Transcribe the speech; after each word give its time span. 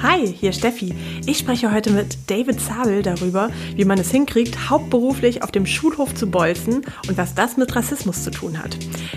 Hi, 0.00 0.32
hier 0.32 0.52
Steffi. 0.52 0.94
Ich 1.26 1.38
spreche 1.38 1.72
heute 1.72 1.90
mit 1.90 2.30
David 2.30 2.60
Zabel 2.60 3.02
darüber, 3.02 3.50
wie 3.74 3.84
man 3.84 3.98
es 3.98 4.12
hinkriegt, 4.12 4.70
hauptberuflich 4.70 5.42
auf 5.42 5.50
dem 5.50 5.66
Schulhof 5.66 6.14
zu 6.14 6.30
bolzen 6.30 6.82
und 7.08 7.18
was 7.18 7.34
das 7.34 7.56
mit 7.56 7.74
Rassismus 7.74 8.22
zu 8.22 8.30
tun 8.30 8.62
hat. 8.62 8.76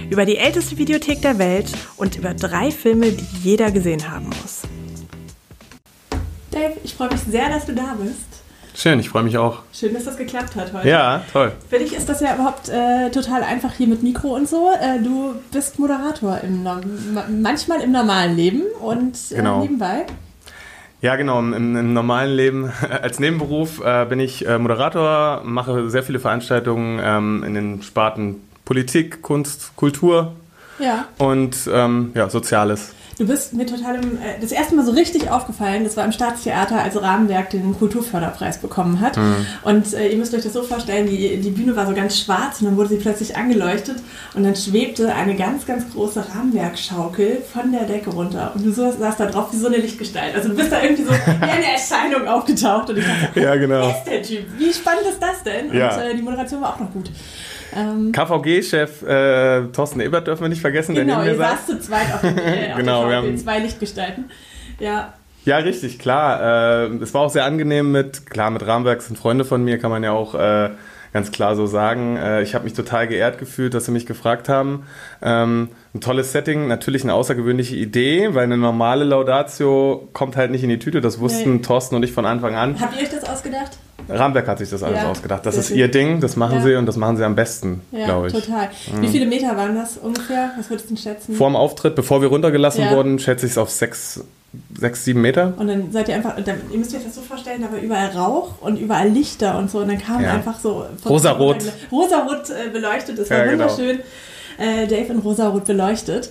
Über 0.10 0.26
die 0.26 0.38
älteste 0.38 0.80
Videothek 0.80 1.22
der 1.22 1.38
Welt 1.38 1.72
und 1.98 2.18
über 2.18 2.34
drei 2.34 2.72
Filme, 2.72 3.12
die 3.12 3.26
jeder 3.44 3.70
gesehen 3.70 4.10
haben 4.10 4.26
muss. 4.26 4.62
Dave, 6.50 6.74
ich 6.84 6.96
freue 6.96 7.10
mich 7.10 7.22
sehr, 7.22 7.50
dass 7.50 7.68
du 7.68 7.76
da 7.76 7.96
bist. 8.02 8.42
Schön, 8.74 9.00
ich 9.00 9.10
freue 9.10 9.24
mich 9.24 9.38
auch. 9.38 9.60
Schön, 9.72 9.94
dass 9.94 10.06
das 10.06 10.18
geklappt 10.18 10.56
hat 10.56 10.74
heute. 10.74 10.88
Ja, 10.88 11.24
toll. 11.32 11.52
Für 11.70 11.78
dich 11.78 11.94
ist 11.94 12.10
das 12.10 12.22
ja 12.22 12.34
überhaupt 12.34 12.70
äh, 12.70 13.12
total 13.12 13.44
einfach 13.44 13.74
hier 13.74 13.88
mit 13.88 14.02
Mikro 14.02 14.34
und 14.34 14.50
so. 14.50 14.72
Äh, 14.72 15.00
du 15.00 15.36
bist 15.52 15.78
Moderator 15.78 16.40
im, 16.41 16.68
manchmal 17.40 17.82
im 17.82 17.91
normalen 17.91 18.36
Leben 18.36 18.63
und 18.80 19.16
äh, 19.30 19.36
genau. 19.36 19.62
nebenbei. 19.62 20.08
Ja, 21.02 21.16
genau. 21.16 21.40
Im, 21.40 21.54
Im, 21.54 21.94
normalen 21.94 22.36
Leben 22.36 22.72
als 23.02 23.20
Nebenberuf 23.20 23.84
äh, 23.84 24.05
bin 24.05 24.20
ich 24.20 24.48
äh, 24.48 24.58
Moderator, 24.58 25.41
mache 25.44 25.90
sehr 25.90 26.04
viele 26.04 26.20
Veranstaltungen 26.20 27.00
ähm, 27.04 27.44
in 27.44 27.54
den 27.55 27.82
Sparten 27.82 28.36
Politik, 28.66 29.22
Kunst, 29.22 29.76
Kultur 29.76 30.34
ja. 30.80 31.05
und 31.18 31.70
ähm, 31.72 32.12
ja, 32.14 32.30
Soziales. 32.30 32.94
Du 33.22 33.28
bist 33.28 33.54
mir 33.54 33.68
total 33.68 34.04
im, 34.04 34.18
äh, 34.18 34.40
das 34.42 34.52
erste 34.52 34.74
Mal 34.74 34.84
so 34.84 34.94
richtig 34.94 35.30
aufgefallen, 35.30 35.84
das 35.84 35.96
war 35.96 36.04
im 36.04 36.12
Staatstheater, 36.12 36.82
als 36.82 37.00
Rahmenwerk 37.00 37.52
den 37.52 37.78
Kulturförderpreis 37.78 38.58
bekommen 38.58 39.00
hat. 39.00 39.16
Mhm. 39.16 39.46
Und 39.62 39.94
äh, 39.94 40.08
ihr 40.08 40.18
müsst 40.18 40.34
euch 40.34 40.42
das 40.42 40.54
so 40.54 40.64
vorstellen, 40.64 41.06
die, 41.06 41.38
die 41.38 41.52
Bühne 41.52 41.76
war 41.76 41.86
so 41.86 41.94
ganz 41.94 42.20
schwarz 42.20 42.62
und 42.62 42.66
dann 42.66 42.78
wurde 42.78 42.90
sie 42.90 42.96
plötzlich 42.96 43.38
angeleuchtet 43.38 43.98
und 44.34 44.42
dann 44.42 44.56
schwebte 44.56 45.14
eine 45.14 45.36
ganz, 45.36 45.68
ganz 45.68 45.94
große 45.94 46.34
Rahmenwerkschaukel 46.34 47.44
von 47.54 47.72
der 47.72 47.84
Decke 47.84 48.10
runter. 48.10 48.54
Und 48.56 48.66
du 48.66 48.72
saßt 48.72 49.20
da 49.20 49.28
drauf 49.28 49.50
wie 49.52 49.58
so 49.58 49.68
eine 49.68 49.78
Lichtgestalt. 49.78 50.34
Also 50.34 50.50
du 50.50 50.56
bist 50.56 50.72
da 50.72 50.82
irgendwie 50.82 51.04
so 51.04 51.12
wie 51.42 51.44
eine 51.44 51.74
Erscheinung 51.74 52.28
aufgetaucht 52.28 52.90
und 52.90 52.98
ich 52.98 53.06
dachte, 53.06 53.40
ja, 53.40 53.56
genau. 53.56 53.82
wer 53.82 53.98
ist 53.98 54.04
der 54.04 54.24
Typ? 54.24 54.46
Wie 54.58 54.74
spannend 54.74 55.04
ist 55.08 55.22
das 55.22 55.44
denn? 55.44 55.70
Und 55.70 55.78
ja. 55.78 56.02
äh, 56.02 56.16
die 56.16 56.24
Moderation 56.24 56.60
war 56.60 56.74
auch 56.74 56.80
noch 56.80 56.91
gut. 56.91 57.12
Ähm, 57.76 58.12
KVG-Chef 58.12 59.04
äh, 59.04 59.64
Thorsten 59.74 60.00
Ebert 60.02 60.27
dürfen 60.27 60.44
wir 60.44 60.50
nicht 60.50 60.62
vergessen. 60.62 60.96
Genau, 60.96 61.24
ihr 61.24 61.36
saßt 61.36 61.68
zu 61.68 61.80
zweit 61.80 62.13
auf, 62.13 62.22
den, 62.22 62.38
äh, 62.38 62.74
genau, 62.78 63.08
wir 63.08 63.18
haben 63.18 63.38
zwei 63.38 63.60
Lichtgestalten. 63.60 64.30
Ja. 64.80 65.13
Ja, 65.45 65.58
richtig, 65.58 65.97
klar. 65.97 66.86
Äh, 66.89 66.95
es 66.97 67.13
war 67.13 67.22
auch 67.22 67.30
sehr 67.30 67.45
angenehm 67.45 67.91
mit, 67.91 68.30
klar, 68.30 68.52
mit 68.52 68.66
Rahmenwerk 68.66 69.02
sind 69.02 69.17
Freunde 69.17 69.45
von 69.45 69.63
mir, 69.63 69.80
kann 69.80 69.89
man 69.89 70.03
ja 70.03 70.11
auch 70.11 70.36
äh, 70.36 70.69
ganz 71.13 71.31
klar 71.31 71.55
so 71.55 71.66
sagen. 71.66 72.17
Äh, 72.17 72.44
ich 72.44 72.53
habe 72.53 72.66
mich 72.66 72.73
total 72.73 73.08
geehrt 73.08 73.39
gefühlt, 73.39 73.73
dass 73.73 73.85
sie 73.85 73.91
mich 73.91 74.06
gefragt 74.06 74.50
haben. 74.50 74.85
Ähm, 75.22 75.69
ein 75.94 76.02
tolles 76.02 76.31
Setting, 76.31 76.67
natürlich 76.67 77.03
eine 77.03 77.13
außergewöhnliche 77.13 77.75
Idee, 77.75 78.33
weil 78.33 78.44
eine 78.44 78.58
normale 78.58 79.03
Laudatio 79.03 80.09
kommt 80.13 80.35
halt 80.35 80.52
nicht 80.52 80.63
in 80.63 80.69
die 80.69 80.80
Tüte. 80.80 81.02
Das 81.02 81.19
wussten 81.19 81.56
nee. 81.56 81.61
Thorsten 81.61 81.95
und 81.95 82.03
ich 82.03 82.11
von 82.11 82.25
Anfang 82.25 82.56
an. 82.56 82.80
Habt 82.80 82.95
ihr 82.95 83.02
euch 83.02 83.09
das 83.09 83.28
ausgedacht? 83.28 83.78
Rahmenwerk 84.17 84.47
hat 84.47 84.59
sich 84.59 84.69
das 84.69 84.83
alles 84.83 85.01
ja, 85.01 85.09
ausgedacht. 85.09 85.45
Das 85.45 85.57
ist 85.57 85.71
ihr 85.71 85.89
Ding, 85.89 86.19
das 86.19 86.35
machen 86.35 86.57
ja. 86.57 86.63
sie 86.63 86.75
und 86.75 86.85
das 86.85 86.97
machen 86.97 87.17
sie 87.17 87.23
am 87.23 87.35
besten, 87.35 87.81
ja, 87.91 88.05
glaube 88.05 88.27
ich. 88.27 88.33
total. 88.33 88.69
Mhm. 88.93 89.01
Wie 89.01 89.07
viele 89.07 89.25
Meter 89.25 89.55
waren 89.57 89.75
das 89.75 89.97
ungefähr? 89.97 90.51
Was 90.57 90.69
würdest 90.69 90.89
du 90.91 90.95
schätzen? 90.95 91.35
Vor 91.35 91.49
dem 91.49 91.55
Auftritt, 91.55 91.95
bevor 91.95 92.21
wir 92.21 92.29
runtergelassen 92.29 92.89
wurden, 92.91 93.19
schätze 93.19 93.45
ich 93.45 93.53
es 93.53 93.57
auf 93.57 93.69
sechs, 93.69 94.23
sechs, 94.79 95.05
sieben 95.05 95.21
Meter. 95.21 95.53
Und 95.57 95.67
dann 95.67 95.91
seid 95.91 96.09
ihr 96.09 96.15
einfach, 96.15 96.35
dann, 96.43 96.57
ihr 96.71 96.77
müsst 96.77 96.95
euch 96.95 97.03
das 97.03 97.15
so 97.15 97.21
vorstellen, 97.21 97.61
da 97.61 97.71
war 97.71 97.79
überall 97.79 98.09
Rauch 98.09 98.61
und 98.61 98.77
überall 98.77 99.09
Lichter 99.09 99.57
und 99.57 99.71
so 99.71 99.79
und 99.79 99.87
dann 99.87 99.99
kam 99.99 100.23
einfach 100.23 100.59
so... 100.59 100.85
Rosarot. 101.07 101.63
Rosarot 101.91 102.49
äh, 102.49 102.69
beleuchtet, 102.69 103.17
das 103.19 103.29
war 103.29 103.45
genau. 103.45 103.63
wunderschön. 103.63 103.97
Genau. 103.97 104.87
Dave 104.87 105.13
in 105.13 105.19
Rosarot 105.19 105.65
beleuchtet. 105.65 106.29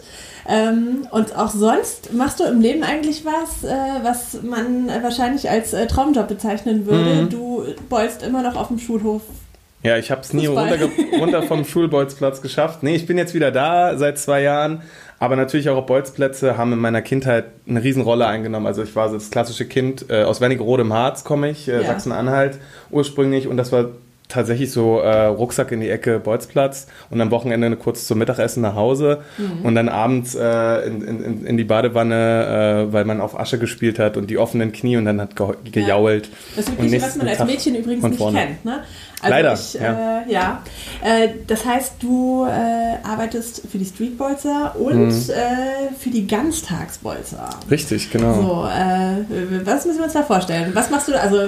Ähm, 0.50 1.06
und 1.12 1.36
auch 1.36 1.50
sonst 1.50 2.12
machst 2.12 2.40
du 2.40 2.44
im 2.44 2.60
Leben 2.60 2.82
eigentlich 2.82 3.24
was, 3.24 3.62
äh, 3.62 3.74
was 4.02 4.42
man 4.42 4.88
wahrscheinlich 5.02 5.48
als 5.48 5.72
äh, 5.72 5.86
Traumjob 5.86 6.26
bezeichnen 6.26 6.86
würde. 6.86 7.22
Mhm. 7.22 7.28
Du 7.28 7.64
beulst 7.88 8.24
immer 8.24 8.42
noch 8.42 8.56
auf 8.56 8.68
dem 8.68 8.78
Schulhof. 8.78 9.22
Ja, 9.82 9.96
ich 9.96 10.10
habe 10.10 10.20
es 10.20 10.32
nie 10.32 10.46
runter, 10.46 10.76
runter 11.18 11.42
vom 11.42 11.64
Schulbolzplatz 11.66 12.42
geschafft. 12.42 12.82
Nee, 12.82 12.97
ich 12.97 13.06
bin 13.06 13.16
jetzt 13.16 13.32
wieder 13.32 13.50
da 13.50 13.97
seit 13.97 14.19
zwei 14.19 14.42
Jahren. 14.42 14.82
Aber 15.20 15.36
natürlich 15.36 15.69
auch 15.69 15.84
Bolzplätze 15.84 16.56
haben 16.56 16.72
in 16.72 16.78
meiner 16.78 17.02
Kindheit 17.02 17.44
eine 17.69 17.84
Riesenrolle 17.84 18.26
eingenommen. 18.26 18.66
Also 18.66 18.82
ich 18.82 18.96
war 18.96 19.12
das 19.12 19.30
klassische 19.30 19.66
Kind, 19.66 20.06
äh, 20.08 20.22
aus 20.22 20.41
Wernigerode 20.41 20.82
im 20.82 20.94
Harz 20.94 21.25
komme 21.25 21.50
ich, 21.50 21.69
äh, 21.69 21.82
ja. 21.82 21.84
Sachsen-Anhalt 21.84 22.58
ursprünglich. 22.91 23.46
Und 23.46 23.58
das 23.58 23.70
war 23.70 23.91
tatsächlich 24.30 24.72
so 24.72 25.00
äh, 25.00 25.26
Rucksack 25.26 25.72
in 25.72 25.80
die 25.80 25.91
Ecke 25.91 26.20
Bolzplatz 26.20 26.86
und 27.10 27.20
am 27.20 27.30
Wochenende 27.30 27.76
kurz 27.76 28.06
zum 28.06 28.18
Mittagessen 28.18 28.62
nach 28.62 28.74
Hause 28.74 29.22
mhm. 29.36 29.64
und 29.64 29.74
dann 29.74 29.88
abends 29.88 30.34
äh, 30.34 30.86
in, 30.86 31.02
in, 31.02 31.46
in, 31.46 31.56
die 31.56 31.64
Badewanne, 31.64 32.86
äh, 32.88 32.92
weil 32.92 33.04
man 33.04 33.20
auf 33.20 33.38
Asche 33.38 33.58
gespielt 33.58 33.98
hat 33.98 34.16
und 34.16 34.30
die 34.30 34.38
offenen 34.38 34.72
Knie 34.72 34.96
und 34.96 35.04
dann 35.04 35.20
hat 35.20 35.36
ge 35.36 35.48
gejault. 35.70 36.26
Ja. 36.26 36.32
Das 36.56 36.69
ist 36.69 36.78
wirklich, 36.78 37.02
was 37.02 37.16
man 37.16 37.28
als 37.28 37.44
Mädchen 37.44 37.74
übrigens 37.74 38.04
nicht 38.04 38.19
kennt. 38.19 38.64
Ne? 38.64 38.80
Also 39.22 39.34
Leider. 39.34 39.53
Ich, 39.53 39.75
ja. 39.75 40.20
Äh, 40.20 40.32
ja. 40.32 40.62
Äh, 41.04 41.28
das 41.47 41.64
heißt, 41.64 41.94
du 42.00 42.47
äh, 42.47 43.06
arbeitest 43.06 43.62
für 43.70 43.76
die 43.76 43.84
Streetbolzer 43.84 44.76
und 44.78 45.08
mhm. 45.08 45.10
Äh, 45.10 45.94
für 45.98 46.10
die 46.10 46.26
Ganztagsbolzer. 46.26 47.50
Richtig, 47.70 48.10
genau. 48.10 48.34
So, 48.34 48.66
äh, 48.66 49.64
was 49.64 49.84
müssen 49.84 49.98
wir 49.98 50.04
uns 50.04 50.14
da 50.14 50.22
vorstellen? 50.22 50.70
Was 50.75 50.91
machst 50.91 51.08
du? 51.08 51.20
Also, 51.20 51.38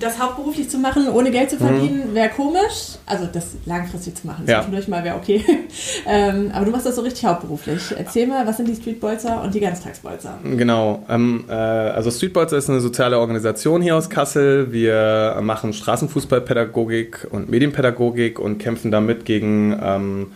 das 0.00 0.20
hauptberuflich 0.20 0.70
zu 0.70 0.78
machen, 0.78 1.08
ohne 1.08 1.30
Geld 1.30 1.50
zu 1.50 1.56
verdienen, 1.56 2.10
mhm. 2.10 2.14
wäre 2.14 2.28
komisch. 2.30 2.96
Also, 3.06 3.26
das 3.32 3.48
langfristig 3.64 4.16
zu 4.16 4.26
machen, 4.26 4.44
ja. 4.46 4.58
zwischendurch 4.58 4.88
mal 4.88 5.02
wäre 5.02 5.16
okay. 5.16 5.44
ähm, 6.06 6.50
aber 6.52 6.64
du 6.64 6.70
machst 6.70 6.86
das 6.86 6.96
so 6.96 7.02
richtig 7.02 7.24
hauptberuflich. 7.24 7.82
Erzähl 7.96 8.26
mal, 8.26 8.46
was 8.46 8.56
sind 8.56 8.68
die 8.68 8.76
Streetbolzer 8.76 9.42
und 9.42 9.54
die 9.54 9.60
Ganztagsbolzer? 9.60 10.38
Genau. 10.44 11.04
Ähm, 11.08 11.44
äh, 11.48 11.52
also, 11.52 12.10
Streetbolzer 12.10 12.56
ist 12.56 12.70
eine 12.70 12.80
soziale 12.80 13.18
Organisation 13.18 13.82
hier 13.82 13.96
aus 13.96 14.08
Kassel. 14.08 14.72
Wir 14.72 15.38
machen 15.42 15.72
Straßenfußballpädagogik 15.72 17.15
und 17.24 17.48
Medienpädagogik 17.48 18.38
und 18.38 18.58
kämpfen 18.58 18.90
damit 18.90 19.24
gegen 19.24 19.78
ähm, 19.82 20.26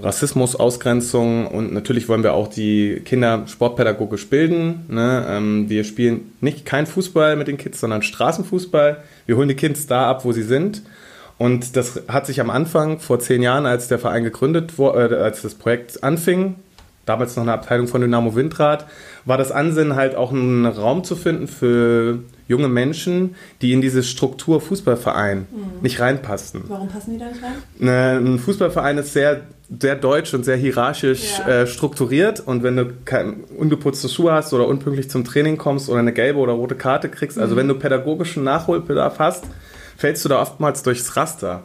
Rassismus, 0.00 0.54
Ausgrenzung 0.54 1.48
und 1.48 1.72
natürlich 1.72 2.08
wollen 2.08 2.22
wir 2.22 2.34
auch 2.34 2.46
die 2.46 3.02
Kinder 3.04 3.44
sportpädagogisch 3.48 4.28
bilden. 4.28 4.84
Ne? 4.88 5.26
Ähm, 5.28 5.68
wir 5.68 5.82
spielen 5.82 6.32
nicht 6.40 6.64
kein 6.64 6.86
Fußball 6.86 7.34
mit 7.34 7.48
den 7.48 7.58
Kids, 7.58 7.80
sondern 7.80 8.02
Straßenfußball. 8.02 9.02
Wir 9.26 9.36
holen 9.36 9.48
die 9.48 9.56
Kids 9.56 9.86
da 9.88 10.08
ab, 10.08 10.24
wo 10.24 10.32
sie 10.32 10.44
sind. 10.44 10.82
Und 11.36 11.74
das 11.74 12.02
hat 12.06 12.26
sich 12.26 12.40
am 12.40 12.50
Anfang, 12.50 13.00
vor 13.00 13.18
zehn 13.18 13.42
Jahren, 13.42 13.66
als 13.66 13.88
der 13.88 13.98
Verein 13.98 14.24
gegründet 14.24 14.78
wurde, 14.78 15.16
äh, 15.16 15.20
als 15.20 15.42
das 15.42 15.54
Projekt 15.54 16.04
anfing, 16.04 16.56
damals 17.10 17.34
noch 17.34 17.42
eine 17.42 17.52
Abteilung 17.52 17.88
von 17.88 18.00
Dynamo 18.00 18.36
Windrad, 18.36 18.86
war 19.24 19.36
das 19.36 19.50
Ansinnen 19.50 19.96
halt 19.96 20.14
auch 20.14 20.32
einen 20.32 20.64
Raum 20.64 21.02
zu 21.02 21.16
finden 21.16 21.48
für 21.48 22.20
junge 22.46 22.68
Menschen, 22.68 23.34
die 23.62 23.72
in 23.72 23.80
diese 23.80 24.02
Struktur 24.02 24.60
Fußballverein 24.60 25.38
mhm. 25.50 25.82
nicht 25.82 26.00
reinpassen. 26.00 26.62
Warum 26.68 26.88
passen 26.88 27.12
die 27.12 27.18
da 27.18 27.26
nicht 27.26 27.42
rein? 27.42 27.52
Ne, 27.78 28.18
ein 28.18 28.38
Fußballverein 28.38 28.98
ist 28.98 29.12
sehr, 29.12 29.42
sehr 29.80 29.96
deutsch 29.96 30.34
und 30.34 30.44
sehr 30.44 30.56
hierarchisch 30.56 31.38
ja. 31.38 31.62
äh, 31.62 31.66
strukturiert 31.66 32.40
und 32.40 32.62
wenn 32.62 32.76
du 32.76 32.86
ungeputzte 33.56 34.08
Schuhe 34.08 34.32
hast 34.32 34.52
oder 34.52 34.68
unpünktlich 34.68 35.10
zum 35.10 35.24
Training 35.24 35.58
kommst 35.58 35.88
oder 35.88 35.98
eine 35.98 36.12
gelbe 36.12 36.38
oder 36.38 36.52
rote 36.52 36.76
Karte 36.76 37.08
kriegst, 37.08 37.38
also 37.38 37.40
mhm. 37.40 37.42
also 37.42 37.56
wenn 37.56 37.68
du 37.68 37.74
pädagogischen 37.74 38.44
Nachholbedarf 38.44 39.18
hast, 39.18 39.44
fällst 39.96 40.24
du 40.24 40.28
da 40.28 40.40
oftmals 40.40 40.82
durchs 40.82 41.16
Raster. 41.16 41.64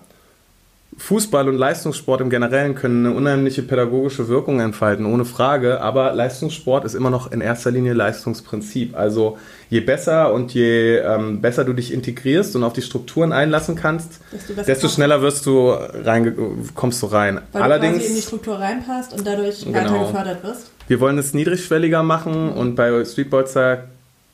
Fußball 0.98 1.50
und 1.50 1.58
Leistungssport 1.58 2.22
im 2.22 2.30
Generellen 2.30 2.74
können 2.74 3.06
eine 3.06 3.16
unheimliche 3.16 3.62
pädagogische 3.62 4.30
Wirkung 4.30 4.62
entfalten, 4.62 5.06
ohne 5.06 5.26
Frage. 5.26 5.82
Aber 5.82 6.14
Leistungssport 6.14 6.86
ist 6.86 6.94
immer 6.94 7.10
noch 7.10 7.32
in 7.32 7.42
erster 7.42 7.70
Linie 7.70 7.94
Leistungsprinzip. 7.94 8.98
Also 8.98 9.38
je 9.70 9.82
besser 9.82 10.34
und 10.34 10.54
je 10.54 10.98
ähm, 10.98 11.42
besser 11.42 11.66
du 11.66 11.74
dich 11.74 11.94
integrierst 11.94 12.56
und 12.56 12.64
auf 12.64 12.74
die 12.74 12.82
Strukturen 12.82 13.34
einlassen 13.34 13.76
kannst, 13.76 14.22
desto, 14.66 14.88
schneller 14.88 15.22
wirst 15.22 15.46
du 15.46 15.70
rein, 15.70 16.34
kommst 16.76 17.02
du 17.02 17.08
rein. 17.08 17.42
Weil 17.52 17.64
Allerdings, 17.64 18.00
du 18.00 18.06
in 18.06 18.16
die 18.16 18.22
Struktur 18.22 18.58
reinpasst 18.58 19.14
und 19.14 19.28
dadurch 19.28 19.66
genau, 19.66 19.78
weiter 19.78 20.00
gefördert 20.00 20.44
wirst. 20.44 20.72
Wir 20.88 21.00
wollen 21.02 21.18
es 21.18 21.34
niedrigschwelliger 21.34 22.04
machen 22.04 22.54
und 22.54 22.76
bei 22.76 23.04
Streetbolzer 23.04 23.86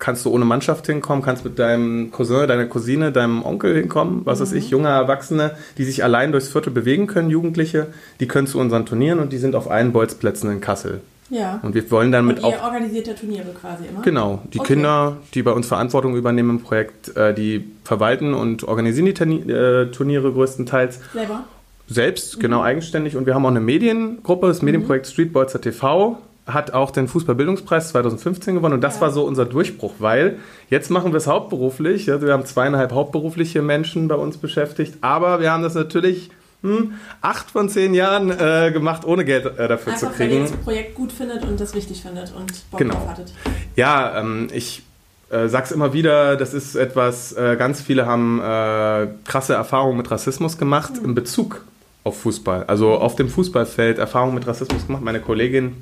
kannst 0.01 0.25
du 0.25 0.31
ohne 0.31 0.43
Mannschaft 0.43 0.87
hinkommen, 0.87 1.23
kannst 1.23 1.45
mit 1.45 1.59
deinem 1.59 2.11
Cousin, 2.11 2.47
deiner 2.47 2.65
Cousine, 2.65 3.11
deinem 3.11 3.45
Onkel 3.45 3.75
hinkommen, 3.75 4.21
was 4.25 4.39
mhm. 4.39 4.43
weiß 4.43 4.53
ich, 4.53 4.69
junge 4.71 4.89
Erwachsene, 4.89 5.51
die 5.77 5.85
sich 5.85 6.03
allein 6.03 6.33
durchs 6.33 6.49
Viertel 6.49 6.71
bewegen 6.71 7.07
können, 7.07 7.29
Jugendliche, 7.29 7.87
die 8.19 8.27
können 8.27 8.47
zu 8.47 8.59
unseren 8.59 8.85
Turnieren 8.85 9.19
und 9.19 9.31
die 9.31 9.37
sind 9.37 9.55
auf 9.55 9.69
allen 9.69 9.93
Bolzplätzen 9.93 10.51
in 10.51 10.59
Kassel. 10.59 11.01
Ja. 11.29 11.59
Und 11.61 11.75
wir 11.75 11.89
wollen 11.91 12.11
dann 12.11 12.25
mit 12.25 12.43
auch. 12.43 12.51
Ihr 12.51 12.61
organisiert 12.61 13.07
ja 13.07 13.13
Turniere 13.13 13.53
quasi 13.53 13.85
immer? 13.85 14.01
Genau. 14.01 14.41
Die 14.51 14.59
okay. 14.59 14.73
Kinder, 14.73 15.17
die 15.33 15.43
bei 15.43 15.51
uns 15.51 15.67
Verantwortung 15.67 16.17
übernehmen 16.17 16.49
im 16.49 16.61
Projekt, 16.61 17.15
äh, 17.15 17.33
die 17.33 17.71
verwalten 17.85 18.33
und 18.33 18.65
organisieren 18.65 19.05
die 19.05 19.51
äh, 19.51 19.91
Turniere 19.91 20.33
größtenteils. 20.33 20.99
Selber? 21.13 21.45
Selbst, 21.87 22.39
genau, 22.39 22.59
mhm. 22.59 22.65
eigenständig. 22.65 23.15
Und 23.15 23.27
wir 23.27 23.35
haben 23.35 23.45
auch 23.45 23.49
eine 23.49 23.61
Mediengruppe, 23.61 24.47
das 24.47 24.61
Medienprojekt 24.61 25.05
mhm. 25.05 25.11
Streetbolzer 25.11 25.61
TV 25.61 26.17
hat 26.47 26.73
auch 26.73 26.91
den 26.91 27.07
Fußballbildungspreis 27.07 27.89
2015 27.89 28.55
gewonnen 28.55 28.75
und 28.75 28.81
das 28.81 28.95
ja. 28.95 29.01
war 29.01 29.11
so 29.11 29.23
unser 29.23 29.45
Durchbruch, 29.45 29.95
weil 29.99 30.39
jetzt 30.69 30.89
machen 30.89 31.11
wir 31.13 31.17
es 31.17 31.27
hauptberuflich. 31.27 32.11
Also 32.11 32.25
wir 32.25 32.33
haben 32.33 32.45
zweieinhalb 32.45 32.91
hauptberufliche 32.91 33.61
Menschen 33.61 34.07
bei 34.07 34.15
uns 34.15 34.37
beschäftigt, 34.37 34.95
aber 35.01 35.39
wir 35.39 35.51
haben 35.51 35.63
das 35.63 35.75
natürlich 35.75 36.31
hm, 36.63 36.93
acht 37.21 37.51
von 37.51 37.69
zehn 37.69 37.93
Jahren 37.93 38.31
äh, 38.31 38.71
gemacht, 38.71 39.05
ohne 39.05 39.25
Geld 39.25 39.45
äh, 39.45 39.67
dafür 39.67 39.93
Einfach, 39.93 40.11
zu 40.11 40.15
kriegen. 40.15 40.31
Weil 40.31 40.37
ihr 40.37 40.41
das 40.41 40.51
Projekt 40.51 40.95
gut 40.95 41.11
findet 41.11 41.43
und 41.43 41.59
das 41.59 41.73
wichtig 41.73 42.01
findet 42.01 42.33
und 42.35 42.69
Bock 42.69 42.79
genau. 42.79 42.95
drauf 42.95 43.09
hattet. 43.09 43.33
Ja, 43.75 44.19
ähm, 44.19 44.47
ich 44.53 44.83
äh, 45.29 45.47
sag's 45.47 45.71
immer 45.71 45.93
wieder, 45.93 46.35
das 46.35 46.53
ist 46.53 46.75
etwas, 46.75 47.33
äh, 47.33 47.55
ganz 47.57 47.81
viele 47.81 48.05
haben 48.05 48.39
äh, 48.39 49.07
krasse 49.25 49.53
Erfahrungen 49.53 49.97
mit 49.97 50.11
Rassismus 50.11 50.57
gemacht 50.57 50.93
mhm. 50.99 51.09
in 51.09 51.15
Bezug 51.15 51.65
auf 52.03 52.19
Fußball. 52.21 52.65
Also 52.65 52.93
auf 52.93 53.15
dem 53.15 53.29
Fußballfeld 53.29 53.97
Erfahrungen 53.97 54.35
mit 54.35 54.45
Rassismus 54.47 54.85
gemacht. 54.87 55.03
Meine 55.03 55.19
Kollegin 55.19 55.75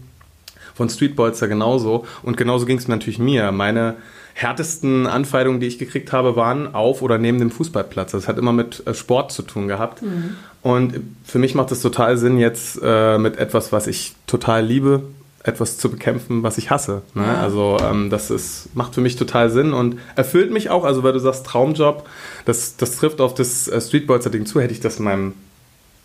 von 0.80 0.90
Streetbolzer 0.90 1.50
genauso. 1.50 2.06
Und 2.24 2.38
genauso 2.38 2.66
ging 2.66 2.78
es 2.78 2.88
natürlich 2.88 3.20
mir. 3.20 3.52
Meine 3.52 3.98
härtesten 4.34 5.08
Anfeindungen, 5.08 5.60
die 5.60 5.68
ich 5.68 5.78
gekriegt 5.78 6.14
habe, 6.14 6.38
waren 6.38 6.74
auf 6.74 7.02
oder 7.02 7.18
neben 7.18 7.38
dem 7.38 7.52
Fußballplatz. 7.52 8.14
Das 8.14 8.30
hat 8.30 8.38
immer 8.38 8.54
mit 8.54 8.88
äh, 8.88 8.94
Sport 8.94 9.34
zu 9.34 9.42
tun 9.42 9.68
gehabt. 9.68 10.02
Mhm. 10.02 10.38
Und 10.62 11.02
für 11.26 11.38
mich 11.38 11.54
macht 11.54 11.74
es 11.74 11.82
total 11.82 12.18
Sinn, 12.18 12.38
jetzt 12.38 12.80
äh, 12.82 13.18
mit 13.18 13.38
etwas, 13.38 13.74
was 13.74 13.88
ich 13.88 14.16
total 14.26 14.66
liebe, 14.66 15.04
etwas 15.44 15.78
zu 15.78 15.92
bekämpfen, 15.92 16.44
was 16.44 16.58
ich 16.58 16.72
hasse. 16.72 17.02
Ne? 17.14 17.24
Ja. 17.24 17.42
Also 17.42 17.78
ähm, 17.82 18.10
das 18.10 18.32
ist, 18.32 18.70
macht 18.74 18.96
für 18.96 19.02
mich 19.02 19.18
total 19.18 19.50
Sinn 19.50 19.74
und 19.74 19.98
erfüllt 20.16 20.52
mich 20.52 20.70
auch. 20.70 20.86
Also 20.86 21.04
weil 21.04 21.12
du 21.12 21.20
sagst 21.20 21.46
Traumjob, 21.46 22.08
das, 22.46 22.78
das 22.78 22.96
trifft 22.96 23.20
auf 23.20 23.34
das 23.34 23.68
äh, 23.68 23.82
Streetbolzer-Ding 23.82 24.46
zu, 24.46 24.62
hätte 24.62 24.74
ich 24.74 24.80
das 24.80 25.00
in 25.00 25.04
meinem 25.04 25.34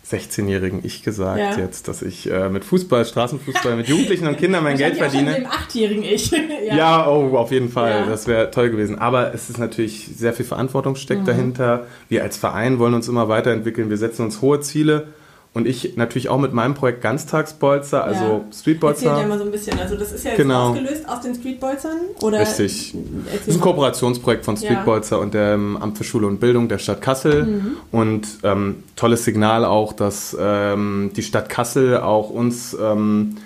16-jährigen 0.09 0.81
Ich 0.83 1.03
gesagt 1.03 1.39
ja. 1.39 1.57
jetzt, 1.57 1.87
dass 1.87 2.01
ich 2.01 2.29
äh, 2.29 2.47
mit 2.49 2.63
Fußball, 2.63 3.05
Straßenfußball, 3.05 3.75
mit 3.75 3.87
Jugendlichen 3.87 4.27
und 4.27 4.37
Kindern 4.37 4.63
mein 4.63 4.77
Geld 4.77 4.97
verdiene. 4.97 5.31
Mit 5.31 5.37
dem 5.39 5.47
8-jährigen 5.47 6.03
Ich. 6.03 6.31
ja. 6.67 6.75
ja. 6.75 7.07
oh, 7.09 7.35
auf 7.37 7.51
jeden 7.51 7.69
Fall. 7.69 8.01
Ja. 8.01 8.05
Das 8.05 8.27
wäre 8.27 8.51
toll 8.51 8.69
gewesen. 8.69 8.99
Aber 8.99 9.33
es 9.33 9.49
ist 9.49 9.57
natürlich 9.57 10.07
sehr 10.15 10.33
viel 10.33 10.45
Verantwortung 10.45 10.95
steckt 10.95 11.21
mhm. 11.21 11.25
dahinter. 11.25 11.87
Wir 12.07 12.21
als 12.21 12.37
Verein 12.37 12.77
wollen 12.77 12.93
uns 12.93 13.07
immer 13.07 13.29
weiterentwickeln. 13.29 13.89
Wir 13.89 13.97
setzen 13.97 14.23
uns 14.23 14.41
hohe 14.41 14.59
Ziele. 14.59 15.07
Und 15.55 15.67
ich 15.67 15.95
natürlich 15.95 16.27
auch 16.27 16.37
mit 16.37 16.51
meinem 16.51 16.73
Projekt 16.73 17.01
Ganztagsbolzer, 17.01 18.03
also 18.03 18.23
ja. 18.25 18.41
Streetbolzer. 18.53 19.11
Erzähl 19.11 19.23
dir 19.23 19.29
mal 19.29 19.37
so 19.39 19.45
ein 19.45 19.51
bisschen. 19.51 19.79
Also 19.79 19.95
das 19.95 20.11
ist 20.11 20.25
ja 20.25 20.31
jetzt 20.31 20.37
genau. 20.37 20.71
ausgelöst 20.71 21.07
aus 21.07 21.21
den 21.21 21.33
Streetbolzern? 21.33 21.97
Oder 22.21 22.41
Richtig. 22.41 22.93
Das 23.31 23.47
ist 23.47 23.55
ein 23.55 23.61
Kooperationsprojekt 23.61 24.43
von 24.43 24.57
Streetbolzer 24.57 25.15
ja. 25.15 25.21
und 25.21 25.33
dem 25.33 25.77
Amt 25.77 25.97
für 25.97 26.03
Schule 26.03 26.27
und 26.27 26.41
Bildung 26.41 26.67
der 26.67 26.77
Stadt 26.77 27.01
Kassel. 27.01 27.45
Mhm. 27.45 27.77
Und 27.93 28.27
ähm, 28.43 28.83
tolles 28.97 29.23
Signal 29.23 29.63
auch, 29.63 29.93
dass 29.93 30.35
ähm, 30.37 31.11
die 31.15 31.23
Stadt 31.23 31.47
Kassel 31.47 31.99
auch 31.99 32.29
uns 32.29 32.75
ähm, 32.77 33.37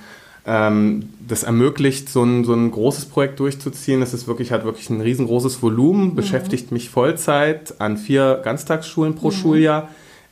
ähm 0.48 1.10
das 1.28 1.44
ermöglicht, 1.44 2.10
so 2.10 2.24
ein, 2.24 2.44
so 2.44 2.54
ein 2.54 2.72
großes 2.72 3.06
Projekt 3.06 3.40
durchzuziehen. 3.40 4.02
Es 4.02 4.16
ist 4.16 4.28
wirklich, 4.28 4.52
hat 4.52 4.66
wirklich 4.66 4.90
ein 4.90 5.00
riesengroßes 5.00 5.62
Volumen, 5.62 6.06
mhm. 6.06 6.16
beschäftigt 6.16 6.72
mich 6.72 6.90
Vollzeit 6.90 7.80
an 7.80 7.98
vier 7.98 8.42
Ganztagsschulen 8.44 9.14
pro 9.14 9.28
mhm. 9.28 9.34
Schuljahr 9.34 9.90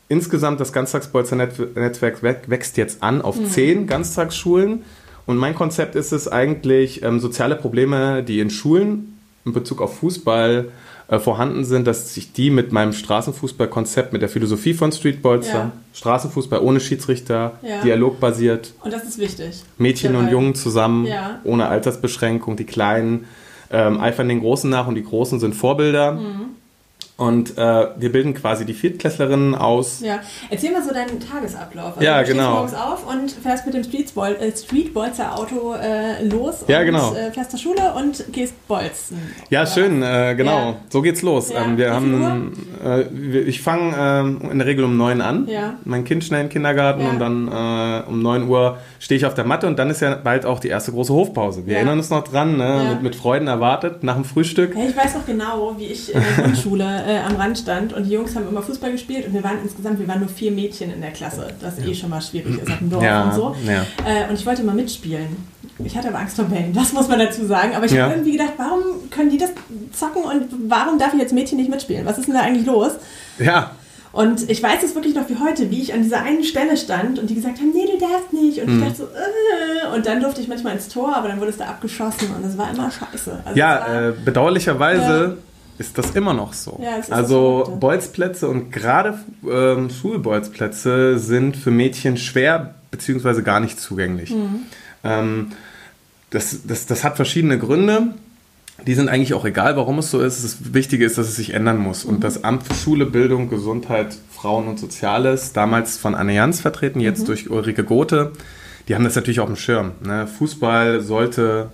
Insgesamt 0.09 0.59
das 0.59 0.71
Ganztagsbolzer-Netzwerk 0.71 2.21
wächst 2.21 2.77
jetzt 2.77 3.03
an 3.03 3.21
auf 3.21 3.37
mhm. 3.37 3.45
zehn 3.47 3.87
Ganztagsschulen. 3.87 4.83
Und 5.25 5.37
mein 5.37 5.53
Konzept 5.53 5.95
ist 5.95 6.13
es 6.13 6.29
eigentlich, 6.29 7.03
ähm, 7.03 7.19
soziale 7.19 7.55
Probleme, 7.55 8.23
die 8.23 8.39
in 8.39 8.49
Schulen 8.49 9.19
in 9.45 9.53
Bezug 9.53 9.81
auf 9.81 9.99
Fußball 9.99 10.69
äh, 11.09 11.19
vorhanden 11.19 11.65
sind, 11.65 11.87
dass 11.87 12.15
ich 12.15 12.33
die 12.33 12.49
mit 12.49 12.71
meinem 12.71 12.93
Straßenfußballkonzept, 12.93 14.13
mit 14.13 14.21
der 14.21 14.29
Philosophie 14.29 14.73
von 14.73 14.91
Streetbolzer, 14.91 15.53
ja. 15.53 15.71
Straßenfußball 15.93 16.59
ohne 16.59 16.79
Schiedsrichter, 16.79 17.59
ja. 17.61 17.81
dialogbasiert. 17.81 18.73
Und 18.83 18.93
das 18.93 19.05
ist 19.05 19.17
wichtig. 19.17 19.63
Mädchen 19.77 20.15
und 20.15 20.29
Jungen 20.29 20.55
zusammen, 20.55 21.05
ja. 21.05 21.39
ohne 21.43 21.67
Altersbeschränkung. 21.67 22.57
Die 22.57 22.65
Kleinen 22.65 23.25
ähm, 23.69 23.99
eifern 23.99 24.29
den 24.29 24.41
Großen 24.41 24.69
nach 24.69 24.87
und 24.87 24.95
die 24.95 25.03
Großen 25.03 25.39
sind 25.39 25.55
Vorbilder. 25.55 26.13
Mhm. 26.13 26.45
Und 27.17 27.57
äh, 27.57 27.87
wir 27.97 28.11
bilden 28.11 28.35
quasi 28.35 28.63
die 28.63 28.75
Viertklässlerinnen 28.75 29.55
aus. 29.55 30.01
Ja, 30.01 30.19
erzähl 30.51 30.71
mal 30.71 30.83
so 30.83 30.93
deinen 30.93 31.19
Tagesablauf. 31.19 31.93
Also 31.97 32.05
ja, 32.05 32.21
du 32.21 32.31
genau. 32.31 32.53
morgens 32.53 32.75
auf 32.75 33.11
und 33.11 33.31
fährst 33.31 33.65
mit 33.65 33.73
dem 33.73 33.83
Streetbol 33.83 34.37
äh, 34.39 34.55
Streetbolzer 34.55 35.35
Auto 35.35 35.73
äh, 35.73 36.23
los 36.23 36.63
ja, 36.67 36.81
und 36.81 36.85
genau. 36.85 37.15
äh, 37.15 37.31
fährst 37.31 37.49
zur 37.49 37.59
Schule 37.59 37.93
und 37.95 38.31
gehst 38.31 38.67
bolzen. 38.67 39.19
Ja, 39.49 39.61
oder? 39.61 39.71
schön, 39.71 40.03
äh, 40.03 40.35
genau. 40.37 40.57
Ja. 40.57 40.75
So 40.89 41.01
geht's 41.01 41.23
los. 41.23 41.51
Ja. 41.51 41.65
Ähm, 41.65 41.77
wir 41.79 41.91
haben, 41.91 42.53
äh, 42.85 43.01
ich 43.39 43.63
fange 43.63 43.95
ähm, 43.97 44.51
in 44.51 44.59
der 44.59 44.67
Regel 44.67 44.85
um 44.85 44.95
neun 44.95 45.21
an. 45.21 45.47
Ja. 45.47 45.73
Mein 45.85 46.03
Kind 46.03 46.23
schnell 46.23 46.41
in 46.41 46.47
den 46.47 46.53
Kindergarten 46.53 47.01
ja. 47.01 47.09
und 47.09 47.19
dann 47.19 48.03
um 48.07 48.21
neun 48.21 48.47
Uhr 48.47 48.77
stehe 48.99 49.17
ich 49.17 49.25
auf 49.25 49.33
der 49.33 49.45
Matte 49.45 49.65
und 49.65 49.79
dann 49.79 49.89
ist 49.89 50.01
ja 50.01 50.13
bald 50.15 50.45
auch 50.45 50.59
die 50.59 50.67
erste 50.67 50.91
große 50.91 51.13
Hofpause. 51.13 51.65
Wir 51.65 51.77
erinnern 51.77 51.97
uns 51.97 52.11
noch 52.11 52.23
dran, 52.23 52.57
ne? 52.57 52.89
mit, 52.91 53.01
mit 53.01 53.15
Freuden 53.15 53.47
erwartet 53.47 54.03
nach 54.03 54.15
dem 54.15 54.25
Frühstück. 54.25 54.75
Ich 54.75 54.95
weiß 54.95 55.15
noch 55.15 55.25
genau, 55.25 55.73
wie 55.77 55.85
ich 55.85 56.13
in 56.13 56.21
der 56.21 56.43
Grundschule 56.43 57.05
äh, 57.07 57.19
am 57.19 57.37
Rand 57.37 57.57
stand 57.57 57.93
und 57.93 58.03
die 58.03 58.11
Jungs 58.11 58.35
haben 58.35 58.47
immer 58.49 58.61
Fußball 58.61 58.91
gespielt 58.91 59.25
und 59.25 59.33
wir 59.33 59.43
waren 59.43 59.59
insgesamt, 59.63 59.99
wir 59.99 60.07
waren 60.07 60.19
nur 60.19 60.29
vier 60.29 60.51
Mädchen 60.51 60.93
in 60.93 60.99
der 60.99 61.11
Klasse, 61.11 61.47
das 61.61 61.79
eh 61.79 61.95
schon 61.95 62.09
mal 62.09 62.21
schwierig 62.21 62.59
ist 62.61 62.69
auf 62.69 62.77
dem 62.79 62.89
Dorf 62.89 63.03
ja, 63.03 63.23
und 63.23 63.33
so. 63.33 63.55
Ja. 63.65 63.83
Äh, 64.05 64.29
und 64.29 64.35
ich 64.35 64.45
wollte 64.45 64.63
mal 64.63 64.75
mitspielen. 64.75 65.57
Ich 65.83 65.95
hatte 65.95 66.09
aber 66.09 66.19
Angst 66.19 66.35
vor 66.35 66.45
Bällen, 66.45 66.73
das 66.73 66.91
muss 66.91 67.07
man 67.07 67.19
dazu 67.19 67.45
sagen. 67.45 67.75
Aber 67.75 67.85
ich 67.85 67.91
ja. 67.91 68.03
habe 68.03 68.15
irgendwie 68.15 68.33
gedacht, 68.33 68.53
warum 68.57 69.09
können 69.09 69.29
die 69.29 69.37
das 69.37 69.51
zocken 69.93 70.23
und 70.23 70.69
warum 70.69 70.97
darf 70.99 71.13
ich 71.13 71.21
als 71.21 71.31
Mädchen 71.31 71.57
nicht 71.57 71.69
mitspielen? 71.69 72.05
Was 72.05 72.17
ist 72.17 72.27
denn 72.27 72.33
da 72.33 72.41
eigentlich 72.41 72.65
los? 72.65 72.93
Ja. 73.39 73.71
Und 74.11 74.49
ich 74.49 74.63
weiß 74.63 74.81
es 74.83 74.95
wirklich 74.95 75.13
noch 75.13 75.29
wie 75.29 75.35
heute, 75.35 75.69
wie 75.69 75.81
ich 75.81 75.93
an 75.93 76.01
dieser 76.01 76.23
einen 76.23 76.43
Stelle 76.43 76.75
stand 76.75 77.19
und 77.19 77.29
die 77.29 77.35
gesagt 77.35 77.59
haben, 77.59 77.71
nee, 77.71 77.85
du 77.85 77.99
darfst 77.99 78.33
nicht. 78.33 78.59
Und 78.59 78.69
mhm. 78.69 78.81
ich 78.81 78.89
dachte 78.89 78.97
so, 78.97 79.03
äh. 79.03 79.95
und 79.95 80.07
dann 80.07 80.19
durfte 80.19 80.41
ich 80.41 80.47
manchmal 80.47 80.73
ins 80.73 80.87
Tor, 80.87 81.15
aber 81.15 81.27
dann 81.27 81.39
wurde 81.39 81.51
es 81.51 81.57
da 81.57 81.65
abgeschossen 81.65 82.33
und 82.35 82.43
das 82.43 82.57
war 82.57 82.71
immer 82.71 82.89
scheiße. 82.89 83.39
Also 83.45 83.57
ja, 83.59 83.79
war, 83.79 84.07
äh, 84.07 84.13
bedauerlicherweise 84.25 85.37
ist 85.79 85.97
das 85.97 86.11
immer 86.11 86.33
noch 86.33 86.53
so. 86.53 86.79
Ja, 86.81 86.99
also 87.13 87.65
so 87.65 87.77
Bolzplätze 87.77 88.47
und 88.47 88.71
gerade 88.71 89.19
ähm, 89.49 89.89
Schulbolzplätze 89.89 91.19
sind 91.19 91.55
für 91.55 91.71
Mädchen 91.71 92.17
schwer 92.17 92.75
bzw. 92.91 93.41
gar 93.41 93.59
nicht 93.59 93.79
zugänglich. 93.79 94.31
Mhm. 94.31 94.61
Ähm, 95.03 95.51
das, 96.29 96.59
das, 96.65 96.85
das 96.87 97.03
hat 97.03 97.15
verschiedene 97.15 97.57
Gründe. 97.59 98.13
Die 98.85 98.93
sind 98.93 99.09
eigentlich 99.09 99.33
auch 99.33 99.45
egal, 99.45 99.75
warum 99.75 99.99
es 99.99 100.11
so 100.11 100.19
ist. 100.21 100.43
Das 100.43 100.73
Wichtige 100.73 101.05
ist, 101.05 101.17
dass 101.17 101.27
es 101.27 101.35
sich 101.35 101.53
ändern 101.53 101.77
muss. 101.77 102.05
Mhm. 102.05 102.15
Und 102.15 102.23
das 102.23 102.43
Amt 102.43 102.63
für 102.63 102.73
Schule, 102.73 103.05
Bildung, 103.05 103.49
Gesundheit, 103.49 104.17
Frauen 104.31 104.67
und 104.67 104.79
Soziales, 104.79 105.53
damals 105.53 105.97
von 105.97 106.15
Allianz 106.15 106.59
vertreten, 106.59 106.99
jetzt 106.99 107.21
mhm. 107.21 107.25
durch 107.25 107.49
Ulrike 107.49 107.83
Gothe, 107.83 108.33
die 108.87 108.95
haben 108.95 109.03
das 109.03 109.15
natürlich 109.15 109.39
auf 109.39 109.47
dem 109.47 109.55
Schirm. 109.55 109.91
Ne? 110.03 110.27
Fußball 110.27 111.01
sollte 111.01 111.69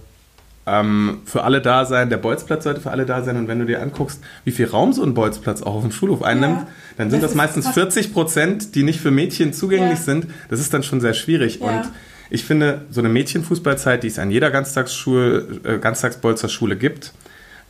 ähm, 0.65 1.21
für 1.25 1.43
alle 1.43 1.61
da 1.61 1.85
sein, 1.85 2.09
der 2.09 2.17
Bolzplatz 2.17 2.63
sollte 2.63 2.81
für 2.81 2.91
alle 2.91 3.05
da 3.05 3.23
sein. 3.23 3.37
Und 3.37 3.47
wenn 3.47 3.59
du 3.59 3.65
dir 3.65 3.81
anguckst, 3.81 4.21
wie 4.45 4.51
viel 4.51 4.67
Raum 4.67 4.93
so 4.93 5.03
ein 5.03 5.13
Bolzplatz 5.13 5.61
auch 5.61 5.75
auf 5.75 5.81
dem 5.81 5.91
Schulhof 5.91 6.21
einnimmt, 6.21 6.59
ja, 6.61 6.67
dann 6.97 7.11
sind 7.11 7.21
das, 7.21 7.31
das 7.31 7.37
meistens 7.37 7.67
40 7.69 8.13
Prozent, 8.13 8.75
die 8.75 8.83
nicht 8.83 8.99
für 8.99 9.11
Mädchen 9.11 9.53
zugänglich 9.53 9.99
ja. 9.99 10.05
sind. 10.05 10.27
Das 10.49 10.59
ist 10.59 10.73
dann 10.73 10.83
schon 10.83 11.01
sehr 11.01 11.13
schwierig. 11.13 11.59
Ja. 11.59 11.67
Und 11.67 11.89
ich 12.29 12.45
finde, 12.45 12.81
so 12.89 13.01
eine 13.01 13.09
Mädchenfußballzeit, 13.09 14.03
die 14.03 14.07
es 14.07 14.19
an 14.19 14.31
jeder 14.31 14.51
Ganztagsschule, 14.51 15.59
äh, 15.65 15.77
Ganztagsbolzer 15.79 16.49
Schule 16.49 16.77
gibt, 16.77 17.13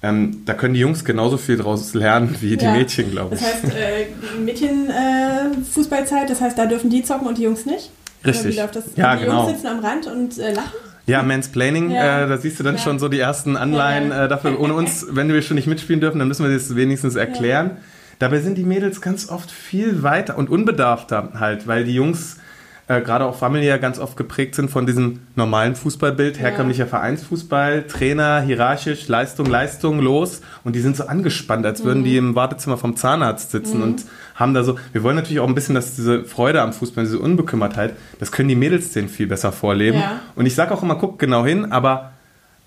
ähm, 0.04 0.44
da 0.46 0.54
können 0.54 0.74
die 0.74 0.82
Jungs 0.82 1.06
genauso 1.06 1.38
viel 1.38 1.58
draus 1.58 1.94
lernen 1.94 2.36
wie 2.42 2.58
die 2.58 2.68
Mädchen, 2.68 3.10
glaube 3.10 3.36
ich. 3.36 3.42
Das 3.42 3.54
heißt, 3.54 3.64
äh, 3.74 4.08
Mädchenfußballzeit, 4.40 6.26
äh, 6.26 6.28
das 6.28 6.42
heißt, 6.42 6.58
da 6.58 6.66
dürfen 6.66 6.90
die 6.90 7.04
zocken 7.04 7.26
und 7.26 7.38
die 7.38 7.44
Jungs 7.44 7.66
nicht? 7.66 7.90
Richtig. 8.26 8.46
Oder 8.46 8.54
wie 8.54 8.58
läuft 8.58 8.76
das? 8.76 8.84
Ja, 8.98 9.16
die 9.16 9.24
genau. 9.24 9.44
Jungs 9.44 9.54
sitzen 9.54 9.68
am 9.68 9.80
Rand 9.80 10.08
und 10.08 10.38
äh, 10.38 10.54
lachen? 10.54 10.74
Ja, 11.06 11.22
Mansplaining, 11.22 11.92
ja. 11.92 12.24
Äh, 12.24 12.28
da 12.30 12.38
siehst 12.38 12.60
du 12.60 12.64
dann 12.64 12.76
ja. 12.76 12.82
schon 12.82 12.98
so 12.98 13.10
die 13.10 13.20
ersten 13.20 13.58
Anleihen 13.58 14.10
ja, 14.10 14.26
äh, 14.26 14.28
dafür. 14.28 14.60
Ohne 14.60 14.74
uns, 14.74 15.06
wenn 15.10 15.28
wir 15.32 15.42
schon 15.42 15.56
nicht 15.56 15.68
mitspielen 15.68 16.00
dürfen, 16.00 16.20
dann 16.20 16.28
müssen 16.28 16.48
wir 16.48 16.54
das 16.54 16.76
wenigstens 16.76 17.16
erklären. 17.16 17.72
Dabei 18.20 18.40
sind 18.40 18.58
die 18.58 18.64
Mädels 18.64 19.02
ganz 19.02 19.30
oft 19.30 19.52
viel 19.52 20.04
weiter 20.04 20.38
und 20.38 20.50
unbedarfter 20.50 21.32
halt, 21.40 21.68
weil 21.68 21.84
die 21.84 21.94
Jungs 21.94 22.38
äh, 22.88 23.02
gerade 23.02 23.26
auch 23.26 23.36
familiär 23.36 23.80
ganz 23.80 23.98
oft 23.98 24.18
geprägt 24.18 24.56
sind 24.56 24.70
von 24.70 24.86
diesem 24.86 25.22
normalen 25.36 25.76
Fußballbild, 25.76 26.38
herkömmlicher 26.40 26.86
Vereinsfußball, 26.86 27.88
Trainer, 27.88 28.42
hierarchisch, 28.42 29.08
Leistung, 29.08 29.46
Leistung, 29.46 30.00
los. 30.00 30.42
Und 30.66 30.76
die 30.76 30.82
sind 30.82 30.98
so 30.98 31.06
angespannt, 31.06 31.66
als 31.66 31.86
würden 31.86 32.02
mhm. 32.02 32.06
die 32.06 32.18
im 32.18 32.36
Wartezimmer 32.36 32.78
vom 32.78 32.98
Zahnarzt 32.98 33.52
sitzen 33.52 33.78
mhm. 33.78 33.84
und 33.84 34.06
haben 34.36 34.54
da 34.54 34.64
so, 34.64 34.78
wir 34.92 35.04
wollen 35.04 35.16
natürlich 35.16 35.40
auch 35.40 35.48
ein 35.48 35.56
bisschen, 35.56 35.76
dass 35.76 35.96
diese 35.96 36.26
Freude 36.26 36.62
am 36.62 36.74
Fußball, 36.74 37.06
diese 37.06 37.20
Unbekümmertheit, 37.20 37.94
das 38.20 38.32
können 38.32 38.50
die 38.50 38.56
Mädels 38.56 38.92
denen 38.92 39.08
viel 39.08 39.28
besser 39.28 39.54
vorleben. 39.54 40.00
Ja. 40.00 40.20
Und 40.36 40.46
ich 40.46 40.56
sage 40.56 40.74
auch 40.74 40.84
immer, 40.84 40.96
guckt 40.96 41.20
genau 41.20 41.46
hin, 41.46 41.72
aber 41.72 42.12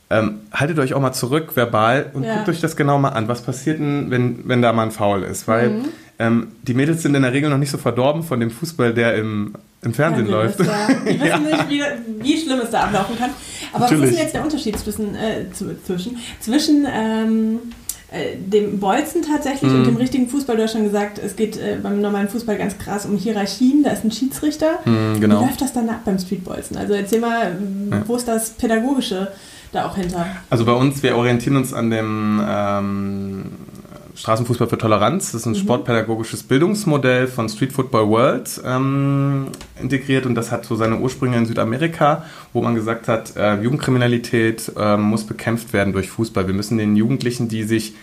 ähm, 0.09 0.41
haltet 0.53 0.79
euch 0.79 0.95
auch 0.95 1.01
mal 1.01 1.13
zurück 1.13 1.57
verbal 1.57 2.11
und 2.15 2.23
ja. 2.23 2.37
guckt 2.37 2.49
euch 2.49 2.61
das 2.61 2.77
genau 2.77 2.99
mal 2.99 3.11
an. 3.11 3.29
Was 3.29 3.43
passiert 3.43 3.81
denn, 3.81 4.11
wenn, 4.11 4.49
wenn 4.49 4.63
da 4.63 4.73
mal 4.73 4.85
ein 4.85 4.93
Foul 4.93 5.25
ist? 5.25 5.49
Weil 5.49 5.71
mhm. 5.71 5.85
Ähm, 6.19 6.49
die 6.63 6.75
Mädels 6.75 7.03
sind 7.03 7.15
in 7.15 7.23
der 7.23 7.33
Regel 7.33 7.51
noch 7.51 7.59
nicht 7.59 7.71
so 7.71 7.79
verdorben 7.79 8.23
von 8.23 8.41
dem 8.41 8.51
Fußball, 8.51 8.95
der 8.95 9.17
im, 9.17 9.55
im 9.83 9.93
Fernsehen 9.93 10.27
ja, 10.27 10.33
läuft. 10.33 10.61
Ja. 10.61 10.89
Die 11.05 11.21
wissen 11.21 11.45
nicht, 11.45 11.69
wie, 11.69 11.83
wie, 12.21 12.41
schlimm 12.41 12.61
es 12.63 12.71
da 12.71 12.85
ablaufen 12.85 13.19
kann. 13.19 13.31
Aber 13.73 13.81
Natürlich. 13.81 14.03
was 14.03 14.09
ist 14.09 14.17
denn 14.17 14.25
jetzt 14.25 14.35
der 14.35 14.45
Unterschied 14.45 14.79
zwischen, 14.79 15.15
äh, 15.15 15.45
zwischen, 15.85 16.17
zwischen 16.41 16.87
ähm, 16.91 17.59
äh, 18.11 18.37
dem 18.39 18.79
Bolzen 18.79 19.23
tatsächlich 19.23 19.71
mhm. 19.71 19.79
und 19.79 19.87
dem 19.89 19.97
richtigen 19.97 20.29
Fußball, 20.29 20.57
du 20.57 20.63
hast 20.63 20.73
schon 20.73 20.85
gesagt, 20.85 21.19
es 21.19 21.37
geht 21.37 21.57
äh, 21.57 21.77
beim 21.83 22.01
normalen 22.01 22.29
Fußball 22.29 22.57
ganz 22.57 22.79
krass 22.79 23.05
um 23.05 23.19
Hierarchien, 23.19 23.83
da 23.83 23.91
ist 23.91 24.05
ein 24.05 24.13
Schiedsrichter. 24.13 24.79
Mhm, 24.85 25.21
genau. 25.21 25.41
Wie 25.41 25.47
läuft 25.47 25.61
das 25.61 25.73
dann 25.73 25.89
ab 25.89 26.01
beim 26.05 26.19
Streetbolzen? 26.19 26.77
Also 26.77 26.95
erzähl 26.95 27.21
mal, 27.21 27.59
ja. 27.91 28.03
wo 28.07 28.17
ist 28.17 28.27
das 28.29 28.51
Pädagogische 28.51 29.33
da 29.73 29.87
auch 29.87 29.97
hinter? 29.97 30.25
Also 30.49 30.65
bei 30.65 30.73
uns, 30.73 31.03
wir 31.03 31.17
orientieren 31.17 31.57
uns 31.57 31.75
an 31.75 31.91
dem 31.91 32.41
ähm, 32.49 33.45
Straßenfußball 34.17 34.69
für 34.69 34.79
Toleranz. 34.79 35.33
Das 35.33 35.43
ist 35.43 35.47
ein 35.47 35.53
mhm. 35.53 35.57
sportpädagogisches 35.57 36.43
Bildungsmodell 36.43 37.27
von 37.29 37.49
Street 37.49 37.73
Football 37.73 38.09
World 38.09 38.61
ähm, 38.65 39.49
integriert 39.81 40.27
und 40.27 40.35
das 40.35 40.51
hat 40.51 40.65
so 40.65 40.75
seine 40.75 40.99
Ursprünge 40.99 41.37
in 41.37 41.47
Südamerika, 41.47 42.25
wo 42.53 42.63
man 42.63 42.75
gesagt 42.75 43.09
hat, 43.09 43.37
äh, 43.37 43.61
Jugendkriminalität 43.61 44.73
äh, 44.77 44.97
muss 44.97 45.25
bekämpft 45.25 45.73
werden 45.73 45.93
durch 45.93 46.09
Fußball. 46.09 46.47
Wir 46.47 46.55
müssen 46.55 46.79
den 46.79 46.97
Jugendlichen, 46.97 47.49
die 47.49 47.63
sich 47.65 47.95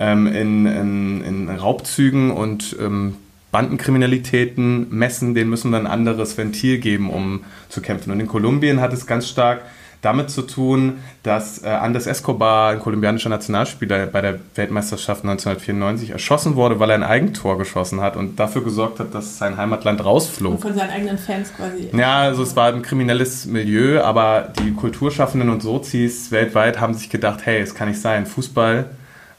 ähm, 0.00 0.26
in, 0.26 0.66
in, 0.66 1.24
in, 1.24 1.48
Raubzügen 1.48 2.32
und 2.32 2.76
ähm, 2.80 3.16
Bandenkriminalitäten 3.52 4.88
messen, 4.90 5.34
denen 5.34 5.50
müssen 5.50 5.70
wir 5.70 5.78
ein 5.78 5.86
anderes 5.86 6.36
Ventil 6.36 6.78
geben, 6.78 7.10
um 7.10 7.44
zu 7.68 7.80
kämpfen. 7.80 8.10
Und 8.10 8.20
in 8.20 8.26
Kolumbien 8.26 8.80
hat 8.80 8.92
es 8.92 9.06
ganz 9.06 9.28
stark 9.28 9.62
damit 10.02 10.30
zu 10.30 10.42
tun, 10.42 10.98
dass 11.22 11.62
äh, 11.62 11.68
Andres 11.68 12.06
Escobar, 12.06 12.72
ein 12.72 12.80
kolumbianischer 12.80 13.28
Nationalspieler, 13.28 14.06
bei 14.06 14.20
der 14.20 14.38
Weltmeisterschaft 14.54 15.24
1994 15.24 16.10
erschossen 16.10 16.54
wurde, 16.56 16.80
weil 16.80 16.90
er 16.90 16.96
ein 16.96 17.02
Eigentor 17.02 17.58
geschossen 17.58 18.00
hat 18.00 18.16
und 18.16 18.40
dafür 18.40 18.64
gesorgt 18.64 18.98
hat, 19.00 19.14
dass 19.14 19.38
sein 19.38 19.56
Heimatland 19.56 20.04
rausflog. 20.04 20.52
Und 20.52 20.60
von 20.60 20.74
seinen 20.74 20.90
eigenen 20.90 21.18
Fans 21.18 21.52
quasi. 21.54 21.90
Ja, 21.92 22.20
also 22.20 22.42
es 22.42 22.56
war 22.56 22.72
ein 22.72 22.82
kriminelles 22.82 23.46
Milieu, 23.46 24.00
aber 24.00 24.52
die 24.58 24.72
Kulturschaffenden 24.72 25.50
und 25.50 25.62
Sozis 25.62 26.30
weltweit 26.30 26.80
haben 26.80 26.94
sich 26.94 27.10
gedacht, 27.10 27.40
hey, 27.44 27.60
es 27.60 27.74
kann 27.74 27.88
nicht 27.88 28.00
sein, 28.00 28.26
Fußball 28.26 28.86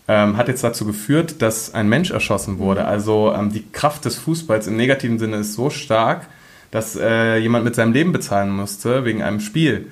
ähm, 0.08 0.38
hat 0.38 0.48
jetzt 0.48 0.64
dazu 0.64 0.86
geführt, 0.86 1.42
dass 1.42 1.74
ein 1.74 1.88
Mensch 1.88 2.12
erschossen 2.12 2.60
wurde. 2.60 2.86
Also 2.86 3.34
ähm, 3.34 3.52
die 3.52 3.66
Kraft 3.72 4.06
des 4.06 4.18
Fußballs 4.18 4.68
im 4.68 4.76
negativen 4.76 5.20
Sinne 5.20 5.38
ist 5.38 5.54
so 5.54 5.70
stark, 5.70 6.28
dass 6.70 6.96
äh, 6.96 7.38
jemand 7.38 7.66
mit 7.66 7.76
seinem 7.76 7.94
Leben 7.94 8.12
bezahlen 8.12 8.50
musste 8.50 9.06
wegen 9.06 9.24
einem 9.24 9.40
Spiel. 9.40 9.88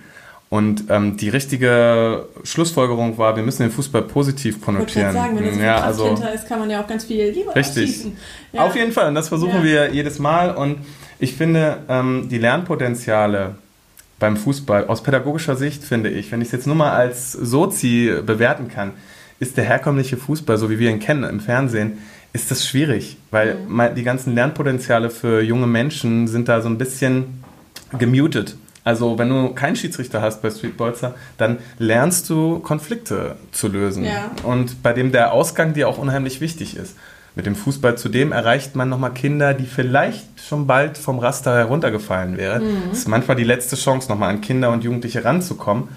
Und 0.49 0.85
ähm, 0.89 1.15
die 1.15 1.29
richtige 1.29 2.25
Schlussfolgerung 2.43 3.19
war, 3.19 3.35
wir 3.35 3.43
müssen 3.43 3.61
den 3.61 3.71
Fußball 3.71 4.01
positiv 4.01 4.61
konnotieren. 4.61 5.09
Ich 5.09 5.13
sagen, 5.13 5.37
wenn 5.37 5.45
es 5.45 5.57
ja, 5.57 5.73
Kraft 5.73 5.85
also, 5.85 6.07
hinter 6.07 6.33
ist, 6.33 6.47
kann 6.47 6.59
man 6.59 6.69
ja 6.71 6.81
auch 6.81 6.87
ganz 6.87 7.05
viel 7.05 7.29
Liebe 7.29 7.55
Richtig. 7.55 8.07
Ja. 8.51 8.63
Auf 8.63 8.75
jeden 8.75 8.91
Fall. 8.91 9.09
Und 9.09 9.15
das 9.15 9.27
versuchen 9.27 9.57
ja. 9.57 9.63
wir 9.63 9.93
jedes 9.93 10.17
Mal. 10.17 10.55
Und 10.55 10.77
ich 11.19 11.35
finde, 11.35 11.77
ähm, 11.87 12.29
die 12.29 12.39
Lernpotenziale 12.39 13.55
beim 14.17 14.37
Fußball 14.37 14.87
aus 14.87 15.03
pädagogischer 15.03 15.55
Sicht, 15.55 15.83
finde 15.83 16.09
ich, 16.09 16.31
wenn 16.31 16.41
ich 16.41 16.47
es 16.47 16.51
jetzt 16.51 16.67
nur 16.67 16.75
mal 16.75 16.91
als 16.93 17.31
Sozi 17.31 18.11
bewerten 18.25 18.69
kann, 18.69 18.91
ist 19.39 19.55
der 19.55 19.63
herkömmliche 19.63 20.17
Fußball, 20.17 20.57
so 20.57 20.69
wie 20.69 20.79
wir 20.79 20.89
ihn 20.89 20.99
kennen 20.99 21.23
im 21.23 21.39
Fernsehen, 21.39 21.99
ist 22.33 22.51
das 22.51 22.67
schwierig, 22.67 23.17
weil 23.31 23.55
mhm. 23.55 23.95
die 23.95 24.03
ganzen 24.03 24.35
Lernpotenziale 24.35 25.09
für 25.09 25.41
junge 25.41 25.67
Menschen 25.67 26.27
sind 26.27 26.49
da 26.49 26.61
so 26.61 26.69
ein 26.69 26.77
bisschen 26.77 27.43
gemutet. 27.97 28.55
Also 28.83 29.17
wenn 29.17 29.29
du 29.29 29.49
keinen 29.53 29.75
Schiedsrichter 29.75 30.21
hast 30.21 30.41
bei 30.41 30.49
Streetbolzer, 30.49 31.15
dann 31.37 31.57
lernst 31.77 32.29
du 32.29 32.59
Konflikte 32.59 33.35
zu 33.51 33.67
lösen. 33.67 34.05
Ja. 34.05 34.31
Und 34.43 34.81
bei 34.81 34.93
dem 34.93 35.11
der 35.11 35.33
Ausgang 35.33 35.73
dir 35.73 35.87
auch 35.87 35.97
unheimlich 35.97 36.41
wichtig 36.41 36.75
ist. 36.75 36.95
Mit 37.35 37.45
dem 37.45 37.55
Fußball 37.55 37.97
zudem 37.97 38.31
erreicht 38.31 38.75
man 38.75 38.89
nochmal 38.89 39.13
Kinder, 39.13 39.53
die 39.53 39.65
vielleicht 39.65 40.25
schon 40.41 40.65
bald 40.67 40.97
vom 40.97 41.19
Raster 41.19 41.55
heruntergefallen 41.55 42.37
wären. 42.37 42.63
Mhm. 42.63 42.81
Das 42.89 42.99
ist 42.99 43.07
manchmal 43.07 43.37
die 43.37 43.43
letzte 43.43 43.75
Chance, 43.75 44.09
nochmal 44.09 44.29
an 44.29 44.41
Kinder 44.41 44.71
und 44.71 44.83
Jugendliche 44.83 45.23
ranzukommen 45.23 45.89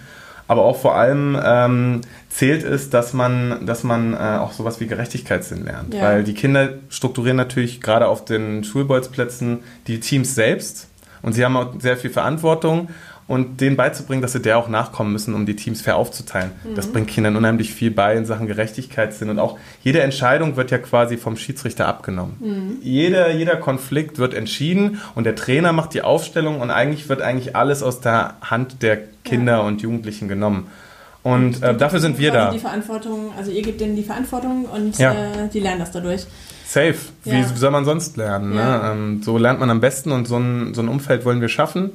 aber 0.52 0.64
auch 0.64 0.76
vor 0.76 0.96
allem 0.96 1.38
ähm, 1.42 2.00
zählt 2.28 2.62
es, 2.62 2.90
dass 2.90 3.14
man, 3.14 3.64
dass 3.64 3.84
man 3.84 4.12
äh, 4.12 4.16
auch 4.16 4.52
sowas 4.52 4.80
wie 4.80 4.86
Gerechtigkeitssinn 4.86 5.64
lernt. 5.64 5.94
Ja. 5.94 6.02
Weil 6.02 6.24
die 6.24 6.34
Kinder 6.34 6.74
strukturieren 6.90 7.38
natürlich 7.38 7.80
gerade 7.80 8.06
auf 8.06 8.24
den 8.24 8.62
Schulbolzplätzen 8.62 9.60
die 9.86 10.00
Teams 10.00 10.34
selbst 10.34 10.88
und 11.22 11.32
sie 11.32 11.44
haben 11.44 11.56
auch 11.56 11.72
sehr 11.78 11.96
viel 11.96 12.10
Verantwortung 12.10 12.88
und 13.28 13.60
denen 13.60 13.76
beizubringen, 13.76 14.20
dass 14.20 14.32
sie 14.32 14.42
der 14.42 14.58
auch 14.58 14.68
nachkommen 14.68 15.12
müssen, 15.12 15.34
um 15.34 15.46
die 15.46 15.56
Teams 15.56 15.80
fair 15.80 15.96
aufzuteilen. 15.96 16.50
Mhm. 16.64 16.74
Das 16.74 16.88
bringt 16.88 17.08
Kindern 17.08 17.36
unheimlich 17.36 17.72
viel 17.72 17.90
bei 17.90 18.14
in 18.16 18.26
Sachen 18.26 18.46
Gerechtigkeitssinn. 18.46 19.30
Und 19.30 19.38
auch 19.38 19.58
jede 19.82 20.02
Entscheidung 20.02 20.56
wird 20.56 20.70
ja 20.70 20.78
quasi 20.78 21.16
vom 21.16 21.36
Schiedsrichter 21.36 21.86
abgenommen. 21.86 22.36
Mhm. 22.40 22.78
Jeder, 22.82 23.30
jeder 23.30 23.56
Konflikt 23.56 24.18
wird 24.18 24.34
entschieden 24.34 25.00
und 25.14 25.24
der 25.24 25.34
Trainer 25.34 25.72
macht 25.72 25.94
die 25.94 26.02
Aufstellung 26.02 26.60
und 26.60 26.70
eigentlich 26.70 27.08
wird 27.08 27.22
eigentlich 27.22 27.54
alles 27.56 27.82
aus 27.82 28.00
der 28.00 28.34
Hand 28.42 28.82
der 28.82 28.98
Kinder 29.24 29.52
ja. 29.52 29.60
und 29.60 29.80
Jugendlichen 29.82 30.28
genommen. 30.28 30.66
Und 31.22 31.62
äh, 31.62 31.76
dafür 31.76 32.00
sind 32.00 32.18
wir 32.18 32.32
da. 32.32 32.50
Die 32.50 32.58
Verantwortung, 32.58 33.32
also 33.36 33.50
ihr 33.50 33.62
gebt 33.62 33.80
denen 33.80 33.94
die 33.94 34.02
Verantwortung 34.02 34.64
und 34.64 34.98
ja. 34.98 35.12
äh, 35.12 35.48
die 35.52 35.60
lernen 35.60 35.80
das 35.80 35.92
dadurch. 35.92 36.26
Safe. 36.66 36.96
Wie 37.24 37.30
ja. 37.30 37.48
soll 37.54 37.70
man 37.70 37.84
sonst 37.84 38.16
lernen? 38.16 38.54
Ne? 38.54 38.80
Ähm, 38.84 39.22
so 39.22 39.38
lernt 39.38 39.60
man 39.60 39.70
am 39.70 39.80
besten 39.80 40.10
und 40.10 40.26
so 40.26 40.36
ein, 40.36 40.74
so 40.74 40.82
ein 40.82 40.88
Umfeld 40.88 41.24
wollen 41.24 41.40
wir 41.40 41.48
schaffen. 41.48 41.90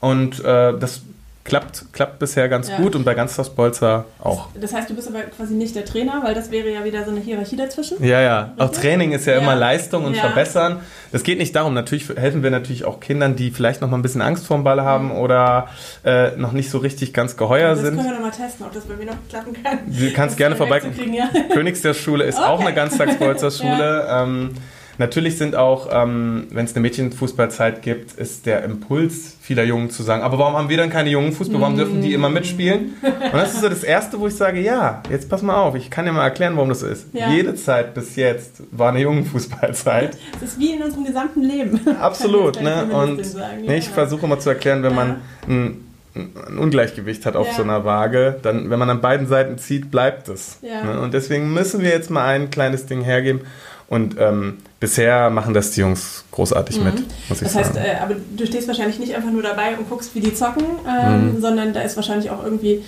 Und 0.00 0.44
äh, 0.44 0.76
das 0.78 1.02
klappt, 1.48 1.86
klappt 1.92 2.18
bisher 2.18 2.48
ganz 2.48 2.68
ja. 2.68 2.76
gut 2.76 2.94
und 2.94 3.04
bei 3.04 3.14
Ganztags 3.14 3.50
Bolzer 3.50 4.04
auch. 4.20 4.48
Das, 4.52 4.62
das, 4.62 4.74
heißt, 4.74 4.90
du 4.90 4.94
bist 4.94 5.08
aber 5.08 5.22
quasi 5.22 5.54
nicht 5.54 5.74
der 5.74 5.84
Trainer, 5.84 6.22
weil 6.22 6.34
das 6.34 6.50
wäre 6.50 6.70
ja 6.70 6.84
wieder 6.84 7.04
so 7.04 7.10
eine 7.10 7.20
Hierarchie 7.20 7.56
dazwischen. 7.56 8.04
Ja, 8.04 8.20
ja. 8.20 8.40
Richtig? 8.40 8.60
Auch 8.60 8.70
Training 8.70 9.12
ist 9.12 9.26
ja, 9.26 9.34
ja. 9.34 9.40
immer 9.40 9.56
Leistung 9.56 10.04
und 10.04 10.14
ja. 10.14 10.20
Verbessern. 10.20 10.80
Es 11.10 11.22
geht 11.22 11.38
nicht 11.38 11.56
darum, 11.56 11.74
natürlich 11.74 12.08
helfen 12.08 12.42
wir 12.42 12.50
natürlich 12.50 12.84
auch 12.84 13.00
Kindern, 13.00 13.34
die 13.34 13.50
vielleicht 13.50 13.80
noch 13.80 13.90
mal 13.90 13.96
ein 13.98 14.02
bisschen 14.02 14.22
Angst 14.22 14.46
vorm 14.46 14.62
Ball 14.62 14.82
haben 14.82 15.06
mhm. 15.06 15.18
oder 15.18 15.68
äh, 16.04 16.36
noch 16.36 16.52
nicht 16.52 16.70
so 16.70 16.78
richtig 16.78 17.12
ganz 17.14 17.36
geheuer 17.36 17.70
das 17.70 17.80
sind. 17.80 17.96
Das 17.96 18.04
können 18.04 18.16
wir 18.16 18.24
noch 18.24 18.26
mal 18.26 18.44
testen, 18.44 18.66
ob 18.66 18.72
das 18.72 18.84
bei 18.84 18.94
mir 18.94 19.06
noch 19.06 19.16
klappen 19.28 19.56
kann. 19.62 19.78
Du 19.86 20.12
kannst 20.12 20.36
gerne 20.36 20.54
vorbeikommen. 20.54 21.14
Ja. 21.14 21.30
Königs 21.52 21.80
der 21.82 21.94
Schule 21.94 22.24
ist 22.24 22.38
okay. 22.38 22.46
auch 22.46 22.60
eine 22.60 22.74
Ganztagsbolzer 22.74 23.50
Schule. 23.50 24.06
Ähm, 24.18 24.54
Natürlich 24.98 25.38
sind 25.38 25.54
auch, 25.54 25.88
ähm, 25.92 26.48
wenn 26.50 26.64
es 26.64 26.74
eine 26.74 26.82
Mädchenfußballzeit 26.82 27.82
gibt, 27.82 28.12
ist 28.18 28.46
der 28.46 28.64
Impuls 28.64 29.36
vieler 29.40 29.62
Jungen 29.62 29.90
zu 29.90 30.02
sagen, 30.02 30.22
aber 30.22 30.38
warum 30.38 30.54
haben 30.54 30.68
wir 30.68 30.76
dann 30.76 30.90
keine 30.90 31.08
jungen 31.08 31.32
Fußball? 31.32 31.60
Warum 31.60 31.76
dürfen 31.76 32.02
die 32.02 32.12
immer 32.12 32.28
mitspielen? 32.28 32.96
Und 33.02 33.32
das 33.32 33.54
ist 33.54 33.60
so 33.60 33.68
das 33.68 33.84
Erste, 33.84 34.18
wo 34.18 34.26
ich 34.26 34.34
sage, 34.34 34.60
ja, 34.60 35.02
jetzt 35.08 35.28
pass 35.28 35.42
mal 35.42 35.56
auf, 35.56 35.76
ich 35.76 35.90
kann 35.90 36.04
dir 36.04 36.12
mal 36.12 36.24
erklären, 36.24 36.56
warum 36.56 36.68
das 36.68 36.80
so 36.80 36.86
ist. 36.86 37.06
Ja. 37.12 37.30
Jede 37.30 37.54
Zeit 37.54 37.94
bis 37.94 38.16
jetzt 38.16 38.62
war 38.72 38.90
eine 38.90 39.00
jungen 39.00 39.24
Fußballzeit. 39.24 40.18
Das 40.40 40.50
ist 40.50 40.58
wie 40.58 40.72
in 40.72 40.82
unserem 40.82 41.04
gesamten 41.04 41.42
Leben. 41.42 41.80
Absolut, 42.00 42.60
ne? 42.60 42.88
Und 42.92 43.22
ja. 43.34 43.74
ich 43.74 43.88
versuche 43.88 44.26
immer 44.26 44.40
zu 44.40 44.50
erklären, 44.50 44.82
wenn 44.82 44.94
man 44.94 45.16
ein 45.48 45.84
ein 46.18 46.58
Ungleichgewicht 46.58 47.26
hat 47.26 47.36
auf 47.36 47.46
ja. 47.48 47.54
so 47.54 47.62
einer 47.62 47.84
Waage, 47.84 48.38
dann, 48.42 48.70
wenn 48.70 48.78
man 48.78 48.90
an 48.90 49.00
beiden 49.00 49.26
Seiten 49.26 49.58
zieht, 49.58 49.90
bleibt 49.90 50.28
es. 50.28 50.58
Ja. 50.62 50.84
Ne? 50.84 51.00
Und 51.00 51.14
deswegen 51.14 51.52
müssen 51.52 51.80
wir 51.80 51.90
jetzt 51.90 52.10
mal 52.10 52.26
ein 52.26 52.50
kleines 52.50 52.86
Ding 52.86 53.02
hergeben. 53.02 53.42
Und 53.88 54.16
ähm, 54.18 54.58
bisher 54.80 55.30
machen 55.30 55.54
das 55.54 55.70
die 55.70 55.80
Jungs 55.80 56.24
großartig 56.30 56.78
mhm. 56.78 56.84
mit, 56.84 56.94
muss 57.28 57.40
ich 57.40 57.48
das 57.48 57.54
heißt, 57.54 57.74
sagen. 57.74 57.86
Äh, 57.86 58.02
aber 58.02 58.16
du 58.36 58.46
stehst 58.46 58.68
wahrscheinlich 58.68 58.98
nicht 58.98 59.14
einfach 59.14 59.30
nur 59.30 59.42
dabei 59.42 59.76
und 59.78 59.88
guckst, 59.88 60.14
wie 60.14 60.20
die 60.20 60.34
zocken, 60.34 60.64
ähm, 60.86 61.34
mhm. 61.34 61.40
sondern 61.40 61.72
da 61.72 61.80
ist 61.80 61.96
wahrscheinlich 61.96 62.30
auch 62.30 62.44
irgendwie 62.44 62.84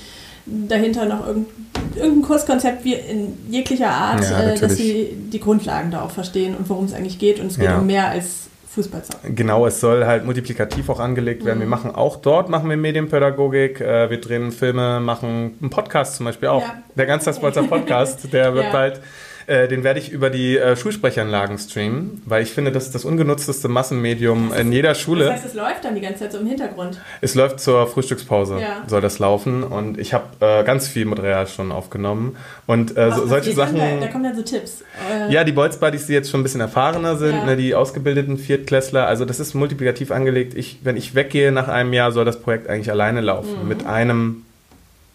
dahinter 0.46 1.06
noch 1.06 1.26
irgendein 1.26 2.22
Kurskonzept 2.22 2.84
wie 2.84 2.94
in 2.94 3.36
jeglicher 3.50 3.90
Art, 3.90 4.22
ja, 4.28 4.40
äh, 4.40 4.58
dass 4.58 4.76
sie 4.76 5.16
die 5.32 5.40
Grundlagen 5.40 5.90
da 5.90 6.02
auch 6.02 6.10
verstehen 6.10 6.54
und 6.54 6.68
worum 6.68 6.84
es 6.84 6.92
eigentlich 6.92 7.18
geht. 7.18 7.40
Und 7.40 7.46
es 7.46 7.56
geht 7.56 7.66
ja. 7.66 7.78
um 7.78 7.86
mehr 7.86 8.08
als 8.08 8.48
Fußballzocken. 8.74 9.34
Genau, 9.34 9.66
es 9.66 9.80
soll 9.80 10.06
halt 10.06 10.24
multiplikativ 10.24 10.88
auch 10.90 11.00
angelegt 11.00 11.44
werden. 11.44 11.58
Mhm. 11.58 11.62
Wir 11.62 11.68
machen 11.68 11.94
auch 11.94 12.16
dort, 12.16 12.48
machen 12.48 12.68
wir 12.68 12.76
Medienpädagogik, 12.76 13.80
äh, 13.80 14.10
wir 14.10 14.20
drehen 14.20 14.52
Filme, 14.52 15.00
machen 15.00 15.56
einen 15.60 15.70
Podcast 15.70 16.16
zum 16.16 16.26
Beispiel 16.26 16.48
auch. 16.48 16.62
Ja. 16.62 16.82
Der 16.94 17.06
Ganztagsbolzer 17.06 17.64
Podcast, 17.64 18.32
der 18.32 18.54
wird 18.54 18.70
bald 18.70 19.00
äh, 19.50 19.66
den 19.66 19.82
werde 19.82 19.98
ich 19.98 20.12
über 20.12 20.30
die 20.30 20.56
äh, 20.56 20.76
Schulsprechanlagen 20.76 21.58
streamen, 21.58 22.22
weil 22.24 22.44
ich 22.44 22.52
finde, 22.52 22.70
das 22.70 22.86
ist 22.86 22.94
das 22.94 23.04
ungenutzteste 23.04 23.66
Massenmedium 23.66 24.52
in 24.54 24.70
jeder 24.70 24.94
Schule. 24.94 25.24
Das 25.24 25.34
heißt, 25.34 25.46
es 25.46 25.54
läuft 25.54 25.84
dann 25.84 25.96
die 25.96 26.00
ganze 26.00 26.20
Zeit 26.20 26.32
so 26.32 26.38
im 26.38 26.46
Hintergrund? 26.46 27.00
Es 27.20 27.34
läuft 27.34 27.58
zur 27.58 27.88
Frühstückspause, 27.88 28.60
ja. 28.60 28.84
soll 28.86 29.00
das 29.00 29.18
laufen. 29.18 29.64
Und 29.64 29.98
ich 29.98 30.14
habe 30.14 30.24
äh, 30.38 30.62
ganz 30.62 30.86
viel 30.86 31.04
Material 31.04 31.48
schon 31.48 31.72
aufgenommen. 31.72 32.36
Und 32.68 32.96
äh, 32.96 33.10
so, 33.10 33.26
solche 33.26 33.52
Sachen. 33.52 33.76
Da, 33.76 33.96
da, 33.98 34.06
kommen 34.06 34.22
dann 34.22 34.36
so 34.36 34.42
Tipps. 34.42 34.84
Äh, 35.10 35.32
ja, 35.32 35.42
die 35.42 35.52
Bolz 35.52 35.78
Buddies, 35.78 36.06
die 36.06 36.12
jetzt 36.12 36.30
schon 36.30 36.40
ein 36.40 36.44
bisschen 36.44 36.60
erfahrener 36.60 37.16
sind, 37.16 37.34
ja. 37.34 37.44
ne, 37.44 37.56
die 37.56 37.74
ausgebildeten 37.74 38.38
Viertklässler. 38.38 39.08
Also, 39.08 39.24
das 39.24 39.40
ist 39.40 39.54
multiplikativ 39.54 40.12
angelegt. 40.12 40.54
Ich, 40.54 40.78
wenn 40.84 40.96
ich 40.96 41.16
weggehe 41.16 41.50
nach 41.50 41.66
einem 41.66 41.92
Jahr, 41.92 42.12
soll 42.12 42.24
das 42.24 42.40
Projekt 42.40 42.68
eigentlich 42.68 42.92
alleine 42.92 43.20
laufen. 43.20 43.62
Mhm. 43.62 43.68
Mit 43.68 43.84
einem 43.84 44.44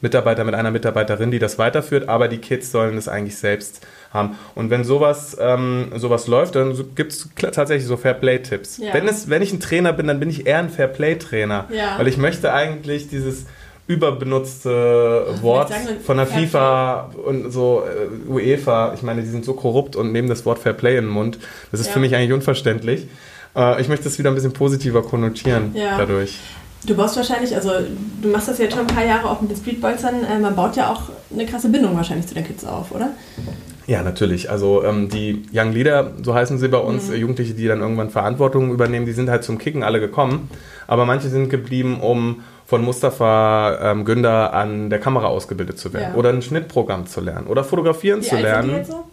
Mitarbeiter, 0.01 0.43
mit 0.43 0.55
einer 0.55 0.71
Mitarbeiterin, 0.71 1.31
die 1.31 1.39
das 1.39 1.57
weiterführt, 1.57 2.09
aber 2.09 2.27
die 2.27 2.37
Kids 2.39 2.71
sollen 2.71 2.97
es 2.97 3.07
eigentlich 3.07 3.37
selbst 3.37 3.81
haben. 4.11 4.37
Und 4.55 4.69
wenn 4.69 4.83
sowas, 4.83 5.37
ähm, 5.39 5.91
sowas 5.95 6.27
läuft, 6.27 6.55
dann 6.55 6.75
gibt 6.95 7.11
es 7.11 7.29
tatsächlich 7.35 7.87
so 7.87 7.97
Fairplay-Tipps. 7.97 8.77
Ja. 8.77 8.93
Wenn, 8.93 9.09
wenn 9.27 9.41
ich 9.41 9.53
ein 9.53 9.59
Trainer 9.59 9.93
bin, 9.93 10.07
dann 10.07 10.19
bin 10.19 10.29
ich 10.29 10.45
eher 10.45 10.59
ein 10.59 10.69
Fairplay-Trainer, 10.69 11.65
ja. 11.71 11.97
weil 11.97 12.07
ich 12.07 12.17
möchte 12.17 12.53
eigentlich 12.53 13.07
dieses 13.09 13.45
überbenutzte 13.87 15.37
Wort 15.41 15.71
von 16.03 16.17
der 16.17 16.25
FIFA 16.25 17.11
und 17.23 17.51
so 17.51 17.83
äh, 17.85 18.29
UEFA, 18.29 18.93
ich 18.95 19.03
meine, 19.03 19.21
die 19.21 19.27
sind 19.27 19.45
so 19.45 19.53
korrupt 19.53 19.95
und 19.95 20.11
nehmen 20.11 20.27
das 20.27 20.45
Wort 20.45 20.57
Fairplay 20.59 20.97
in 20.97 21.05
den 21.05 21.13
Mund. 21.13 21.37
Das 21.71 21.79
ist 21.79 21.87
ja. 21.87 21.93
für 21.93 21.99
mich 21.99 22.15
eigentlich 22.15 22.33
unverständlich. 22.33 23.07
Äh, 23.55 23.81
ich 23.81 23.87
möchte 23.87 24.05
das 24.05 24.17
wieder 24.17 24.31
ein 24.31 24.35
bisschen 24.35 24.53
positiver 24.53 25.03
konnotieren 25.03 25.75
dadurch. 25.75 26.39
Du 26.85 26.95
baust 26.95 27.15
wahrscheinlich, 27.15 27.55
also 27.55 27.71
du 28.21 28.29
machst 28.29 28.47
das 28.47 28.59
jetzt 28.59 28.73
schon 28.75 28.81
ein 28.81 28.95
paar 28.95 29.05
Jahre 29.05 29.29
auch 29.29 29.41
mit 29.41 29.49
den 29.49 29.57
Streetbolzern, 29.57 30.23
äh, 30.23 30.39
man 30.39 30.55
baut 30.55 30.75
ja 30.75 30.91
auch 30.91 31.03
eine 31.33 31.45
krasse 31.45 31.69
Bindung 31.69 31.95
wahrscheinlich 31.95 32.27
zu 32.27 32.35
den 32.35 32.45
Kids 32.45 32.63
auf, 32.63 32.91
oder? 32.91 33.11
Ja, 33.87 34.01
natürlich. 34.01 34.49
Also 34.49 34.83
ähm, 34.83 35.09
die 35.09 35.43
Young 35.53 35.71
Leader, 35.71 36.11
so 36.23 36.33
heißen 36.33 36.57
sie 36.57 36.67
bei 36.67 36.77
uns, 36.77 37.09
mhm. 37.09 37.15
Jugendliche, 37.15 37.53
die 37.53 37.67
dann 37.67 37.81
irgendwann 37.81 38.09
Verantwortung 38.09 38.71
übernehmen, 38.71 39.05
die 39.05 39.11
sind 39.11 39.29
halt 39.29 39.43
zum 39.43 39.57
Kicken 39.57 39.83
alle 39.83 39.99
gekommen. 39.99 40.49
Aber 40.87 41.05
manche 41.05 41.29
sind 41.29 41.49
geblieben, 41.49 41.99
um 42.01 42.43
von 42.65 42.83
Mustafa 42.83 43.91
ähm, 43.91 44.05
Günder 44.05 44.53
an 44.53 44.89
der 44.89 44.99
Kamera 44.99 45.27
ausgebildet 45.27 45.77
zu 45.77 45.93
werden 45.93 46.13
ja. 46.13 46.15
oder 46.15 46.29
ein 46.29 46.41
Schnittprogramm 46.41 47.05
zu 47.05 47.21
lernen 47.21 47.45
oder 47.45 47.63
fotografieren 47.63 48.21
Wie 48.21 48.25
zu 48.25 48.35
lernen. 48.37 48.61
Sind 48.63 48.71
die 48.71 48.77
jetzt 48.77 48.91
so? 48.91 49.03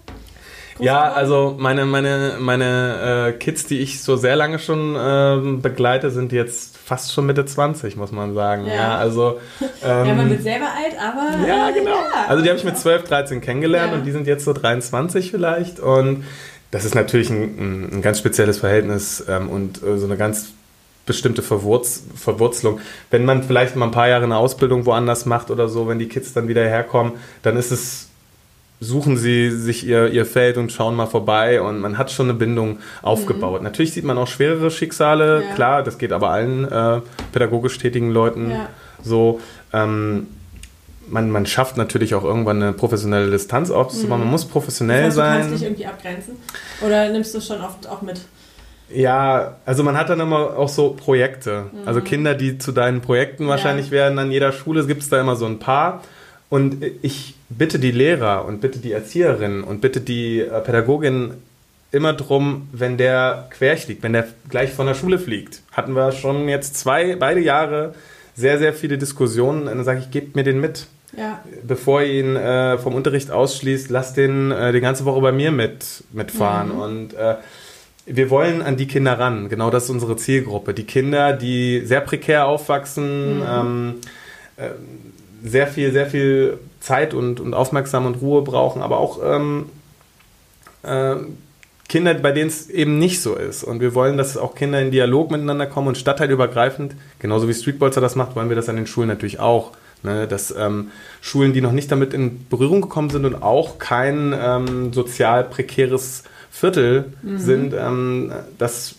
Ja, 0.79 1.13
also 1.13 1.57
meine, 1.59 1.85
meine, 1.85 2.37
meine 2.41 3.29
äh, 3.29 3.33
Kids, 3.33 3.67
die 3.67 3.79
ich 3.79 4.03
so 4.03 4.17
sehr 4.17 4.37
lange 4.37 4.59
schon 4.59 4.97
äh, 4.97 5.61
begleite, 5.61 6.11
sind 6.11 6.33
jetzt 6.33 6.77
fast 6.79 7.13
schon 7.13 7.27
Mitte 7.27 7.45
20, 7.45 7.97
muss 7.97 8.13
man 8.13 8.35
sagen. 8.35 8.67
Ja, 8.67 8.75
ja 8.75 8.97
also. 8.97 9.41
Ähm, 9.61 9.69
ja, 10.07 10.15
man 10.15 10.31
wird 10.31 10.43
selber 10.43 10.67
alt, 10.67 10.95
aber. 10.99 11.47
Ja, 11.47 11.71
genau. 11.71 11.91
Ja. 11.91 12.27
Also 12.29 12.43
die 12.43 12.49
habe 12.49 12.59
ich 12.59 12.65
mit 12.65 12.77
12, 12.77 13.05
13 13.05 13.41
kennengelernt 13.41 13.93
ja. 13.93 13.99
und 13.99 14.05
die 14.05 14.13
sind 14.13 14.27
jetzt 14.27 14.45
so 14.45 14.53
23 14.53 15.31
vielleicht. 15.31 15.81
Und 15.81 16.25
das 16.71 16.85
ist 16.85 16.95
natürlich 16.95 17.31
ein, 17.31 17.99
ein 17.99 18.03
ganz 18.03 18.19
spezielles 18.19 18.59
Verhältnis 18.59 19.25
ähm, 19.29 19.49
und 19.49 19.83
äh, 19.83 19.99
so 19.99 20.07
eine 20.07 20.17
ganz 20.17 20.53
bestimmte 21.07 21.43
Verwurz 21.43 22.05
Verwurzelung. 22.15 22.81
Wenn 23.11 23.25
man 23.25 23.43
vielleicht 23.43 23.77
mal 23.77 23.87
ein 23.87 23.93
paar 23.93 24.09
Jahre 24.09 24.25
eine 24.25 24.37
Ausbildung 24.37 24.87
woanders 24.87 25.27
macht 25.27 25.51
oder 25.51 25.69
so, 25.69 25.89
wenn 25.89 25.99
die 25.99 26.09
Kids 26.09 26.33
dann 26.33 26.49
wieder 26.49 26.63
herkommen, 26.63 27.15
dann 27.43 27.57
ist 27.57 27.73
es 27.73 28.09
suchen 28.83 29.17
sie 29.17 29.51
sich 29.51 29.87
ihr, 29.87 30.09
ihr 30.09 30.27
Feld 30.27 30.57
und 30.57 30.73
schauen 30.73 30.97
mal 30.97 31.07
vorbei 31.07 31.63
und 31.63 31.79
man 31.79 31.99
hat 31.99 32.11
schon 32.11 32.27
eine 32.27 32.35
Bindung 32.35 32.79
aufgebaut. 33.01 33.61
Mhm. 33.61 33.65
Natürlich 33.65 33.93
sieht 33.93 34.05
man 34.05 34.19
auch 34.19 34.27
schwerere 34.27 34.71
Schicksale, 34.71 35.45
ja. 35.45 35.55
klar, 35.55 35.83
das 35.83 35.99
geht 35.99 36.13
aber 36.13 36.31
allen 36.31 36.71
äh, 36.71 37.01
pädagogisch 37.33 37.79
tätigen 37.79 38.11
Leuten 38.11 38.51
ja. 38.51 38.69
so. 39.03 39.41
Ähm, 39.73 40.27
man, 41.07 41.31
man 41.31 41.47
schafft 41.47 41.77
natürlich 41.77 42.15
auch 42.15 42.25
irgendwann 42.25 42.63
eine 42.63 42.73
professionelle 42.73 43.31
Distanz 43.31 43.71
aufzubauen. 43.71 44.21
Mhm. 44.21 44.25
Man 44.25 44.31
muss 44.33 44.47
professionell 44.47 45.07
das 45.07 45.09
heißt, 45.09 45.17
sein. 45.17 45.35
Du 45.35 45.41
kannst 45.41 45.55
dich 45.55 45.69
irgendwie 45.69 45.87
abgrenzen? 45.87 46.37
Oder 46.85 47.09
nimmst 47.11 47.35
du 47.35 47.39
es 47.39 47.47
schon 47.47 47.61
oft 47.61 47.87
auch 47.89 48.03
mit? 48.03 48.21
Ja, 48.89 49.57
also 49.65 49.83
man 49.83 49.97
hat 49.97 50.11
dann 50.11 50.21
immer 50.21 50.57
auch 50.57 50.69
so 50.69 50.91
Projekte. 50.91 51.67
Mhm. 51.73 51.89
Also 51.89 52.01
Kinder, 52.01 52.35
die 52.35 52.59
zu 52.59 52.73
deinen 52.73 53.01
Projekten 53.01 53.47
wahrscheinlich 53.47 53.87
ja. 53.87 53.93
werden 53.93 54.19
an 54.19 54.31
jeder 54.31 54.53
Schule, 54.53 54.87
gibt 54.87 55.03
es 55.03 55.09
da 55.09 55.21
immer 55.21 55.37
so 55.37 55.47
ein 55.47 55.59
paar. 55.59 56.03
Und 56.49 56.83
ich 57.03 57.35
bitte 57.59 57.79
die 57.79 57.91
Lehrer 57.91 58.45
und 58.45 58.61
bitte 58.61 58.79
die 58.79 58.93
Erzieherinnen 58.93 59.65
und 59.65 59.81
bitte 59.81 60.01
die 60.01 60.41
äh, 60.41 60.61
Pädagogin 60.61 61.35
immer 61.93 62.15
drum, 62.15 62.69
wenn 62.73 62.97
der 62.97 63.49
quer 63.51 63.77
fliegt, 63.77 64.03
wenn 64.03 64.15
der 64.15 64.27
gleich 64.49 64.73
von 64.73 64.87
der 64.87 64.95
Schule 64.95 65.19
fliegt. 65.19 65.63
Hatten 65.73 65.95
wir 65.95 66.13
schon 66.13 66.49
jetzt 66.49 66.77
zwei, 66.77 67.17
beide 67.17 67.41
Jahre 67.41 67.95
sehr, 68.35 68.59
sehr 68.59 68.73
viele 68.73 68.99
Diskussionen. 68.99 69.63
Und 69.63 69.67
dann 69.67 69.85
sage 69.85 70.01
ich, 70.01 70.11
gebt 70.11 70.35
mir 70.35 70.43
den 70.43 70.61
mit. 70.61 70.87
Ja. 71.17 71.43
Bevor 71.63 72.03
ihr 72.03 72.25
ihn 72.25 72.37
äh, 72.37 72.79
vom 72.79 72.95
Unterricht 72.95 73.31
ausschließt, 73.31 73.91
lasst 73.91 74.17
den 74.17 74.51
äh, 74.51 74.73
die 74.73 74.81
ganze 74.81 75.05
Woche 75.05 75.21
bei 75.21 75.33
mir 75.33 75.53
mit, 75.53 76.05
mitfahren. 76.13 76.69
Mhm. 76.69 76.81
Und 76.81 77.15
äh, 77.15 77.37
wir 78.07 78.31
wollen 78.31 78.63
an 78.63 78.79
die 78.79 78.87
Kinder 78.87 79.19
ran. 79.19 79.51
Genau 79.51 79.71
das 79.71 79.85
ist 79.85 79.91
unsere 79.91 80.17
Zielgruppe. 80.17 80.73
Die 80.73 80.85
Kinder, 80.85 81.35
die 81.35 81.83
sehr 81.85 82.01
prekär 82.01 82.47
aufwachsen, 82.47 83.41
mhm. 83.41 83.45
ähm, 83.47 83.95
äh, 84.57 84.71
sehr 85.45 85.67
viel, 85.67 85.93
sehr 85.93 86.07
viel 86.07 86.59
Zeit 86.83 87.15
und, 87.15 87.41
und 87.41 87.55
Aufmerksamkeit 87.55 88.15
und 88.15 88.23
Ruhe 88.23 88.43
brauchen, 88.43 88.83
aber 88.83 88.99
auch 88.99 89.21
ähm, 89.25 89.67
äh, 90.83 91.17
Kinder, 91.89 92.15
bei 92.15 92.33
denen 92.33 92.49
es 92.49 92.69
eben 92.69 92.99
nicht 92.99 93.21
so 93.21 93.35
ist. 93.35 93.63
Und 93.65 93.81
wir 93.81 93.95
wollen, 93.95 94.17
dass 94.17 94.37
auch 94.37 94.55
Kinder 94.55 94.81
in 94.81 94.91
Dialog 94.91 95.31
miteinander 95.31 95.67
kommen 95.67 95.89
und 95.89 95.99
stadtteilübergreifend, 95.99 96.97
genauso 97.19 97.49
wie 97.49 97.55
Streetbolzer 97.55 98.01
das 98.01 98.17
macht, 98.17 98.35
wollen 98.35 98.49
wir 98.49 98.57
das 98.57 98.69
an 98.69 98.77
den 98.77 98.87
Schulen 98.87 99.09
natürlich 99.09 99.39
auch. 99.39 99.73
Ne? 100.03 100.27
Dass 100.27 100.53
ähm, 100.57 100.91
Schulen, 101.21 101.53
die 101.53 101.61
noch 101.61 101.73
nicht 101.73 101.93
damit 101.93 102.15
in 102.15 102.47
Berührung 102.49 102.81
gekommen 102.81 103.11
sind 103.11 103.25
und 103.25 103.43
auch 103.43 103.79
kein 103.79 104.35
ähm, 104.37 104.93
sozial 104.93 105.45
prekäres 105.45 106.25
Viertel 106.51 107.13
mhm. 107.23 107.39
sind, 107.39 107.75
ähm, 107.75 108.33
dass 108.59 108.97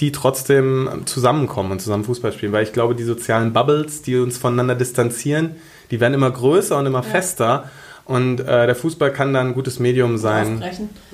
die 0.00 0.12
trotzdem 0.12 1.02
zusammenkommen 1.06 1.72
und 1.72 1.80
zusammen 1.80 2.04
Fußball 2.04 2.32
spielen. 2.32 2.52
Weil 2.52 2.64
ich 2.64 2.72
glaube, 2.72 2.94
die 2.94 3.04
sozialen 3.04 3.52
Bubbles, 3.52 4.02
die 4.02 4.16
uns 4.16 4.36
voneinander 4.36 4.74
distanzieren, 4.74 5.56
die 5.90 6.00
werden 6.00 6.14
immer 6.14 6.30
größer 6.30 6.78
und 6.78 6.86
immer 6.86 7.02
ja. 7.02 7.10
fester. 7.10 7.70
Und 8.04 8.40
äh, 8.40 8.66
der 8.66 8.76
Fußball 8.76 9.12
kann 9.12 9.32
dann 9.32 9.48
ein 9.48 9.54
gutes 9.54 9.78
Medium 9.78 10.16
sein, 10.18 10.62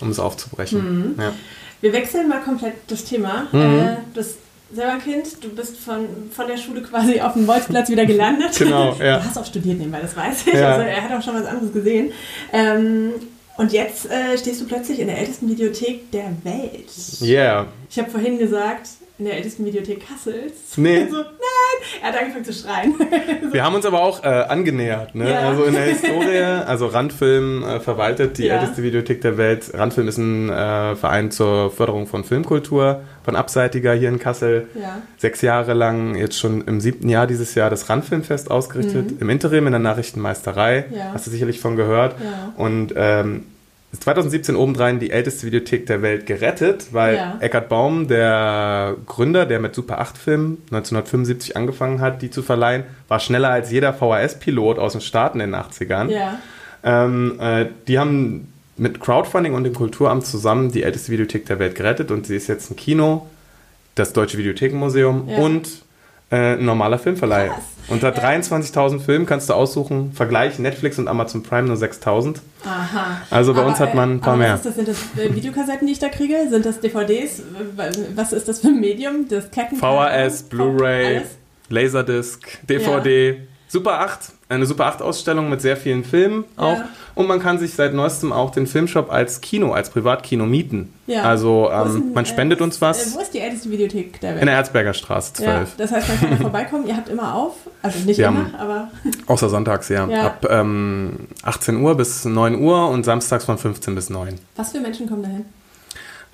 um 0.01 0.11
es 0.11 0.19
aufzubrechen. 0.19 1.15
Mhm. 1.15 1.21
Ja. 1.21 1.33
Wir 1.81 1.93
wechseln 1.93 2.29
mal 2.29 2.41
komplett 2.43 2.75
das 2.89 3.05
Thema. 3.05 3.47
Mhm. 3.53 3.61
Äh, 3.61 3.97
das 4.15 4.37
selber 4.75 4.99
Kind, 4.99 5.43
du 5.43 5.51
bist 5.51 5.79
von, 5.79 6.07
von 6.31 6.47
der 6.47 6.57
Schule 6.57 6.83
quasi 6.83 7.21
auf 7.21 7.35
dem 7.35 7.47
Bolzplatz 7.47 7.91
wieder 7.91 8.07
gelandet. 8.07 8.57
genau, 8.59 8.95
ja. 8.95 9.19
Du 9.19 9.25
hast 9.25 9.39
auch 9.39 9.45
studiert 9.45 9.79
nebenbei, 9.79 10.01
das 10.01 10.17
weiß 10.17 10.47
ich. 10.47 10.55
Ja. 10.55 10.73
Also 10.73 10.87
er 10.87 11.03
hat 11.03 11.13
auch 11.13 11.23
schon 11.23 11.35
was 11.35 11.47
anderes 11.47 11.73
gesehen. 11.73 12.13
Ähm, 12.53 13.13
und 13.57 13.73
jetzt 13.73 14.11
äh, 14.11 14.37
stehst 14.39 14.61
du 14.61 14.67
plötzlich 14.67 14.99
in 14.99 15.07
der 15.09 15.19
ältesten 15.19 15.49
Videothek 15.49 16.11
der 16.11 16.33
Welt. 16.43 16.91
Ja. 17.21 17.29
Yeah. 17.29 17.67
Ich 17.91 17.99
habe 17.99 18.11
vorhin 18.11 18.39
gesagt, 18.39 18.89
in 19.19 19.27
der 19.27 19.37
ältesten 19.37 19.65
Videothek 19.65 20.07
Kassels. 20.07 20.77
Nee. 20.77 21.07
So, 21.09 21.17
nein! 21.17 21.23
Er 22.01 22.09
hat 22.09 22.19
angefangen 22.19 22.45
zu 22.45 22.53
schreien. 22.53 22.95
Wir 23.53 23.65
haben 23.65 23.75
uns 23.75 23.85
aber 23.85 24.03
auch 24.03 24.25
äh, 24.25 24.27
angenähert. 24.27 25.15
Ne? 25.15 25.31
Ja. 25.31 25.49
Also 25.49 25.65
in 25.65 25.75
der 25.75 25.85
Historie, 25.85 26.39
also 26.67 26.87
Randfilm 26.87 27.63
äh, 27.63 27.81
verwaltet 27.81 28.39
die 28.39 28.45
ja. 28.45 28.55
älteste 28.55 28.83
Videothek 28.83 29.21
der 29.21 29.37
Welt. 29.37 29.71
Randfilm 29.75 30.09
ist 30.09 30.19
ein 30.19 30.49
äh, 30.49 30.97
Verein 30.97 31.31
zur 31.31 31.71
Förderung 31.71 32.07
von 32.07 32.25
Filmkultur 32.25 33.03
von 33.25 33.37
Abseitiger 33.37 33.95
hier 33.95 34.09
in 34.09 34.19
Kassel. 34.19 34.69
Ja. 34.75 35.03
Sechs 35.19 35.43
Jahre 35.43 35.75
lang, 35.75 36.17
jetzt 36.17 36.39
schon 36.39 36.63
im 36.63 36.81
siebten 36.81 37.09
Jahr 37.09 37.27
dieses 37.27 37.55
Jahr, 37.55 37.71
das 37.71 37.89
Randfilmfest 37.89 38.51
ausgerichtet. 38.51 39.13
Mhm. 39.13 39.19
Im 39.21 39.31
Interim 39.31 39.67
in 39.67 39.73
der 39.73 39.81
Nachrichtenmeisterei. 39.81 40.87
Hast 41.13 41.27
du 41.27 41.31
sicherlich 41.31 41.61
von 41.61 41.77
gehört. 41.77 42.17
Und 42.57 42.95
ähm, 42.97 43.45
2017 44.01 44.57
obendrein 44.57 44.99
die 44.99 45.11
älteste 45.11 45.47
Videothek 45.47 45.87
der 45.87 46.01
Welt 46.01 46.27
gerettet, 46.27 46.89
weil 46.93 47.17
ja. 47.17 47.37
Eckhard 47.41 47.69
Baum, 47.69 48.09
der 48.09 48.97
Gründer, 49.07 49.45
der 49.45 49.61
mit 49.61 49.75
Super 49.75 50.01
8 50.01 50.17
Filmen 50.17 50.59
1975 50.71 51.57
angefangen 51.57 52.01
hat, 52.01 52.23
die 52.23 52.31
zu 52.31 52.43
verleihen, 52.43 52.85
war 53.09 53.21
schneller 53.21 53.51
als 53.51 53.71
jeder 53.71 53.93
VHS-Pilot 53.93 54.79
aus 54.79 54.93
den 54.93 55.03
Staaten 55.03 55.41
in 55.41 55.53
den 55.53 55.61
80ern. 55.61 56.09
Ja. 56.09 56.39
Ähm, 56.83 57.39
äh, 57.39 57.67
die 57.87 57.99
haben 57.99 58.53
mit 58.79 58.99
Crowdfunding 58.99 59.55
und 59.55 59.65
dem 59.65 59.75
Kulturamt 59.75 60.27
zusammen 60.27 60.73
die 60.73 60.83
älteste 60.83 61.13
Videothek 61.13 61.45
der 61.47 61.59
Welt 61.59 61.75
gerettet 61.75 62.11
und 62.11 62.27
sie 62.27 62.37
ist 62.37 62.49
jetzt 62.49 62.71
ein 62.71 62.77
Kino, 62.77 63.29
das 63.95 64.15
Deutsche 64.15 64.39
Videothekenmuseum 64.39 65.29
ja. 65.29 65.37
und 65.37 65.69
äh, 66.31 66.55
ein 66.55 66.65
normaler 66.65 66.99
Filmverleih. 66.99 67.49
Krass. 67.49 67.72
Unter 67.89 68.11
23.000 68.11 69.01
Filmen 69.01 69.27
kannst 69.27 69.49
du 69.49 69.55
aussuchen, 69.55 70.13
Vergleich 70.13 70.59
Netflix 70.59 70.99
und 70.99 71.09
Amazon 71.09 71.43
Prime 71.43 71.69
nur 71.69 71.77
6.000. 71.77 72.37
Aha. 72.65 73.23
Also 73.31 73.55
bei 73.55 73.61
aber, 73.61 73.69
uns 73.69 73.81
hat 73.81 73.95
man 73.95 74.15
ein 74.15 74.21
paar 74.21 74.37
mehr. 74.37 74.59
Das, 74.63 74.75
sind 74.75 74.89
das 74.89 74.99
äh, 75.17 75.35
Videokassetten, 75.35 75.87
die 75.87 75.93
ich 75.93 75.99
da 75.99 76.09
kriege? 76.09 76.37
Sind 76.49 76.65
das 76.65 76.81
DVDs? 76.81 77.43
Was 78.15 78.33
ist 78.33 78.49
das 78.49 78.61
für 78.61 78.69
ein 78.69 78.81
Medium? 78.81 79.27
Das 79.29 79.47
VHS, 79.47 80.45
Blu-ray, 80.45 81.23
Laserdisc, 81.69 82.67
DVD. 82.69 83.31
Ja. 83.31 83.35
Super 83.73 84.01
8, 84.01 84.33
eine 84.51 84.67
Super 84.67 84.85
8 84.85 85.01
Ausstellung 85.01 85.49
mit 85.49 85.63
sehr 85.63 85.79
vielen 85.79 86.05
Filmen 86.05 86.45
auch. 86.59 86.77
Ja. 86.77 86.89
Und 87.15 87.27
man 87.27 87.41
kann 87.41 87.59
sich 87.59 87.73
seit 87.73 87.95
neuestem 87.95 88.31
auch 88.31 88.51
den 88.51 88.67
Filmshop 88.67 89.11
als 89.11 89.41
Kino, 89.41 89.73
als 89.73 89.89
Privatkino 89.89 90.45
mieten. 90.45 90.93
Ja. 91.07 91.23
Also 91.23 91.71
ähm, 91.73 92.13
man 92.13 92.27
spendet 92.27 92.61
äh, 92.61 92.65
uns 92.65 92.83
was. 92.83 93.15
Äh, 93.15 93.17
wo 93.17 93.21
ist 93.21 93.33
die 93.33 93.39
älteste 93.39 93.71
Videothek 93.71 94.21
der 94.21 94.33
Welt? 94.33 94.43
In 94.43 94.47
der 94.47 94.57
Erzberger 94.57 94.93
Straße 94.93 95.33
12. 95.33 95.49
Ja, 95.49 95.67
das 95.79 95.91
heißt, 95.91 96.07
man 96.07 96.21
kann 96.21 96.39
vorbeikommen. 96.43 96.87
Ihr 96.87 96.99
habt 96.99 97.09
immer 97.09 97.35
auf, 97.35 97.55
also 97.81 97.99
nicht 98.01 98.19
Wir 98.19 98.29
immer, 98.29 98.51
aber... 98.59 98.91
Außer 99.27 99.49
sonntags, 99.49 99.89
ja. 99.89 100.07
ja. 100.07 100.27
Ab 100.27 100.47
ähm, 100.51 101.29
18 101.43 101.81
Uhr 101.81 101.97
bis 101.97 102.27
9 102.27 102.61
Uhr 102.61 102.91
und 102.91 103.05
samstags 103.05 103.47
von 103.47 103.57
15 103.57 103.95
bis 103.95 104.11
9. 104.11 104.39
Was 104.57 104.73
für 104.73 104.81
Menschen 104.81 105.09
kommen 105.09 105.23
dahin? 105.23 105.47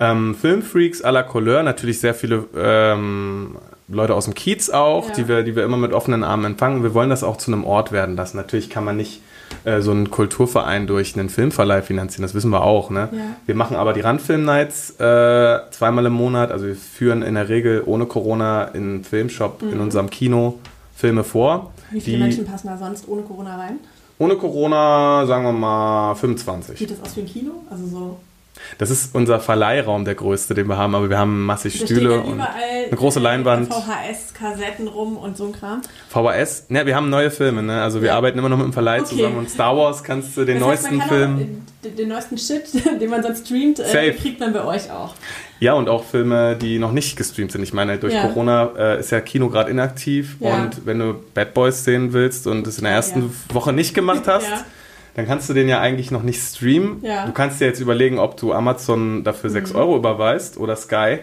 Ähm, 0.01 0.35
Filmfreaks 0.35 1.05
à 1.05 1.11
la 1.11 1.23
Couleur, 1.23 1.63
natürlich 1.63 2.01
sehr 2.01 2.13
viele 2.13 2.43
ähm, 2.53 3.55
Leute 3.89 4.13
aus 4.13 4.25
dem 4.25 4.35
Kiez 4.35 4.69
auch, 4.69 5.09
ja. 5.09 5.15
die, 5.15 5.27
wir, 5.27 5.43
die 5.43 5.55
wir 5.55 5.63
immer 5.63 5.77
mit 5.77 5.93
offenen 5.93 6.23
Armen 6.23 6.45
empfangen. 6.45 6.83
Wir 6.83 6.93
wollen 6.93 7.09
das 7.09 7.23
auch 7.23 7.37
zu 7.37 7.51
einem 7.51 7.63
Ort 7.63 7.91
werden 7.91 8.15
lassen. 8.15 8.37
Natürlich 8.37 8.69
kann 8.69 8.85
man 8.85 8.97
nicht 8.97 9.21
äh, 9.63 9.81
so 9.81 9.91
einen 9.91 10.11
Kulturverein 10.11 10.87
durch 10.87 11.17
einen 11.17 11.29
Filmverleih 11.29 11.81
finanzieren, 11.81 12.21
das 12.21 12.33
wissen 12.33 12.51
wir 12.51 12.63
auch. 12.63 12.89
Ne? 12.91 13.09
Ja. 13.11 13.19
Wir 13.45 13.55
machen 13.55 13.75
aber 13.75 13.93
die 13.93 14.01
Randfilm-Nights 14.01 14.99
äh, 14.99 15.59
zweimal 15.71 16.05
im 16.05 16.13
Monat. 16.13 16.51
Also 16.51 16.67
wir 16.67 16.75
führen 16.75 17.23
in 17.23 17.35
der 17.35 17.49
Regel 17.49 17.83
ohne 17.85 18.05
Corona 18.05 18.65
in 18.65 19.03
Filmshop 19.03 19.61
mhm. 19.61 19.73
in 19.73 19.79
unserem 19.79 20.09
Kino 20.09 20.59
Filme 20.95 21.23
vor. 21.23 21.71
Wie 21.91 22.01
viele 22.01 22.19
Menschen 22.19 22.45
passen 22.45 22.67
da 22.67 22.77
sonst 22.77 23.07
ohne 23.07 23.23
Corona 23.23 23.57
rein? 23.57 23.79
Ohne 24.19 24.35
Corona, 24.35 25.25
sagen 25.25 25.45
wir 25.45 25.53
mal 25.53 26.13
25. 26.13 26.77
Sieht 26.77 26.91
das 26.91 27.01
aus 27.01 27.15
wie 27.15 27.21
ein 27.21 27.25
Kino? 27.25 27.51
Also 27.69 27.87
so 27.87 28.17
das 28.77 28.89
ist 28.89 29.15
unser 29.15 29.39
Verleihraum, 29.39 30.05
der 30.05 30.15
größte, 30.15 30.53
den 30.53 30.67
wir 30.67 30.77
haben, 30.77 30.95
aber 30.95 31.09
wir 31.09 31.17
haben 31.17 31.45
massig 31.45 31.79
da 31.79 31.85
Stühle 31.85 32.21
und 32.21 32.39
eine 32.39 32.95
große 32.95 33.19
Leinwand. 33.19 33.73
VHS-Kassetten 33.73 34.87
rum 34.87 35.17
und 35.17 35.37
so 35.37 35.47
ein 35.47 35.53
Kram. 35.53 35.81
VHS? 36.09 36.65
Ne, 36.69 36.85
wir 36.85 36.95
haben 36.95 37.09
neue 37.09 37.31
Filme, 37.31 37.63
ne? 37.63 37.81
Also 37.81 38.01
wir 38.01 38.09
ja. 38.09 38.15
arbeiten 38.15 38.37
immer 38.37 38.49
noch 38.49 38.57
mit 38.57 38.65
dem 38.65 38.73
Verleih 38.73 38.99
okay. 39.01 39.15
zusammen 39.15 39.37
und 39.37 39.49
Star 39.49 39.75
Wars 39.75 40.03
kannst 40.03 40.37
du 40.37 40.45
den 40.45 40.59
das 40.59 40.67
heißt, 40.67 40.91
neuesten 40.91 41.09
Film. 41.09 41.65
Den, 41.83 41.95
den, 41.95 42.09
neuesten 42.09 42.37
Shit, 42.37 42.63
den 43.01 43.09
man 43.09 43.23
sonst 43.23 43.45
streamt, 43.45 43.79
äh, 43.79 44.11
kriegt 44.13 44.39
man 44.39 44.53
bei 44.53 44.63
euch 44.63 44.91
auch. 44.91 45.15
Ja, 45.59 45.73
und 45.73 45.89
auch 45.89 46.05
Filme, 46.05 46.55
die 46.55 46.79
noch 46.79 46.93
nicht 46.93 47.17
gestreamt 47.17 47.51
sind. 47.51 47.63
Ich 47.63 47.73
meine, 47.73 47.97
durch 47.97 48.13
ja. 48.13 48.27
Corona 48.27 48.69
äh, 48.77 48.99
ist 48.99 49.11
ja 49.11 49.19
Kino 49.19 49.49
gerade 49.49 49.69
inaktiv 49.71 50.37
ja. 50.39 50.55
und 50.55 50.85
wenn 50.85 50.99
du 50.99 51.15
Bad 51.33 51.53
Boys 51.53 51.83
sehen 51.83 52.13
willst 52.13 52.47
und 52.47 52.65
es 52.65 52.77
in 52.77 52.85
der 52.85 52.93
ersten 52.93 53.35
Woche 53.51 53.73
nicht 53.73 53.93
gemacht 53.93 54.23
hast 54.27 54.65
dann 55.15 55.27
kannst 55.27 55.49
du 55.49 55.53
den 55.53 55.67
ja 55.67 55.79
eigentlich 55.79 56.11
noch 56.11 56.23
nicht 56.23 56.41
streamen. 56.41 57.03
Ja. 57.03 57.25
Du 57.25 57.31
kannst 57.31 57.59
dir 57.59 57.65
jetzt 57.65 57.79
überlegen, 57.79 58.19
ob 58.19 58.37
du 58.37 58.53
Amazon 58.53 59.23
dafür 59.23 59.49
6 59.49 59.71
mhm. 59.71 59.79
Euro 59.79 59.97
überweist 59.97 60.57
oder 60.57 60.75
Sky. 60.75 61.19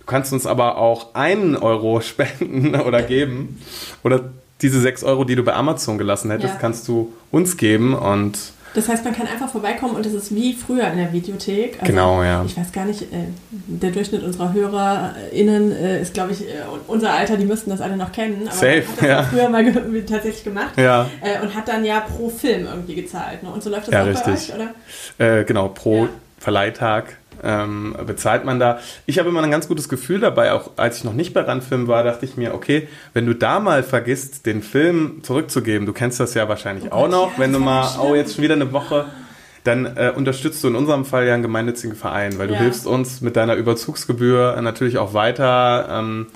Du 0.00 0.06
kannst 0.06 0.32
uns 0.32 0.46
aber 0.46 0.78
auch 0.78 1.14
einen 1.14 1.56
Euro 1.56 2.00
spenden 2.02 2.74
oder 2.74 3.02
geben. 3.02 3.60
Oder 4.02 4.30
diese 4.60 4.80
6 4.80 5.04
Euro, 5.04 5.24
die 5.24 5.36
du 5.36 5.42
bei 5.44 5.54
Amazon 5.54 5.98
gelassen 5.98 6.30
hättest, 6.30 6.54
ja. 6.54 6.60
kannst 6.60 6.88
du 6.88 7.12
uns 7.30 7.56
geben 7.56 7.94
und 7.94 8.38
Das 8.74 8.88
heißt, 8.88 9.04
man 9.04 9.14
kann 9.14 9.26
einfach 9.26 9.48
vorbeikommen 9.48 9.96
und 9.96 10.04
es 10.06 10.12
ist 10.12 10.34
wie 10.34 10.52
früher 10.52 10.88
in 10.88 10.98
der 10.98 11.12
Videothek. 11.12 11.78
Also, 11.80 11.92
genau, 11.92 12.22
ja. 12.22 12.44
Ich 12.44 12.56
weiß 12.56 12.72
gar 12.72 12.84
nicht, 12.84 13.02
äh, 13.02 13.26
der 13.50 13.90
Durchschnitt 13.90 14.22
unserer 14.22 14.52
HörerInnen 14.52 15.72
äh, 15.72 16.02
ist, 16.02 16.14
glaube 16.14 16.32
ich, 16.32 16.42
äh, 16.42 16.62
unser 16.86 17.12
Alter, 17.12 17.36
die 17.36 17.46
müssten 17.46 17.70
das 17.70 17.80
alle 17.80 17.96
noch 17.96 18.12
kennen. 18.12 18.42
Aber 18.46 18.52
Safe, 18.52 18.84
hat 18.86 18.98
das 18.98 19.08
ja. 19.08 19.22
früher 19.22 19.48
mal 19.48 19.64
ge 19.64 20.02
tatsächlich 20.06 20.44
gemacht. 20.44 20.76
Ja. 20.76 21.08
Und 21.42 21.54
hat 21.54 21.68
dann 21.68 21.84
ja 21.84 22.00
pro 22.00 22.28
Film 22.28 22.66
irgendwie 22.66 22.94
gezahlt. 22.94 23.42
Ne? 23.42 23.50
Und 23.50 23.62
so 23.62 23.70
läuft 23.70 23.88
das 23.88 23.94
ja, 23.94 24.02
auch 24.02 24.06
richtig. 24.06 24.24
bei 24.24 24.32
euch, 24.32 24.70
oder? 25.18 25.40
Äh, 25.40 25.44
genau, 25.44 25.68
pro. 25.68 26.08
Verleihtag 26.38 27.16
ähm, 27.42 27.94
bezahlt 28.06 28.44
man 28.44 28.58
da. 28.58 28.78
Ich 29.06 29.18
habe 29.18 29.28
immer 29.28 29.42
ein 29.42 29.50
ganz 29.50 29.68
gutes 29.68 29.88
Gefühl 29.88 30.20
dabei, 30.20 30.52
auch 30.52 30.70
als 30.76 30.98
ich 30.98 31.04
noch 31.04 31.12
nicht 31.12 31.34
bei 31.34 31.40
Randfilm 31.42 31.88
war, 31.88 32.02
dachte 32.04 32.24
ich 32.24 32.36
mir, 32.36 32.54
okay, 32.54 32.88
wenn 33.14 33.26
du 33.26 33.34
da 33.34 33.60
mal 33.60 33.82
vergisst, 33.82 34.46
den 34.46 34.62
Film 34.62 35.20
zurückzugeben, 35.22 35.86
du 35.86 35.92
kennst 35.92 36.20
das 36.20 36.34
ja 36.34 36.48
wahrscheinlich 36.48 36.86
Oh 36.92 36.96
auch 36.96 37.08
noch, 37.08 37.32
ja, 37.32 37.38
wenn 37.38 37.52
du 37.52 37.58
mal, 37.58 37.88
oh, 38.00 38.14
jetzt 38.14 38.34
schon 38.34 38.44
wieder 38.44 38.54
eine 38.54 38.72
Woche, 38.72 39.06
dann 39.64 39.86
äh, 39.96 40.12
unterstützt 40.14 40.62
du 40.64 40.68
in 40.68 40.76
unserem 40.76 41.04
Fall 41.04 41.26
ja 41.26 41.34
einen 41.34 41.42
gemeinnützigen 41.42 41.96
Verein, 41.96 42.38
weil 42.38 42.48
du 42.48 42.54
Ja. 42.54 42.60
hilfst 42.60 42.86
uns 42.86 43.20
mit 43.20 43.36
deiner 43.36 43.54
Überzugsgebühr 43.54 44.60
natürlich 44.62 44.98
auch 44.98 45.14
weiter. 45.14 45.88
Ähm, 45.90 46.26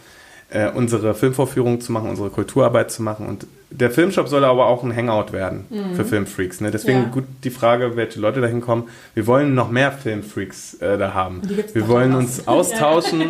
äh, 0.51 0.69
unsere 0.71 1.15
Filmvorführung 1.15 1.81
zu 1.81 1.93
machen, 1.93 2.11
unsere 2.11 2.29
Kulturarbeit 2.29 2.91
zu 2.91 3.03
machen. 3.03 3.27
Und 3.27 3.47
der 3.73 3.91
Filmshop 3.91 4.29
soll 4.29 4.45
aber 4.45 4.67
auch 4.67 4.83
ein 4.85 4.95
Hangout 4.95 5.33
werden 5.33 5.65
für 5.97 6.05
Filmfreaks. 6.05 6.61
Ne? 6.61 6.71
Deswegen 6.71 6.99
Mhm. 6.99 7.05
Ja. 7.07 7.11
gut 7.11 7.25
die 7.45 7.51
Frage, 7.51 7.97
welche 7.97 8.21
Leute 8.21 8.41
da 8.41 8.47
hinkommen. 8.47 8.85
Wir 9.15 9.27
wollen 9.27 9.55
noch 9.55 9.71
mehr 9.71 9.91
Filmfreaks 9.93 10.75
äh, 10.75 10.99
da 10.99 11.15
haben. 11.15 11.43
Wir 11.73 11.89
wollen 11.89 12.15
uns 12.15 12.47
austauschen 12.49 13.23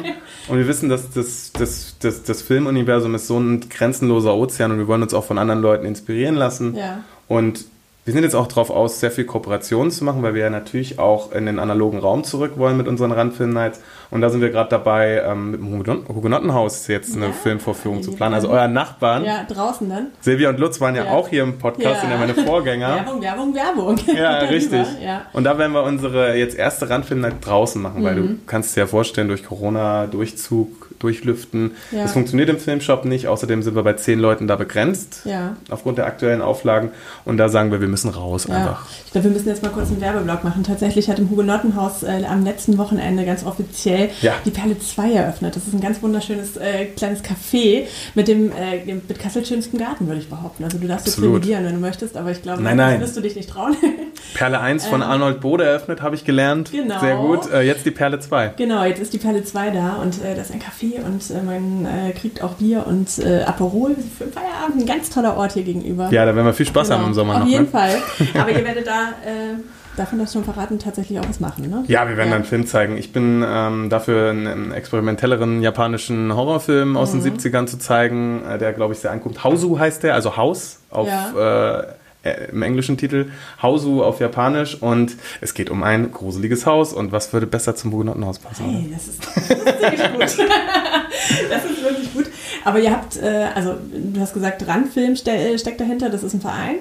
und 0.49 0.59
wir 0.59 0.67
wissen, 0.69 0.89
dass 0.89 1.11
das, 1.11 1.53
das, 1.53 1.97
das, 2.01 2.23
das 2.25 2.43
Filmuniversum 2.43 3.15
ist 3.15 3.27
so 3.27 3.39
ein 3.39 3.69
grenzenloser 3.69 4.35
Ozean 4.35 4.73
und 4.73 4.79
wir 4.79 4.89
wollen 4.89 5.03
uns 5.03 5.15
auch 5.15 5.25
von 5.25 5.39
anderen 5.39 5.63
Leuten 5.63 5.87
inspirieren 5.87 6.35
lassen. 6.35 6.77
Ja. 6.77 7.05
Und 7.29 7.65
wir 8.05 8.13
sind 8.13 8.25
jetzt 8.25 8.35
auch 8.35 8.49
darauf 8.49 8.71
aus, 8.71 8.99
sehr 8.99 9.13
viel 9.13 9.25
Kooperationen 9.25 9.93
zu 9.93 10.03
machen, 10.05 10.23
weil 10.25 10.35
wir 10.35 10.43
ja 10.43 10.51
natürlich 10.51 10.99
auch 10.99 11.31
in 11.31 11.47
den 11.47 11.61
analogen 11.61 12.01
Raum 12.01 12.25
zurück 12.25 12.55
wollen 12.57 12.77
mit 12.77 12.89
unseren 12.89 13.13
Randfilm-Nights. 13.13 13.81
Und 14.11 14.23
da 14.23 14.29
sind 14.29 14.41
wir 14.41 14.51
gerade 14.51 14.71
dabei, 14.71 15.23
ähm, 15.25 15.53
mit 15.53 15.61
dem 15.61 15.69
Hugenot- 15.73 16.09
Hugenottenhaus 16.09 16.89
jetzt 16.89 17.15
eine 17.15 17.27
Ja, 17.27 17.33
Filmvorführung 17.33 18.03
zu 18.03 18.11
die 18.11 18.17
planen. 18.17 18.35
Also 18.35 18.49
euer 18.51 18.67
Nachbarn, 18.67 19.25
Ja, 19.25 19.45
draußen 19.45 19.89
dann. 19.89 20.09
Silvia 20.21 20.49
und 20.51 20.59
Lutz 20.59 20.81
waren 20.81 20.97
ja, 20.97 21.05
Ja. 21.05 21.11
auch 21.13 21.29
hier 21.29 21.45
im 21.45 21.59
Podcast, 21.59 21.95
Ja. 21.95 22.01
sind 22.01 22.11
ja 22.11 22.17
meine 22.19 22.35
Vorgänger. 22.35 22.89
Werbung, 22.97 23.23
Werbung, 23.23 23.55
Werbung. 23.55 23.97
Ja, 24.17 24.39
richtig. 24.39 24.87
Ja. 25.01 25.23
Und 25.33 25.45
da 25.45 25.57
werden 25.57 25.73
wir 25.73 25.85
unsere 25.85 26.35
jetzt 26.37 26.57
erste 26.59 26.91
Randfilm-Night 26.91 27.35
draußen 27.41 27.81
machen, 27.81 28.03
weil 28.03 28.17
Mhm. 28.17 28.27
du 28.27 28.39
kannst 28.47 28.75
dir 28.77 28.81
ja 28.81 28.87
vorstellen, 28.89 29.29
durch 29.29 29.45
Corona, 29.45 30.07
Durchzug, 30.09 30.82
Durchlüften, 31.03 31.73
Ja. 31.91 32.03
das 32.03 32.13
funktioniert 32.13 32.49
im 32.49 32.59
Filmshop 32.59 33.05
nicht. 33.05 33.27
Außerdem 33.27 33.63
sind 33.63 33.75
wir 33.75 33.83
bei 33.83 33.93
zehn 33.95 34.19
Leuten 34.19 34.47
da 34.47 34.57
begrenzt, 34.57 35.23
Ja. 35.25 35.57
aufgrund 35.71 35.99
der 35.99 36.07
aktuellen 36.07 36.41
Auflagen. 36.43 36.91
Und 37.25 37.37
da 37.39 37.49
sagen 37.49 37.71
wir, 37.73 37.81
wir 37.81 37.89
müssen 37.89 38.09
raus 38.11 38.47
Ja, 38.49 38.57
einfach. 38.57 38.87
ich 39.07 39.13
glaube, 39.13 39.25
wir 39.27 39.33
müssen 39.33 39.49
jetzt 39.49 39.63
mal 39.63 39.71
kurz 39.71 39.89
einen 39.89 40.01
Werbeblock 40.01 40.45
machen. 40.45 40.63
Tatsächlich 40.65 41.09
hat 41.11 41.19
im 41.19 41.29
Hugenottenhaus 41.31 42.03
äh, 42.03 42.23
am 42.29 42.45
letzten 42.45 42.79
Wochenende 42.79 43.25
ganz 43.25 43.45
offiziell 43.45 44.11
die 44.45 44.51
Perle 44.51 44.79
2 44.79 45.13
eröffnet. 45.13 45.57
Das 45.57 45.67
ist 45.67 45.75
ein 45.75 45.81
ganz 45.81 46.01
wunderschönes 46.03 46.57
äh, 46.57 46.87
kleines 46.97 47.21
Café 47.23 47.83
mit 48.15 48.29
dem 48.29 48.51
äh, 48.53 48.85
mit 48.95 49.19
Kassels 49.19 49.49
schönstem 49.49 49.79
Garten, 49.79 50.07
würde 50.07 50.21
ich 50.21 50.29
behaupten. 50.29 50.65
Also 50.65 50.79
du 50.79 50.87
darfst 50.87 51.09
Absolut. 51.09 51.37
revidieren, 51.37 51.65
wenn 51.65 51.75
du 51.75 51.81
möchtest, 51.81 52.17
aber 52.17 52.31
ich 52.31 52.43
glaube, 52.43 52.63
Nein, 52.63 52.77
nein. 52.77 53.01
wirst 53.01 53.17
du 53.17 53.21
dich 53.21 53.35
nicht 53.37 53.51
trauen. 53.51 53.77
Perle 54.35 54.61
1 54.61 54.87
von 54.87 55.03
Ähm, 55.03 55.09
Arnold 55.09 55.41
Bode 55.41 55.65
eröffnet, 55.65 56.01
habe 56.03 56.15
ich 56.15 56.25
gelernt. 56.25 56.71
Genau. 56.71 57.01
Sehr 57.01 57.17
gut. 57.17 57.51
Äh, 57.53 57.63
jetzt 57.63 57.85
die 57.85 57.91
Perle 57.91 58.21
2. 58.21 58.55
genau, 58.57 58.85
jetzt 58.85 59.01
ist 59.01 59.13
die 59.13 59.19
Perle 59.19 59.43
2 59.45 59.71
da 59.71 59.95
und 60.03 60.23
äh, 60.23 60.35
das 60.37 60.51
ist 60.51 60.55
ein 60.55 60.61
Café 60.61 60.92
und 61.01 61.31
äh, 61.31 61.43
man 61.43 61.87
äh, 61.87 62.13
kriegt 62.13 62.43
auch 62.43 62.55
Bier 62.55 62.87
und 62.87 63.19
äh, 63.19 63.43
Aperol 63.43 63.95
für 64.19 64.25
den 64.25 64.33
Feierabend. 64.33 64.81
Ein 64.83 64.87
ganz 64.87 65.11
toller 65.11 65.37
Ort 65.37 65.53
hier 65.53 65.63
gegenüber. 65.65 66.09
Ja, 66.11 66.25
da 66.27 66.35
werden 66.35 66.47
wir 66.47 66.55
viel 66.55 66.67
Spaß 66.67 66.89
Genau. 66.89 67.01
haben 67.01 67.09
im 67.09 67.15
Sommer 67.15 67.35
Auf 67.35 67.41
noch. 67.41 67.47
jeden 67.49 67.65
Ne? 67.65 67.69
Fall. 67.71 67.97
Aber 68.41 68.51
ihr 68.51 68.65
werdet 68.65 68.87
da, 68.87 69.09
äh, 69.25 69.55
davon 69.97 70.19
das 70.19 70.33
schon 70.33 70.43
verraten, 70.45 70.79
tatsächlich 70.79 71.19
auch 71.21 71.29
was 71.29 71.39
machen, 71.41 71.69
ne? 71.69 71.85
Ja, 71.87 72.09
wir 72.09 72.17
werden 72.17 72.29
Ja. 72.29 72.35
dann 72.37 72.43
einen 72.43 72.45
Film 72.45 72.67
zeigen. 72.67 72.97
Ich 72.97 73.13
bin 73.13 73.45
ähm, 73.47 73.91
dafür 73.91 74.31
einen, 74.31 74.73
experimentelleren 74.73 75.63
japanischen 75.63 76.35
Horrorfilm 76.35 76.97
aus 76.97 77.13
Mhm. 77.13 77.23
den 77.25 77.39
70ern 77.39 77.67
zu 77.67 77.79
zeigen, 77.79 78.43
äh, 78.47 78.59
der, 78.59 78.73
glaube 78.73 78.95
ich, 78.95 79.01
sehr 79.01 79.11
anguckt. 79.13 79.45
Hausu 79.45 79.79
heißt 79.79 80.03
der, 80.03 80.15
also 80.15 80.37
Haus 80.37 80.79
auf 80.91 81.09
äh, 81.09 81.83
äh, 82.23 82.51
im 82.51 82.63
englischen 82.63 82.97
Titel. 82.97 83.31
Hausu 83.63 84.03
auf 84.03 84.21
Japanisch 84.21 84.81
und 84.81 85.17
es 85.41 85.55
geht 85.55 85.71
um 85.71 85.83
ein 85.83 86.11
gruseliges 86.13 86.67
Haus 86.67 86.93
und 86.93 87.13
was 87.13 87.33
würde 87.33 87.47
besser 87.47 87.75
zum 87.77 87.93
Hugenottenhaus 87.93 88.39
passen? 88.39 88.65
Hey, 88.65 88.91
das 88.93 89.09
ist, 89.09 89.21
das 89.25 89.93
ist 89.95 90.03
ziemlich 90.03 90.13
gut. 90.13 90.49
das 91.51 91.65
ist 91.65 91.83
wirklich 91.83 92.13
gut. 92.15 92.27
Aber 92.65 92.79
ihr 92.79 92.91
habt, 92.93 93.17
äh, 93.17 93.47
also 93.55 93.75
du 93.93 94.21
hast 94.21 94.35
gesagt, 94.35 94.67
Randfilm 94.67 95.17
ste 95.17 95.31
äh, 95.33 95.59
steckt 95.59 95.81
dahinter, 95.81 96.11
das 96.11 96.23
ist 96.23 96.35
ein 96.35 96.41
Verein. 96.41 96.77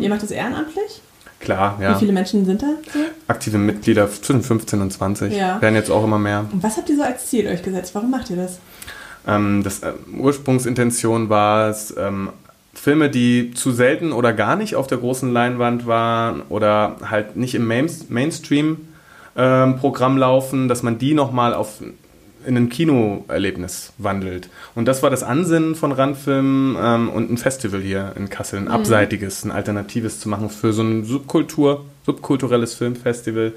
Ihr 0.00 0.08
macht 0.08 0.22
das 0.22 0.30
ehrenamtlich. 0.30 1.02
Klar, 1.40 1.76
Wie 1.78 1.84
Mhm. 1.84 1.90
ja. 1.90 1.98
viele 1.98 2.12
Menschen 2.12 2.44
sind 2.46 2.62
da? 2.62 2.66
So? 2.92 2.98
Aktive 3.28 3.58
Mitglieder 3.58 4.10
zwischen 4.10 4.42
15 4.42 4.80
und 4.80 4.92
20 4.92 5.32
Ja. 5.36 5.60
werden 5.62 5.76
jetzt 5.76 5.88
auch 5.90 6.02
immer 6.02 6.18
mehr. 6.18 6.46
Und 6.52 6.62
was 6.64 6.76
habt 6.76 6.88
ihr 6.90 6.96
so 6.96 7.02
als 7.02 7.26
Ziel 7.26 7.46
euch 7.46 7.62
gesetzt? 7.62 7.94
Warum 7.94 8.10
macht 8.10 8.28
ihr 8.30 8.36
das? 8.36 8.58
Ähm, 9.26 9.62
das 9.62 9.80
äh, 9.80 9.92
Ursprungsintention 10.18 11.28
war 11.28 11.68
es, 11.68 11.94
ähm, 11.96 12.30
Filme, 12.78 13.10
die 13.10 13.52
zu 13.52 13.72
selten 13.72 14.12
oder 14.12 14.32
gar 14.32 14.56
nicht 14.56 14.76
auf 14.76 14.86
der 14.86 14.98
großen 14.98 15.32
Leinwand 15.32 15.86
waren 15.86 16.42
oder 16.48 16.96
halt 17.10 17.36
nicht 17.36 17.54
im 17.54 17.66
Main 17.66 17.90
Mainstream-Programm 18.08 20.16
laufen, 20.16 20.68
dass 20.68 20.82
man 20.82 20.98
die 20.98 21.14
nochmal 21.14 21.54
auf 21.54 21.80
in 22.46 22.56
ein 22.56 22.68
Kinoerlebnis 22.68 23.92
wandelt. 23.98 24.48
Und 24.74 24.86
das 24.86 25.02
war 25.02 25.10
das 25.10 25.22
Ansinnen 25.22 25.74
von 25.74 25.92
Randfilm 25.92 26.78
ähm, 26.80 27.08
und 27.10 27.30
ein 27.30 27.36
Festival 27.36 27.80
hier 27.80 28.12
in 28.16 28.30
Kassel, 28.30 28.60
ein 28.60 28.68
abseitiges, 28.68 29.44
ein 29.44 29.50
alternatives 29.50 30.20
zu 30.20 30.28
machen 30.28 30.48
für 30.48 30.72
so 30.72 30.82
ein 30.82 31.04
Subkultur, 31.04 31.84
subkulturelles 32.06 32.74
Filmfestival. 32.74 33.52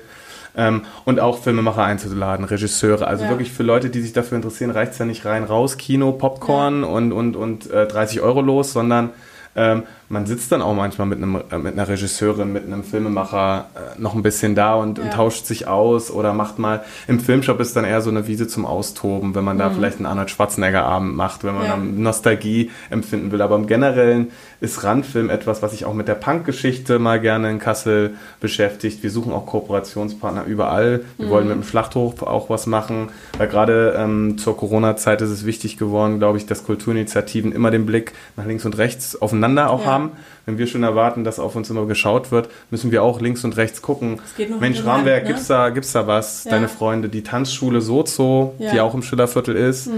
Ähm, 0.56 0.82
und 1.06 1.20
auch 1.20 1.40
Filmemacher 1.40 1.84
einzuladen, 1.84 2.46
Regisseure. 2.46 3.08
Also 3.08 3.24
Ja. 3.24 3.30
wirklich 3.30 3.52
für 3.52 3.64
Leute, 3.64 3.90
die 3.90 4.02
sich 4.02 4.12
dafür 4.14 4.36
interessieren, 4.36 4.72
reicht 4.72 4.92
es 4.94 4.98
ja 4.98 5.06
nicht 5.06 5.26
rein 5.26 5.44
raus, 5.46 5.78
Kino, 5.78 6.12
Popcorn 6.12 6.84
und, 6.84 7.14
und, 7.14 7.36
und 7.38 7.72
äh, 7.72 7.88
30 7.88 8.22
Euro 8.22 8.42
los, 8.42 8.74
sondern 8.74 9.12
ähm, 9.56 9.84
man 10.12 10.26
sitzt 10.26 10.52
dann 10.52 10.62
auch 10.62 10.74
manchmal 10.76 11.08
mit, 11.08 11.18
einem, 11.20 11.42
äh, 11.52 11.58
mit 11.58 11.74
einer 11.74 11.88
Regisseurin, 11.88 12.52
mit 12.54 12.66
einem 12.66 12.84
Filmemacher 12.84 13.66
äh, 13.76 14.02
noch 14.02 14.14
ein 14.14 14.22
bisschen 14.22 14.54
da 14.56 14.76
und, 14.76 15.00
und 15.00 15.06
Ja. 15.06 15.12
tauscht 15.12 15.46
sich 15.46 15.68
aus 15.68 16.12
oder 16.12 16.34
macht 16.34 16.60
mal, 16.60 16.84
im 17.08 17.20
Filmshop 17.20 17.60
ist 17.60 17.76
dann 17.76 17.86
eher 17.86 18.02
so 18.02 18.10
eine 18.10 18.28
Wiese 18.28 18.48
zum 18.48 18.66
Austoben, 18.66 19.34
wenn 19.36 19.44
man 19.44 19.58
da 19.58 19.70
vielleicht 19.70 19.98
einen 19.98 20.06
Arnold 20.06 20.30
Schwarzenegger 20.30 20.84
Abend 20.84 21.16
macht, 21.16 21.44
wenn 21.44 21.56
man 21.56 21.62
Mhm. 21.64 21.98
Ja. 21.98 22.04
Nostalgie 22.04 22.70
empfinden 22.90 23.32
will. 23.32 23.42
Aber 23.42 23.56
im 23.56 23.68
Generellen 23.68 24.32
ist 24.60 24.84
Randfilm 24.84 25.30
etwas, 25.30 25.62
was 25.62 25.72
sich 25.72 25.86
auch 25.86 25.94
mit 25.94 26.08
der 26.08 26.16
Punk-Geschichte 26.16 27.00
mal 27.00 27.20
gerne 27.20 27.50
in 27.50 27.60
Kassel 27.60 28.16
beschäftigt. 28.40 29.02
Wir 29.04 29.10
suchen 29.12 29.32
auch 29.34 29.46
Kooperationspartner 29.46 30.44
überall. 30.46 31.02
Wir 31.18 31.30
wollen 31.30 31.48
mit 31.48 31.56
dem 31.56 31.64
Schlachthof 31.64 32.22
auch 32.24 32.50
was 32.50 32.68
machen, 32.68 33.10
weil 33.38 33.48
gerade 33.48 33.96
ähm, 33.98 34.38
zur 34.38 34.58
Corona-Zeit 34.58 35.22
ist 35.22 35.30
es 35.30 35.46
wichtig 35.46 35.78
geworden, 35.78 36.20
glaube 36.20 36.38
ich, 36.38 36.46
dass 36.46 36.64
Kulturinitiativen 36.66 37.52
immer 37.52 37.72
den 37.72 37.86
Blick 37.86 38.14
nach 38.36 38.46
links 38.46 38.66
und 38.66 38.78
rechts 38.78 39.20
aufeinander 39.22 39.70
auch 39.70 39.82
Ja. 39.86 39.92
haben. 39.92 40.01
Wenn 40.46 40.58
wir 40.58 40.66
schon 40.68 40.82
erwarten, 40.84 41.24
dass 41.24 41.40
auf 41.40 41.56
uns 41.56 41.70
immer 41.70 41.86
geschaut 41.86 42.32
wird, 42.32 42.50
müssen 42.72 42.92
wir 42.92 43.04
auch 43.04 43.22
links 43.22 43.44
und 43.44 43.56
rechts 43.58 43.82
gucken. 43.82 44.20
Es 44.38 44.60
Mensch, 44.60 44.84
Rahmenwerk, 44.84 45.24
ne? 45.24 45.30
gibt's 45.30 45.48
da, 45.48 45.70
gibt's 45.70 45.92
da 45.92 46.08
was? 46.08 46.44
Ja. 46.46 46.52
Deine 46.52 46.68
Freunde, 46.68 47.10
die 47.10 47.22
Tanzschule 47.24 47.80
Sozo, 47.82 48.56
die 48.58 48.64
Ja. 48.64 48.74
Mhm. 48.74 48.80
auch 48.80 48.94
im 48.96 49.04
Schillerviertel 49.04 49.56
ist. 49.56 49.90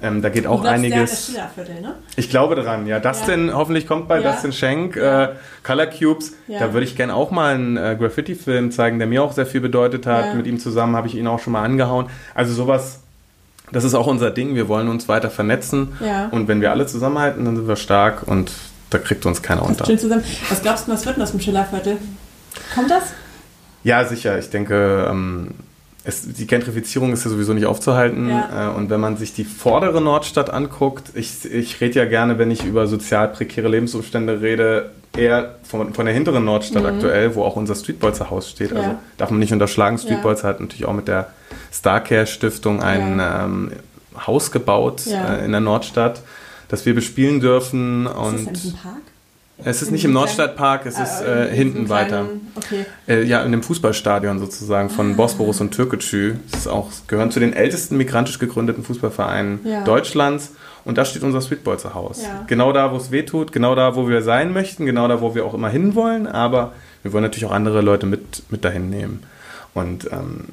Ähm, 0.00 0.22
da 0.22 0.28
geht 0.28 0.46
auch 0.46 0.64
einiges. 0.64 1.32
Ne? 1.34 1.94
Ich 2.16 2.30
glaube 2.30 2.54
dran, 2.54 2.86
ja. 2.86 3.00
Dustin, 3.00 3.52
hoffentlich 3.52 3.86
kommt 3.86 4.06
bald 4.08 4.24
Ja. 4.24 4.32
Dustin 4.32 4.52
Schenk, 4.52 4.96
Ja. 4.96 5.24
äh, 5.24 5.28
Color 5.64 5.86
Cubes. 5.86 6.34
Ja. 6.46 6.60
Da 6.60 6.72
würde 6.72 6.84
ich 6.86 6.96
gerne 6.96 7.14
auch 7.14 7.30
mal 7.30 7.54
einen 7.54 7.76
äh, 7.76 7.96
Graffiti-Film 7.98 8.70
zeigen, 8.70 8.98
der 8.98 9.08
mir 9.08 9.22
auch 9.22 9.32
sehr 9.32 9.46
viel 9.46 9.60
bedeutet 9.60 10.06
hat. 10.06 10.26
Ja. 10.26 10.34
Mit 10.34 10.46
ihm 10.46 10.58
zusammen 10.58 10.94
habe 10.96 11.08
ich 11.08 11.14
ihn 11.16 11.26
auch 11.26 11.40
schon 11.40 11.52
mal 11.52 11.64
angehauen. 11.64 12.06
Also 12.34 12.52
sowas, 12.54 13.00
das 13.72 13.84
ist 13.84 13.94
auch 13.94 14.06
unser 14.06 14.30
Ding. 14.30 14.54
Wir 14.54 14.68
wollen 14.68 14.88
uns 14.88 15.08
weiter 15.08 15.28
vernetzen. 15.28 15.92
Ja. 16.00 16.28
Und 16.30 16.48
wenn 16.48 16.60
wir 16.60 16.70
alle 16.70 16.86
zusammenhalten, 16.86 17.44
dann 17.44 17.56
sind 17.56 17.68
wir 17.68 17.76
stark 17.76 18.22
und 18.26 18.50
da 18.90 18.98
kriegt 18.98 19.24
uns 19.26 19.42
keiner 19.42 19.62
unter. 19.62 19.84
schön 19.86 19.98
zusammen. 19.98 20.24
Was 20.48 20.62
glaubst 20.62 20.86
du, 20.88 20.92
was 20.92 21.04
wird 21.06 21.16
denn 21.16 21.22
aus 21.22 21.30
dem 21.32 21.40
Schillerviertel? 21.40 21.98
Kommt 22.74 22.90
das? 22.90 23.04
Ja, 23.84 24.04
sicher. 24.04 24.38
Ich 24.38 24.50
denke, 24.50 25.06
ähm, 25.10 25.48
es, 26.04 26.22
die 26.32 26.46
Gentrifizierung 26.46 27.12
ist 27.12 27.24
ja 27.24 27.30
sowieso 27.30 27.52
nicht 27.52 27.66
aufzuhalten. 27.66 28.28
Ja. 28.30 28.70
Äh, 28.72 28.76
und 28.76 28.90
wenn 28.90 29.00
man 29.00 29.16
sich 29.16 29.34
die 29.34 29.44
vordere 29.44 30.00
Nordstadt 30.00 30.50
anguckt, 30.50 31.10
ich, 31.14 31.44
ich 31.44 31.80
rede 31.80 31.98
ja 32.00 32.04
gerne, 32.06 32.38
wenn 32.38 32.50
ich 32.50 32.64
über 32.64 32.86
sozial 32.86 33.28
prekäre 33.28 33.68
Lebensumstände 33.68 34.40
rede, 34.40 34.90
eher 35.16 35.56
von, 35.64 35.94
von 35.94 36.04
der 36.06 36.14
hinteren 36.14 36.44
Nordstadt 36.44 36.84
aktuell, 36.84 37.34
wo 37.34 37.42
auch 37.42 37.56
unser 37.56 37.74
Streetbolzer 37.74 38.30
Haus 38.30 38.50
steht. 38.50 38.72
Also 38.72 38.82
Mhm. 38.82 38.88
Ja. 38.94 38.98
darf 39.16 39.30
man 39.30 39.38
nicht 39.40 39.52
unterschlagen. 39.52 39.98
Streetbolzer 39.98 40.48
hat 40.48 40.60
natürlich 40.60 40.84
auch 40.86 40.92
mit 40.92 41.08
der 41.08 41.28
Starcare 41.72 42.26
Stiftung 42.26 42.82
ein 42.82 43.20
ähm, 43.22 43.72
Haus 44.26 44.50
gebaut 44.50 45.02
äh, 45.06 45.44
in 45.44 45.52
der 45.52 45.60
Nordstadt, 45.60 46.22
das 46.68 46.86
wir 46.86 46.94
bespielen 46.94 47.40
dürfen. 47.40 48.06
ist 48.06 48.12
das 48.14 48.18
Und 48.32 48.46
in 48.48 48.52
diesem 48.54 48.72
Park? 48.74 48.94
es 49.64 49.82
ist 49.82 49.88
in 49.88 49.94
nicht 49.94 50.04
im 50.04 50.12
Nordstadtpark, 50.12 50.86
es 50.86 50.96
Ah, 50.96 51.02
ist 51.02 51.20
äh, 51.22 51.54
hinten 51.54 51.88
weiter. 51.88 52.24
kleinen- 52.24 52.52
Okay. 52.54 52.84
Äh, 53.08 53.22
ja, 53.24 53.42
in 53.42 53.50
dem 53.52 53.62
Fußballstadion 53.62 54.38
sozusagen 54.38 54.88
von 54.90 55.12
Ah. 55.12 55.16
Bosporus 55.16 55.60
und 55.60 55.72
Türkgücü. 55.72 56.34
Das 56.50 56.60
ist 56.60 56.66
auch, 56.68 56.90
gehören 57.08 57.30
zu 57.30 57.40
den 57.40 57.52
ältesten 57.52 57.96
migrantisch 57.96 58.38
gegründeten 58.38 58.84
Fußballvereinen 58.84 59.60
Ja. 59.64 59.84
Deutschlands. 59.84 60.52
Und 60.84 60.96
da 60.96 61.04
steht 61.04 61.22
unser 61.22 61.40
Sweetbolzer 61.40 61.92
Haus. 61.94 62.22
Ja. 62.22 62.44
Genau 62.46 62.72
da, 62.72 62.92
wo 62.92 62.96
es 62.96 63.10
weh 63.10 63.22
tut, 63.22 63.52
genau 63.52 63.74
da, 63.74 63.94
wo 63.96 64.08
wir 64.08 64.22
sein 64.22 64.52
möchten, 64.52 64.86
genau 64.86 65.06
da, 65.08 65.20
wo 65.20 65.34
wir 65.34 65.44
auch 65.44 65.52
immer 65.54 65.68
hinwollen. 65.68 66.26
Aber 66.26 66.72
wir 67.02 67.12
wollen 67.12 67.24
natürlich 67.24 67.44
auch 67.46 67.52
andere 67.52 67.82
Leute 67.82 68.06
mit, 68.06 68.44
mit 68.50 68.64
dahin 68.64 68.88
nehmen. 68.88 69.22
Und 69.74 70.08
ähm, 70.12 70.44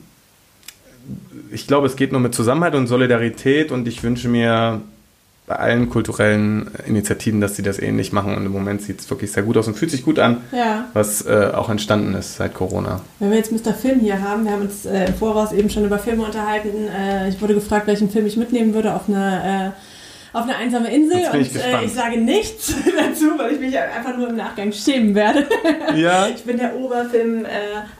ich 1.51 1.67
glaube, 1.67 1.87
es 1.87 1.95
geht 1.95 2.11
nur 2.11 2.19
mit 2.21 2.33
Zusammenhalt 2.35 2.75
und 2.75 2.87
Solidarität 2.87 3.71
und 3.71 3.87
ich 3.87 4.03
wünsche 4.03 4.27
mir 4.27 4.81
bei 5.47 5.55
allen 5.57 5.89
kulturellen 5.89 6.71
Initiativen, 6.87 7.39
dass 7.39 7.55
sie 7.55 7.61
das 7.61 7.77
ähnlich 7.77 8.11
machen. 8.11 8.35
Und 8.35 8.45
im 8.47 8.51
Moment 8.51 8.81
sieht 8.81 8.99
es 8.99 9.09
wirklich 9.09 9.31
sehr 9.31 9.43
gut 9.43 9.57
aus 9.57 9.67
und 9.67 9.75
fühlt 9.77 9.91
sich 9.91 10.03
gut 10.03 10.17
an, 10.17 10.41
Ja. 10.51 10.85
was 10.93 11.23
äh, 11.25 11.51
auch 11.53 11.69
entstanden 11.69 12.15
ist 12.15 12.37
seit 12.37 12.53
Corona. 12.55 13.01
Wenn 13.19 13.29
wir 13.29 13.37
jetzt 13.37 13.51
Mr. 13.51 13.73
Film 13.73 13.99
hier 13.99 14.21
haben, 14.21 14.45
wir 14.45 14.51
haben 14.53 14.63
uns 14.63 14.85
äh, 14.85 15.05
im 15.05 15.13
Voraus 15.13 15.51
eben 15.51 15.69
schon 15.69 15.85
über 15.85 15.99
Filme 15.99 16.23
unterhalten. 16.25 16.69
Äh, 16.87 17.29
ich 17.29 17.39
wurde 17.41 17.53
gefragt, 17.53 17.85
welchen 17.85 18.09
Film 18.09 18.25
ich 18.25 18.37
mitnehmen 18.37 18.73
würde 18.73 18.95
auf 18.95 19.07
eine, 19.07 19.73
äh, 20.33 20.35
auf 20.35 20.43
eine 20.45 20.55
einsame 20.55 20.91
Insel. 20.93 21.21
Bin 21.31 21.41
ich 21.41 21.53
Und 21.53 21.61
äh, 21.61 21.85
ich 21.85 21.93
sage 21.93 22.17
nichts 22.19 22.73
dazu, 22.97 23.37
weil 23.37 23.53
ich 23.53 23.59
mich 23.59 23.77
einfach 23.77 24.17
nur 24.17 24.29
im 24.29 24.35
Nachgang 24.37 24.71
schämen 24.71 25.13
werde. 25.13 25.45
Ja, 25.95 26.27
Ich 26.27 26.43
bin 26.43 26.57
der 26.57 26.75
Oberfilm, 26.75 27.45
äh, 27.45 27.49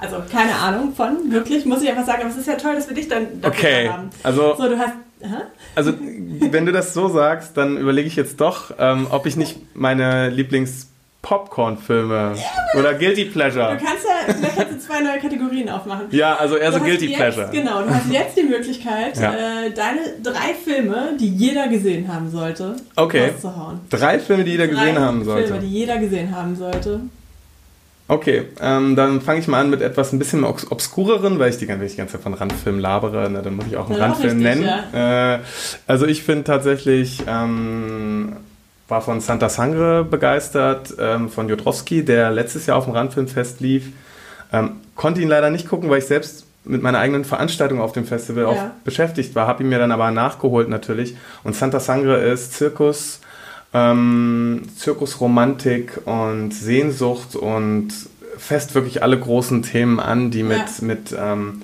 also 0.02 0.18
keine 0.32 0.54
Ahnung 0.56 0.94
von, 0.96 1.32
wirklich, 1.32 1.64
muss 1.66 1.84
ich 1.84 1.90
einfach 1.90 2.06
sagen. 2.08 2.22
Aber 2.24 2.32
es 2.32 2.38
ist 2.38 2.48
ja 2.48 2.56
toll, 2.56 2.74
dass 2.76 2.90
wir 2.90 2.96
dich 2.96 3.08
dann 3.08 3.28
dafür 3.40 3.58
okay. 3.60 3.90
haben. 3.90 4.10
Also, 4.24 4.56
So, 4.58 4.68
du 4.68 4.78
hast. 4.80 4.94
Also, 5.76 5.94
wenn 6.00 6.66
du 6.66 6.72
das 6.72 6.94
so 6.94 7.08
sagst, 7.08 7.58
dann 7.58 7.78
überlege 7.78 8.08
ich 8.08 8.16
jetzt 8.16 8.40
doch, 8.42 8.74
ähm, 8.78 9.08
ob 9.10 9.26
ich 9.26 9.36
nicht 9.38 9.58
meine 9.76 10.30
Lieblings-Popcorn-Filme 10.30 12.36
oder 12.78 12.94
Guilty 12.94 13.26
Du 13.26 13.32
Pleasure. 13.32 13.78
kannst 13.84 14.06
ja, 14.06 14.34
vielleicht 14.34 14.56
kannst 14.56 14.74
du 14.74 14.80
zwei 14.80 15.02
neue 15.02 15.20
Kategorien 15.20 15.70
aufmachen. 15.70 16.08
Ja, 16.12 16.36
also 16.36 16.58
eher 16.58 16.72
so 16.72 16.78
Du 16.80 16.86
Guilty 16.86 17.08
jetzt, 17.08 17.18
Pleasure. 17.18 17.50
Genau, 17.52 17.82
du 17.84 17.90
hast 17.90 18.12
jetzt 18.12 18.38
die 18.38 18.44
Möglichkeit, 18.44 19.18
Ja. 19.18 19.34
äh, 19.34 19.72
deine 19.72 20.02
drei 20.22 20.54
Filme, 20.54 21.14
die 21.20 21.30
jeder 21.30 21.68
gesehen 21.68 22.08
haben 22.14 22.30
sollte, 22.30 22.76
Okay. 22.96 23.30
rauszuhauen. 23.32 23.80
Drei 23.90 24.20
Filme, 24.20 24.44
die 24.44 24.52
jeder 24.52 24.68
gesehen 24.68 24.96
drei 24.96 25.02
haben 25.02 25.24
sollte. 25.24 25.48
Filme, 25.48 25.62
die 25.62 25.72
jeder 25.72 25.98
gesehen 25.98 26.36
haben 26.36 26.56
sollte. 26.56 27.00
Okay, 28.08 28.50
ähm, 28.62 28.96
dann 28.96 29.20
fange 29.20 29.40
ich 29.40 29.48
mal 29.48 29.62
an 29.62 29.72
mit 29.72 29.82
etwas 29.82 30.14
ein 30.14 30.20
bisschen 30.20 30.44
obs 30.44 30.70
obskureren, 30.70 31.40
weil 31.40 31.50
ich 31.50 31.58
die, 31.58 31.68
wenn 31.68 31.82
ich 31.82 31.94
die 31.94 31.98
ganze 31.98 32.14
Zeit 32.14 32.22
von 32.22 32.36
Randfilmen 32.36 32.80
labere, 32.80 33.30
ne, 33.32 33.42
dann 33.42 33.56
muss 33.56 33.66
ich 33.68 33.78
auch 33.78 33.90
einen 33.90 33.98
Ja, 33.98 34.06
Randfilm 34.06 34.38
richtig, 34.44 34.64
nennen. 34.64 34.94
Äh, 34.94 35.40
also 35.88 36.06
ich 36.06 36.22
finde 36.24 36.44
tatsächlich, 36.44 37.24
ähm, 37.28 38.36
war 38.88 39.02
von 39.02 39.22
Santa 39.22 39.50
Sangre 39.50 40.04
begeistert, 40.04 40.94
ähm, 41.00 41.30
von 41.30 41.50
Jodrowski, 41.50 42.06
der 42.06 42.30
letztes 42.30 42.68
Jahr 42.68 42.78
auf 42.78 42.84
dem 42.86 42.94
Randfilmfest 42.94 43.60
lief. 43.60 43.88
Ähm, 44.54 44.74
konnte 44.96 45.22
ihn 45.22 45.28
leider 45.28 45.50
nicht 45.50 45.68
gucken, 45.68 45.90
weil 45.90 45.98
ich 45.98 46.06
selbst 46.06 46.46
mit 46.64 46.84
meiner 46.84 47.00
eigenen 47.00 47.26
Veranstaltung 47.26 47.82
auf 47.82 47.94
dem 47.94 48.06
Festival 48.06 48.44
Ja. 48.44 48.50
auch 48.50 48.62
beschäftigt 48.84 49.34
war, 49.34 49.48
habe 49.48 49.64
ihn 49.64 49.70
mir 49.70 49.80
dann 49.80 49.92
aber 49.92 50.12
nachgeholt 50.12 50.70
natürlich. 50.70 51.16
Und 51.44 51.56
Santa 51.56 51.80
Sangre 51.80 52.18
ist 52.18 52.54
Zirkus, 52.54 53.20
ähm, 53.76 54.62
Zirkusromantik 54.78 56.00
und 56.06 56.54
Sehnsucht 56.54 57.36
und 57.36 57.90
fest 58.38 58.74
wirklich 58.74 59.04
alle 59.04 59.20
großen 59.20 59.64
Themen 59.64 60.00
an, 60.00 60.32
die 60.32 60.44
mit, 60.44 60.58
Ja. 60.58 60.66
mit 60.82 61.14
ähm, 61.18 61.62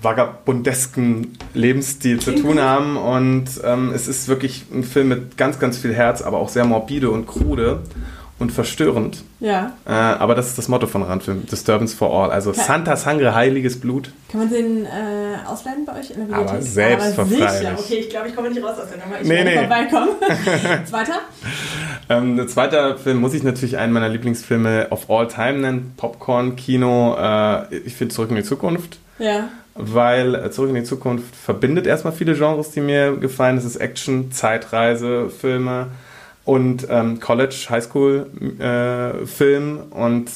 vagabundesken 0.00 1.36
Lebensstil 1.52 2.20
zu 2.20 2.32
tun 2.34 2.58
haben. 2.60 2.96
Und 2.96 3.48
ähm, 3.64 3.92
es 3.94 4.08
ist 4.08 4.28
wirklich 4.28 4.64
ein 4.72 4.82
Film 4.82 5.08
mit 5.08 5.36
ganz, 5.36 5.58
ganz 5.58 5.76
viel 5.78 5.94
Herz, 5.94 6.22
aber 6.22 6.38
auch 6.38 6.48
sehr 6.48 6.64
morbide 6.64 7.10
und 7.10 7.26
krude 7.26 7.80
und 8.40 8.50
verstörend. 8.50 9.22
Ja. 9.38 9.72
Äh, 9.86 9.90
aber 9.92 10.34
das 10.34 10.48
ist 10.48 10.58
das 10.58 10.66
Motto 10.68 10.86
von 10.88 11.02
Randfilm, 11.02 11.46
Disturbance 11.46 11.96
for 11.96 12.10
All. 12.12 12.30
Also 12.32 12.50
Okay. 12.50 12.60
Santa 12.66 12.96
Sangre, 12.96 13.34
heiliges 13.34 13.78
Blut. 13.80 14.10
Kann 14.30 14.40
man 14.40 14.50
den 14.50 14.84
äh, 14.86 14.88
ausleihen 15.46 15.84
bei 15.86 16.00
euch 16.00 16.10
in 16.10 16.28
der 16.28 16.36
Aber 16.36 16.60
selbstverständlich. 16.60 17.68
Aber. 17.68 17.78
Okay, 17.78 17.94
ich 18.00 18.10
glaube, 18.10 18.28
ich 18.28 18.34
komme 18.36 18.50
nicht 18.50 18.62
raus 18.62 18.76
aus 18.78 18.88
der 18.88 18.98
Nummer. 19.04 19.20
Ich 19.22 19.28
Nee, 19.28 19.44
nee. 19.44 19.58
vorbeikommen. 19.58 20.08
Zweiter? 20.84 21.14
Ähm, 22.08 22.36
der 22.36 22.46
zweite 22.48 22.96
Film 22.98 23.18
muss 23.18 23.34
ich 23.34 23.42
natürlich 23.44 23.78
einen 23.78 23.92
meiner 23.92 24.08
Lieblingsfilme 24.08 24.88
of 24.90 25.08
all 25.08 25.28
time 25.28 25.58
nennen, 25.58 25.92
Popcorn-Kino. 25.96 27.16
Äh, 27.16 27.76
ich 27.86 27.94
finde 27.94 28.14
Zurück 28.14 28.30
in 28.30 28.36
die 28.36 28.42
Zukunft, 28.42 28.98
Ja. 29.18 29.48
weil 29.74 30.34
äh, 30.34 30.50
Zurück 30.50 30.70
in 30.70 30.74
die 30.76 30.82
Zukunft 30.84 31.34
verbindet 31.36 31.86
erstmal 31.86 32.12
viele 32.12 32.34
Genres, 32.34 32.72
die 32.72 32.80
mir 32.80 33.16
gefallen. 33.16 33.56
Das 33.56 33.64
ist 33.64 33.76
Action, 33.76 34.32
Zeitreise, 34.32 35.30
Filme 35.30 35.86
und 36.44 36.86
ähm, 36.90 37.20
College, 37.20 37.54
Highschool-Film. 37.70 39.78
und 39.90 40.30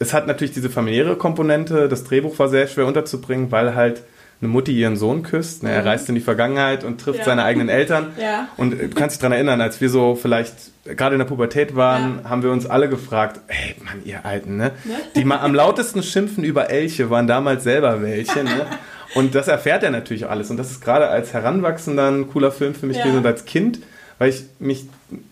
es 0.00 0.14
hat 0.14 0.28
natürlich 0.28 0.52
diese 0.54 0.70
familiäre 0.70 1.16
Komponente. 1.16 1.88
Das 1.88 2.04
Drehbuch 2.04 2.38
war 2.38 2.48
sehr 2.48 2.68
schwer 2.68 2.86
unterzubringen, 2.86 3.50
weil 3.50 3.74
halt 3.74 4.02
eine 4.40 4.48
Mutti 4.48 4.70
ihren 4.70 4.96
Sohn 4.96 5.24
küsst. 5.24 5.64
Ne? 5.64 5.72
Er 5.72 5.80
Mhm. 5.82 5.88
reist 5.88 6.08
in 6.08 6.14
die 6.14 6.20
Vergangenheit 6.20 6.84
und 6.84 7.00
trifft 7.00 7.18
Ja. 7.18 7.24
seine 7.24 7.42
eigenen 7.42 7.68
Eltern. 7.68 8.12
Ja. 8.20 8.46
Und 8.56 8.74
äh, 8.74 8.86
du 8.88 8.94
kannst 8.94 9.16
dich 9.16 9.20
daran 9.20 9.32
erinnern, 9.32 9.60
als 9.60 9.80
wir 9.80 9.90
so 9.90 10.14
vielleicht 10.14 10.54
gerade 10.84 11.16
in 11.16 11.18
der 11.18 11.26
Pubertät 11.26 11.74
waren, 11.74 12.20
haben 12.28 12.44
wir 12.44 12.52
uns 12.52 12.64
alle 12.64 12.88
gefragt, 12.88 13.40
ey, 13.48 13.74
Mann, 13.84 13.96
ihr 14.04 14.24
Alten, 14.24 14.56
ne? 14.56 14.70
Ne? 14.84 14.94
Die 15.16 15.24
mal 15.24 15.38
am 15.38 15.56
lautesten 15.56 16.04
schimpfen 16.04 16.44
über 16.44 16.70
Elche 16.70 17.10
waren 17.10 17.26
damals 17.26 17.64
selber 17.64 18.00
welche, 18.00 18.44
ne? 18.44 18.66
Und 19.16 19.34
das 19.34 19.48
erfährt 19.48 19.82
er 19.82 19.90
natürlich 19.90 20.28
alles. 20.28 20.50
Und 20.50 20.58
das 20.58 20.70
ist 20.70 20.80
gerade 20.84 21.08
als 21.08 21.32
Heranwachsender 21.32 22.08
ein 22.08 22.28
cooler 22.30 22.52
Film 22.52 22.74
für 22.76 22.86
mich 22.86 22.98
Ja. 22.98 23.02
gewesen 23.04 23.18
und 23.18 23.26
als 23.26 23.44
Kind, 23.46 23.80
weil 24.18 24.30
ich 24.30 24.44
mich, 24.58 24.86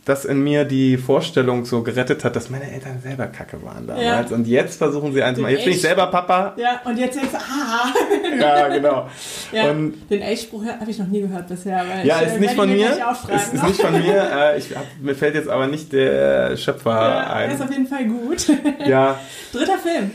das 0.04 0.24
in 0.24 0.44
mir 0.44 0.64
die 0.64 0.96
Vorstellung 0.96 1.64
so 1.64 1.82
gerettet 1.82 2.24
hat, 2.24 2.36
dass 2.36 2.50
meine 2.50 2.70
Eltern 2.70 3.00
selber 3.02 3.26
kacke 3.26 3.60
waren 3.64 3.86
damals. 3.86 4.30
Und 4.30 4.46
jetzt 4.46 4.78
versuchen 4.78 5.12
sie 5.12 5.22
eins 5.22 5.38
mal. 5.38 5.50
Jetzt 5.50 5.64
bin 5.64 5.72
ich 5.72 5.80
selber 5.80 6.06
Papa. 6.06 6.54
Ja, 6.56 6.80
und 6.84 6.96
jetzt 6.96 7.16
denkst 7.16 7.32
du, 7.32 7.36
ah. 7.36 7.92
Ja, 8.40 8.68
genau. 8.68 9.08
Ja, 9.52 9.70
Und 9.70 9.94
den 10.08 10.22
Elchspruch 10.22 10.64
habe 10.64 10.90
ich 10.90 10.98
noch 10.98 11.08
nie 11.08 11.20
gehört 11.20 11.48
bisher. 11.48 11.84
Weil 11.88 12.06
Ja, 12.06 12.20
ich, 12.20 12.28
ist 12.28 12.34
äh, 12.34 12.38
nicht 12.38 12.56
werde 12.56 12.60
von 12.60 12.70
mir. 12.70 12.90
Ist, 12.90 13.52
ist 13.54 13.64
nicht 13.64 13.80
von 13.80 13.92
mir. 13.92 14.16
Äh, 14.36 14.58
ich 14.58 14.74
hab, 14.74 14.84
mir 15.00 15.14
fällt 15.14 15.34
jetzt 15.34 15.48
aber 15.48 15.66
nicht 15.66 15.92
der 15.92 16.56
Schöpfer 16.56 16.90
ja, 16.90 17.40
er 17.40 17.52
ist 17.52 17.60
ein. 17.60 17.68
auf 17.68 17.72
jeden 17.72 17.86
Fall 17.86 18.04
gut. 18.06 18.46
Ja. 18.86 19.18
Dritter 19.52 19.78
Film. 19.78 20.10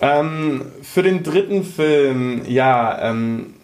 Ähm, 0.00 0.66
für 0.82 1.02
den 1.02 1.22
dritten 1.22 1.64
Film, 1.64 2.42
ja, 2.46 3.10
ähm, 3.10 3.54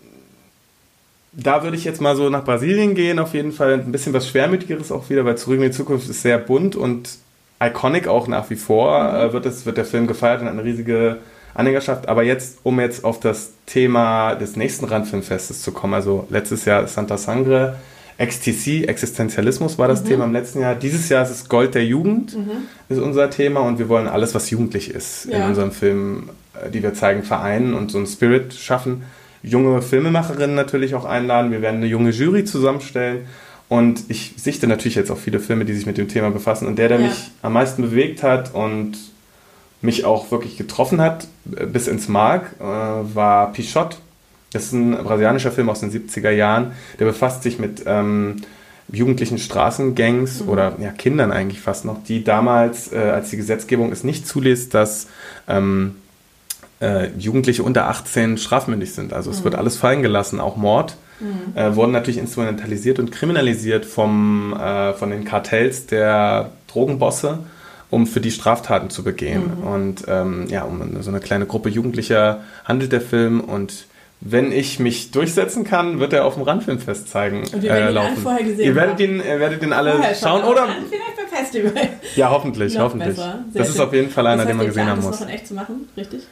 da 1.32 1.62
würde 1.62 1.76
ich 1.76 1.84
jetzt 1.84 2.00
mal 2.00 2.14
so 2.16 2.28
nach 2.28 2.44
Brasilien 2.44 2.94
gehen, 2.94 3.18
auf 3.18 3.32
jeden 3.34 3.52
Fall. 3.52 3.74
Ein 3.74 3.92
bisschen 3.92 4.12
was 4.12 4.28
Schwermütigeres 4.28 4.92
auch 4.92 5.08
wieder, 5.10 5.24
weil 5.24 5.36
Zurück 5.38 5.56
in 5.56 5.62
die 5.62 5.70
Zukunft 5.70 6.08
ist 6.08 6.22
sehr 6.22 6.38
bunt 6.38 6.76
und 6.76 7.10
iconic 7.62 8.06
auch 8.08 8.28
nach 8.28 8.50
wie 8.50 8.56
vor. 8.56 9.02
Mhm. 9.12 9.16
Äh, 9.16 9.32
wird, 9.32 9.46
es, 9.46 9.64
wird 9.66 9.76
der 9.76 9.84
Film 9.84 10.06
gefeiert 10.06 10.42
und 10.42 10.48
eine 10.48 10.62
riesige 10.64 11.18
Anhängerschaft. 11.54 12.08
Aber 12.08 12.22
jetzt, 12.22 12.58
um 12.64 12.80
jetzt 12.80 13.04
auf 13.04 13.20
das 13.20 13.52
Thema 13.66 14.34
des 14.34 14.56
nächsten 14.56 14.84
Randfilmfestes 14.84 15.62
zu 15.62 15.72
kommen, 15.72 15.94
also 15.94 16.26
letztes 16.30 16.64
Jahr 16.64 16.86
Santa 16.86 17.16
Sangre, 17.16 17.76
XTC, 18.18 18.84
Existenzialismus 18.88 19.78
war 19.78 19.88
das 19.88 20.02
Mhm. 20.04 20.08
Thema 20.08 20.24
im 20.24 20.32
letzten 20.32 20.60
Jahr. 20.60 20.74
Dieses 20.74 21.08
Jahr 21.08 21.22
ist 21.22 21.30
es 21.30 21.48
Gold 21.48 21.74
der 21.74 21.84
Jugend, 21.84 22.36
ist 22.88 22.98
unser 23.00 23.30
Thema 23.30 23.60
und 23.60 23.78
wir 23.78 23.88
wollen 23.88 24.06
alles, 24.06 24.34
was 24.34 24.50
jugendlich 24.50 24.90
ist, 24.90 25.24
in 25.26 25.32
Ja. 25.40 25.48
unserem 25.48 25.72
Film, 25.72 26.28
äh, 26.62 26.70
die 26.70 26.82
wir 26.82 26.94
zeigen, 26.94 27.22
vereinen 27.22 27.74
und 27.74 27.90
so 27.90 27.98
einen 27.98 28.06
Spirit 28.06 28.52
schaffen. 28.54 29.02
Junge 29.42 29.82
Filmemacherinnen 29.82 30.54
natürlich 30.54 30.94
auch 30.94 31.04
einladen. 31.04 31.50
Wir 31.50 31.62
werden 31.62 31.76
eine 31.76 31.86
junge 31.86 32.10
Jury 32.10 32.44
zusammenstellen. 32.44 33.26
Und 33.68 34.04
ich 34.08 34.34
sichte 34.36 34.66
natürlich 34.66 34.96
jetzt 34.96 35.10
auch 35.10 35.18
viele 35.18 35.40
Filme, 35.40 35.64
die 35.64 35.72
sich 35.72 35.86
mit 35.86 35.96
dem 35.98 36.06
Thema 36.08 36.30
befassen. 36.30 36.66
Und 36.66 36.76
der, 36.78 36.88
der 36.88 37.00
Ja. 37.00 37.06
mich 37.08 37.30
am 37.42 37.54
meisten 37.54 37.82
bewegt 37.82 38.22
hat 38.22 38.54
und 38.54 38.92
mich 39.80 40.04
auch 40.04 40.30
wirklich 40.30 40.56
getroffen 40.56 41.00
hat, 41.00 41.26
äh, 41.56 41.66
bis 41.66 41.88
ins 41.88 42.06
Mark, 42.08 42.52
äh, 42.60 42.64
war 42.64 43.52
Pichot. 43.52 43.98
Das 44.52 44.64
ist 44.64 44.72
ein 44.72 44.92
brasilianischer 44.92 45.50
Film 45.50 45.70
aus 45.70 45.80
den 45.80 45.90
70er 45.90 46.30
Jahren. 46.30 46.72
Der 47.00 47.06
befasst 47.06 47.42
sich 47.42 47.58
mit 47.58 47.82
ähm, 47.86 48.36
jugendlichen 48.92 49.38
Straßengangs 49.38 50.42
Mhm. 50.42 50.48
oder 50.50 50.76
ja, 50.78 50.90
Kindern 50.90 51.32
eigentlich 51.32 51.60
fast 51.60 51.84
noch, 51.86 52.04
die 52.04 52.22
damals, 52.22 52.92
äh, 52.92 52.98
als 52.98 53.30
die 53.30 53.38
Gesetzgebung 53.38 53.90
es 53.90 54.04
nicht 54.04 54.28
zulässt, 54.28 54.74
dass 54.74 55.08
ähm, 55.48 55.96
äh, 56.82 57.08
Jugendliche 57.16 57.62
unter 57.62 57.88
18 57.88 58.36
strafmündig 58.36 58.92
sind. 58.92 59.12
Also 59.12 59.30
es 59.30 59.44
wird 59.44 59.54
alles 59.54 59.76
fallen 59.76 60.02
gelassen, 60.02 60.40
auch 60.40 60.56
Mord. 60.56 60.96
Äh, 61.54 61.76
wurden 61.76 61.92
natürlich 61.92 62.18
instrumentalisiert 62.18 62.98
und 62.98 63.12
kriminalisiert 63.12 63.84
vom, 63.84 64.54
äh, 64.54 64.92
von 64.94 65.10
den 65.10 65.24
Kartells 65.24 65.86
der 65.86 66.50
Drogenbosse, 66.66 67.38
um 67.90 68.08
für 68.08 68.20
die 68.20 68.32
Straftaten 68.32 68.90
zu 68.90 69.04
begehen. 69.04 69.52
Und 69.62 70.04
ähm, 70.08 70.46
ja, 70.48 70.64
um 70.64 71.00
so 71.00 71.10
eine 71.10 71.20
kleine 71.20 71.46
Gruppe 71.46 71.68
Jugendlicher 71.68 72.40
handelt 72.64 72.90
der 72.90 73.00
Film 73.00 73.40
und 73.40 73.86
wenn 74.24 74.52
ich 74.52 74.78
mich 74.78 75.10
durchsetzen 75.10 75.64
kann, 75.64 75.98
wird 75.98 76.12
er 76.12 76.24
auf 76.24 76.34
dem 76.34 76.44
Randfilmfest 76.44 77.08
zeigen. 77.08 77.42
Und 77.52 77.62
wir 77.62 77.70
werden 77.70 77.76
äh, 77.76 77.80
ihn 77.80 77.86
alle 77.86 77.94
laufen. 77.94 78.16
vorher 78.22 78.44
gesehen 78.44 78.64
Ihr 78.66 78.74
werdet 78.74 79.00
ihn, 79.00 79.16
ihr 79.16 79.40
werdet 79.40 79.62
ihn 79.62 79.72
alle 79.72 79.92
Vorher 79.92 80.14
schauen 80.14 80.44
oder 80.44 80.66
dann 80.66 80.76
vielleicht 80.88 81.16
beim 81.16 81.26
Festival. 81.28 81.72
ja, 82.16 82.30
hoffentlich, 82.30 82.78
hoffentlich. 82.78 83.18
Das 83.52 83.68
ist 83.68 83.80
auf 83.80 83.92
jeden 83.92 84.10
Fall 84.10 84.26
einer, 84.26 84.38
das 84.38 84.46
heißt, 84.46 84.50
den 84.50 84.56
man 84.56 84.66
gesehen 84.66 84.86
haben 84.86 84.96
das 84.96 85.06
muss. 85.06 85.20
noch 85.20 85.28
in 85.28 85.34
echt 85.34 85.46
zu 85.46 85.54
machen, 85.54 85.88
richtig? 85.96 86.22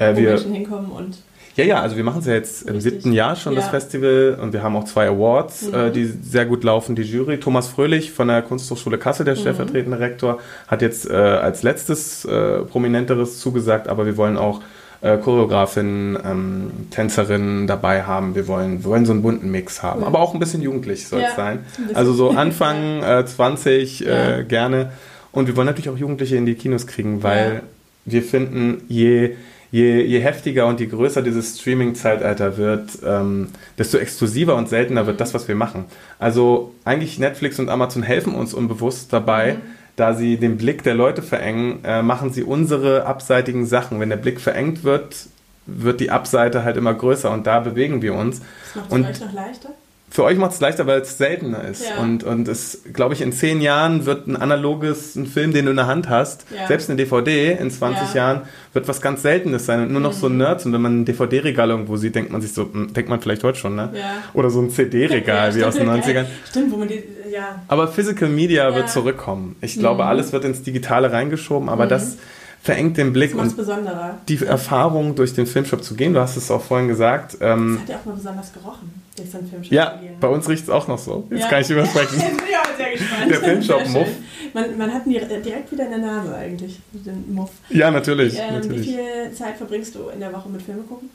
Äh, 0.00 0.12
Wo 0.16 0.20
wir, 0.20 0.28
Menschen 0.30 0.52
hinkommen 0.54 0.90
und 0.90 1.18
Ja, 1.56 1.64
ja, 1.64 1.80
also 1.82 1.96
wir 1.96 2.04
machen 2.04 2.20
es 2.20 2.26
ja 2.26 2.32
jetzt 2.34 2.62
im 2.62 2.76
Richtig. 2.76 2.92
siebten 2.94 3.12
Jahr 3.12 3.36
schon, 3.36 3.54
das 3.54 3.66
Ja. 3.66 3.70
Festival, 3.70 4.38
und 4.40 4.52
wir 4.52 4.62
haben 4.62 4.74
auch 4.76 4.84
zwei 4.84 5.08
Awards, 5.08 5.68
Mhm. 5.68 5.74
äh, 5.74 5.90
die 5.90 6.04
sehr 6.06 6.46
gut 6.46 6.64
laufen. 6.64 6.94
Die 6.96 7.02
Jury, 7.02 7.38
Thomas 7.38 7.68
Fröhlich 7.68 8.12
von 8.12 8.28
der 8.28 8.40
Kunsthochschule 8.42 8.98
Kassel, 8.98 9.24
Mhm. 9.24 9.26
der 9.26 9.36
stellvertretende 9.36 9.98
Rektor, 10.00 10.38
hat 10.68 10.80
jetzt 10.80 11.08
äh, 11.10 11.12
als 11.14 11.62
letztes 11.62 12.24
äh, 12.24 12.60
prominenteres 12.60 13.40
zugesagt, 13.40 13.88
aber 13.88 14.06
wir 14.06 14.16
wollen 14.16 14.36
auch 14.38 14.60
äh, 15.02 15.16
Choreografinnen, 15.16 16.18
ähm, 16.24 16.70
Tänzerinnen 16.90 17.66
dabei 17.66 18.02
haben. 18.02 18.34
Wir 18.34 18.46
wollen, 18.48 18.84
wir 18.84 18.90
wollen 18.90 19.06
so 19.06 19.12
einen 19.12 19.22
bunten 19.22 19.50
Mix 19.50 19.82
haben, 19.82 20.00
Cool. 20.02 20.06
aber 20.06 20.20
auch 20.20 20.34
ein 20.34 20.40
bisschen 20.40 20.60
jugendlich 20.62 21.08
soll 21.08 21.20
es 21.20 21.30
Ja, 21.30 21.36
sein. 21.36 21.58
Also 21.94 22.12
so 22.12 22.30
Anfang 22.30 23.02
äh, 23.02 23.24
20 23.26 24.00
Ja. 24.00 24.38
äh, 24.38 24.44
gerne. 24.44 24.92
Und 25.32 25.46
wir 25.46 25.56
wollen 25.56 25.66
natürlich 25.66 25.88
auch 25.88 25.96
Jugendliche 25.96 26.36
in 26.36 26.44
die 26.46 26.54
Kinos 26.54 26.86
kriegen, 26.86 27.22
weil 27.22 27.62
wir 28.04 28.22
finden, 28.22 28.82
je, 28.88 29.36
je, 29.70 30.06
je 30.06 30.18
heftiger 30.20 30.66
und 30.66 30.80
je 30.80 30.86
größer 30.86 31.22
dieses 31.22 31.60
Streaming-Zeitalter 31.60 32.56
wird, 32.56 32.98
ähm, 33.04 33.48
desto 33.78 33.98
exklusiver 33.98 34.56
und 34.56 34.68
seltener 34.68 35.06
wird 35.06 35.20
das, 35.20 35.34
was 35.34 35.48
wir 35.48 35.54
machen. 35.54 35.84
Also 36.18 36.74
eigentlich 36.84 37.18
Netflix 37.18 37.58
und 37.58 37.68
Amazon 37.68 38.02
helfen 38.02 38.34
uns 38.34 38.54
unbewusst 38.54 39.12
dabei, 39.12 39.54
mhm. 39.54 39.60
da 39.96 40.14
sie 40.14 40.36
den 40.36 40.56
Blick 40.56 40.82
der 40.82 40.94
Leute 40.94 41.22
verengen, 41.22 41.84
äh, 41.84 42.02
machen 42.02 42.32
sie 42.32 42.42
unsere 42.42 43.06
abseitigen 43.06 43.66
Sachen. 43.66 44.00
Wenn 44.00 44.10
der 44.10 44.16
Blick 44.16 44.40
verengt 44.40 44.84
wird, 44.84 45.26
wird 45.66 46.00
die 46.00 46.10
Abseite 46.10 46.64
halt 46.64 46.76
immer 46.76 46.94
größer 46.94 47.30
und 47.30 47.46
da 47.46 47.60
bewegen 47.60 48.02
wir 48.02 48.14
uns. 48.14 48.40
Das 48.74 48.76
macht 48.76 48.86
es 48.86 48.92
und 48.92 49.06
euch 49.06 49.20
noch 49.20 49.32
leichter? 49.32 49.70
Für 50.12 50.24
euch 50.24 50.36
macht 50.38 50.52
es 50.52 50.60
leichter, 50.60 50.88
weil 50.88 51.02
es 51.02 51.18
seltener 51.18 51.62
ist. 51.62 51.88
Ja. 51.88 52.02
Und, 52.02 52.24
und 52.24 52.48
es, 52.48 52.80
glaube 52.92 53.14
ich, 53.14 53.20
in 53.20 53.32
zehn 53.32 53.60
Jahren 53.60 54.06
wird 54.06 54.26
ein 54.26 54.34
analoges, 54.34 55.14
ein 55.14 55.26
Film, 55.26 55.52
den 55.52 55.66
du 55.66 55.70
in 55.70 55.76
der 55.76 55.86
Hand 55.86 56.08
hast, 56.08 56.46
ja. 56.50 56.66
selbst 56.66 56.90
eine 56.90 56.96
DVD 56.96 57.52
in 57.52 57.70
20 57.70 58.08
ja. 58.08 58.14
Jahren, 58.16 58.40
wird 58.72 58.88
was 58.88 59.00
ganz 59.00 59.22
Seltenes 59.22 59.66
sein 59.66 59.82
und 59.82 59.92
nur 59.92 60.00
noch 60.00 60.12
mhm. 60.12 60.18
so 60.18 60.28
Nerds. 60.28 60.66
Und 60.66 60.72
wenn 60.72 60.82
man 60.82 61.02
ein 61.02 61.04
DVD-Regal 61.04 61.70
irgendwo 61.70 61.96
sieht, 61.96 62.16
denkt 62.16 62.32
man 62.32 62.40
sich 62.40 62.52
so, 62.52 62.62
hm, 62.64 62.92
denkt 62.92 63.08
man 63.08 63.20
vielleicht 63.20 63.44
heute 63.44 63.58
schon, 63.58 63.76
ne? 63.76 63.92
Oder 64.34 64.50
so 64.50 64.60
ein 64.60 64.70
CD-Regal 64.70 65.54
wie 65.54 65.62
aus 65.62 65.76
den 65.76 65.88
90ern. 65.88 66.26
Stimmt, 66.48 66.72
wo 66.72 66.76
man 66.76 66.88
die, 66.88 67.04
ja. 67.32 67.62
Aber 67.68 67.86
Physical 67.86 68.28
Media 68.28 68.74
wird 68.74 68.90
zurückkommen. 68.90 69.54
Ich 69.60 69.78
glaube, 69.78 70.02
mhm. 70.02 70.08
alles 70.08 70.32
wird 70.32 70.44
ins 70.44 70.62
Digitale 70.62 71.12
reingeschoben, 71.12 71.68
aber 71.68 71.84
mhm. 71.84 71.90
das 71.90 72.16
verengt 72.62 72.96
den 72.98 73.12
Blick 73.12 73.34
und 73.34 73.56
besonderer. 73.56 74.18
die 74.28 74.44
Erfahrung 74.44 75.14
durch 75.14 75.34
den 75.34 75.46
Filmshop 75.46 75.82
zu 75.82 75.94
gehen. 75.94 76.12
Du 76.12 76.20
hast 76.20 76.36
es 76.36 76.50
auch 76.50 76.62
vorhin 76.62 76.88
gesagt. 76.88 77.38
Ähm, 77.40 77.74
das 77.74 77.82
hat 77.82 77.88
ja 77.88 77.96
auch 77.96 78.04
mal 78.06 78.14
besonders 78.16 78.52
gerochen, 78.52 79.02
durch 79.16 79.30
so 79.30 79.38
einen 79.38 79.48
Filmshop 79.48 79.72
ja, 79.72 79.94
zu 79.94 80.00
gehen. 80.00 80.16
bei 80.20 80.28
uns 80.28 80.48
riecht 80.48 80.64
es 80.64 80.70
auch 80.70 80.86
noch 80.86 80.98
so. 80.98 81.26
Jetzt 81.30 81.40
ja. 81.40 81.48
kann 81.48 81.62
ich 81.62 81.70
übersprechen. 81.70 82.18
ich 82.18 82.24
bin 82.24 82.36
sehr 82.76 82.92
gespannt. 82.92 83.30
Der 83.30 83.40
Filmshop-Muff. 83.40 84.08
Man, 84.52 84.78
man 84.78 84.92
hat 84.92 85.06
ihn 85.06 85.12
direkt 85.12 85.72
wieder 85.72 85.84
in 85.84 85.90
der 85.90 86.00
Nase 86.00 86.34
eigentlich, 86.34 86.80
den 86.92 87.32
Muff. 87.32 87.50
Ja, 87.70 87.90
natürlich, 87.90 88.36
ähm, 88.38 88.54
natürlich. 88.54 88.86
Wie 88.86 88.92
viel 88.92 89.32
Zeit 89.32 89.56
verbringst 89.56 89.94
du 89.94 90.08
in 90.08 90.20
der 90.20 90.32
Woche 90.32 90.48
mit 90.48 90.60
Filme 90.60 90.82
gucken? 90.82 91.08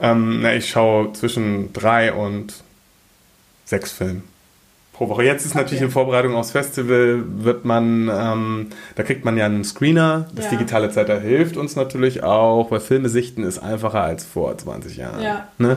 Ähm, 0.00 0.40
na, 0.42 0.54
ich 0.54 0.68
schaue 0.68 1.12
zwischen 1.12 1.72
drei 1.72 2.12
und 2.12 2.54
sechs 3.64 3.92
Filmen 3.92 4.24
pro 4.96 5.08
Woche. 5.08 5.24
Jetzt 5.24 5.44
ist 5.44 5.52
okay. 5.52 5.62
natürlich 5.62 5.82
in 5.82 5.90
Vorbereitung 5.90 6.34
aufs 6.34 6.52
Festival, 6.52 7.22
wird 7.26 7.64
man, 7.64 8.10
ähm, 8.12 8.66
da 8.94 9.02
kriegt 9.02 9.24
man 9.24 9.36
ja 9.36 9.44
einen 9.44 9.62
Screener. 9.62 10.26
Das 10.34 10.46
ja. 10.46 10.52
digitale 10.52 10.90
Zeitalter 10.90 11.20
hilft 11.20 11.56
uns 11.56 11.76
natürlich 11.76 12.22
auch, 12.22 12.70
weil 12.70 12.80
Filme 12.80 13.08
sichten 13.08 13.44
ist 13.44 13.58
einfacher 13.58 14.02
als 14.02 14.24
vor 14.24 14.56
20 14.56 14.96
Jahren. 14.96 15.22
Ja, 15.22 15.48
ne? 15.58 15.76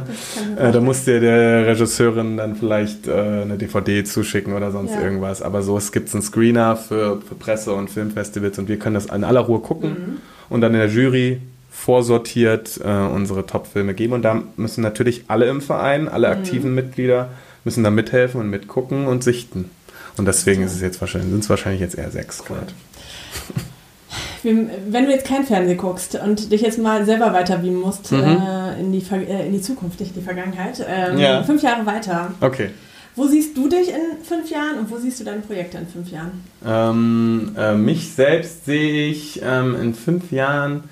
äh, 0.58 0.72
da 0.72 0.80
muss 0.80 1.04
dir 1.04 1.20
der 1.20 1.68
Regisseurin 1.68 2.38
dann 2.38 2.56
vielleicht 2.56 3.08
äh, 3.08 3.12
eine 3.12 3.58
DVD 3.58 4.04
zuschicken 4.04 4.54
oder 4.54 4.72
sonst 4.72 4.94
ja. 4.94 5.02
irgendwas. 5.02 5.42
Aber 5.42 5.64
so, 5.64 5.78
es 5.78 5.92
gibt 5.92 6.14
einen 6.14 6.24
Screener 6.24 6.78
für, 6.78 7.22
für 7.22 7.36
Presse- 7.36 7.74
und 7.74 7.90
Filmfestivals 7.90 8.58
und 8.58 8.70
wir 8.70 8.80
können 8.80 8.96
das 8.96 9.08
in 9.08 9.24
aller 9.24 9.42
Ruhe 9.42 9.60
gucken 9.60 9.90
mhm. 9.90 10.18
und 10.50 10.62
dann 10.62 10.74
in 10.74 10.80
der 10.80 10.90
Jury 10.90 11.42
vorsortiert 11.70 12.80
äh, 12.84 12.90
unsere 12.90 13.46
Top-Filme 13.46 13.94
geben. 13.94 14.14
Und 14.14 14.22
da 14.22 14.44
müssen 14.56 14.82
natürlich 14.82 15.26
alle 15.28 15.46
im 15.48 15.62
Verein, 15.62 16.08
alle 16.08 16.28
mhm. 16.28 16.34
aktiven 16.34 16.76
Mitglieder 16.76 17.30
müssen 17.70 17.84
da 17.84 17.92
mithelfen 17.92 18.42
und 18.42 18.50
mitgucken 18.50 19.06
und 19.06 19.24
sichten. 19.24 19.70
Und 20.18 20.26
deswegen 20.26 20.64
ist 20.64 20.74
es 20.74 20.82
jetzt 20.82 21.00
wahrscheinlich, 21.02 21.30
sind 21.30 21.44
es 21.44 21.50
wahrscheinlich 21.52 21.82
jetzt 21.82 21.96
eher 21.96 22.10
sechs 22.10 22.44
Grad. 22.44 22.74
Wenn 24.44 25.06
du 25.06 25.12
jetzt 25.12 25.28
kein 25.28 25.46
Fernsehen 25.46 25.78
guckst 25.78 26.16
und 26.16 26.52
dich 26.52 26.62
jetzt 26.62 26.80
mal 26.80 27.06
selber 27.06 27.32
weiterbeamen 27.32 27.80
musst 27.80 28.12
mhm. 28.12 28.24
äh, 28.24 28.80
in, 28.80 28.92
die, 28.92 29.04
äh, 29.12 29.46
in 29.46 29.54
die 29.54 29.62
Zukunft, 29.62 30.00
nicht 30.00 30.16
in 30.16 30.22
die 30.22 30.26
Vergangenheit, 30.26 30.84
ähm, 30.88 31.20
ja. 31.20 31.44
fünf 31.44 31.62
Jahre 31.62 31.86
weiter. 31.86 32.32
Okay. 32.42 32.72
Wo 33.16 33.28
siehst 33.28 33.56
du 33.56 33.70
dich 33.70 33.90
in 33.90 34.24
fünf 34.24 34.50
Jahren 34.50 34.80
und 34.80 34.90
wo 34.90 34.98
siehst 34.98 35.20
du 35.20 35.26
deine 35.26 35.42
Projekte 35.42 35.78
in 35.78 35.88
fünf 35.88 36.10
Jahren? 36.10 36.44
Ähm, 36.66 37.56
äh, 37.56 37.76
mich 37.76 38.14
selbst 38.14 38.66
sehe 38.66 39.12
ich 39.12 39.42
ähm, 39.44 39.76
in 39.80 39.94
fünf 39.94 40.32
Jahren 40.32 40.86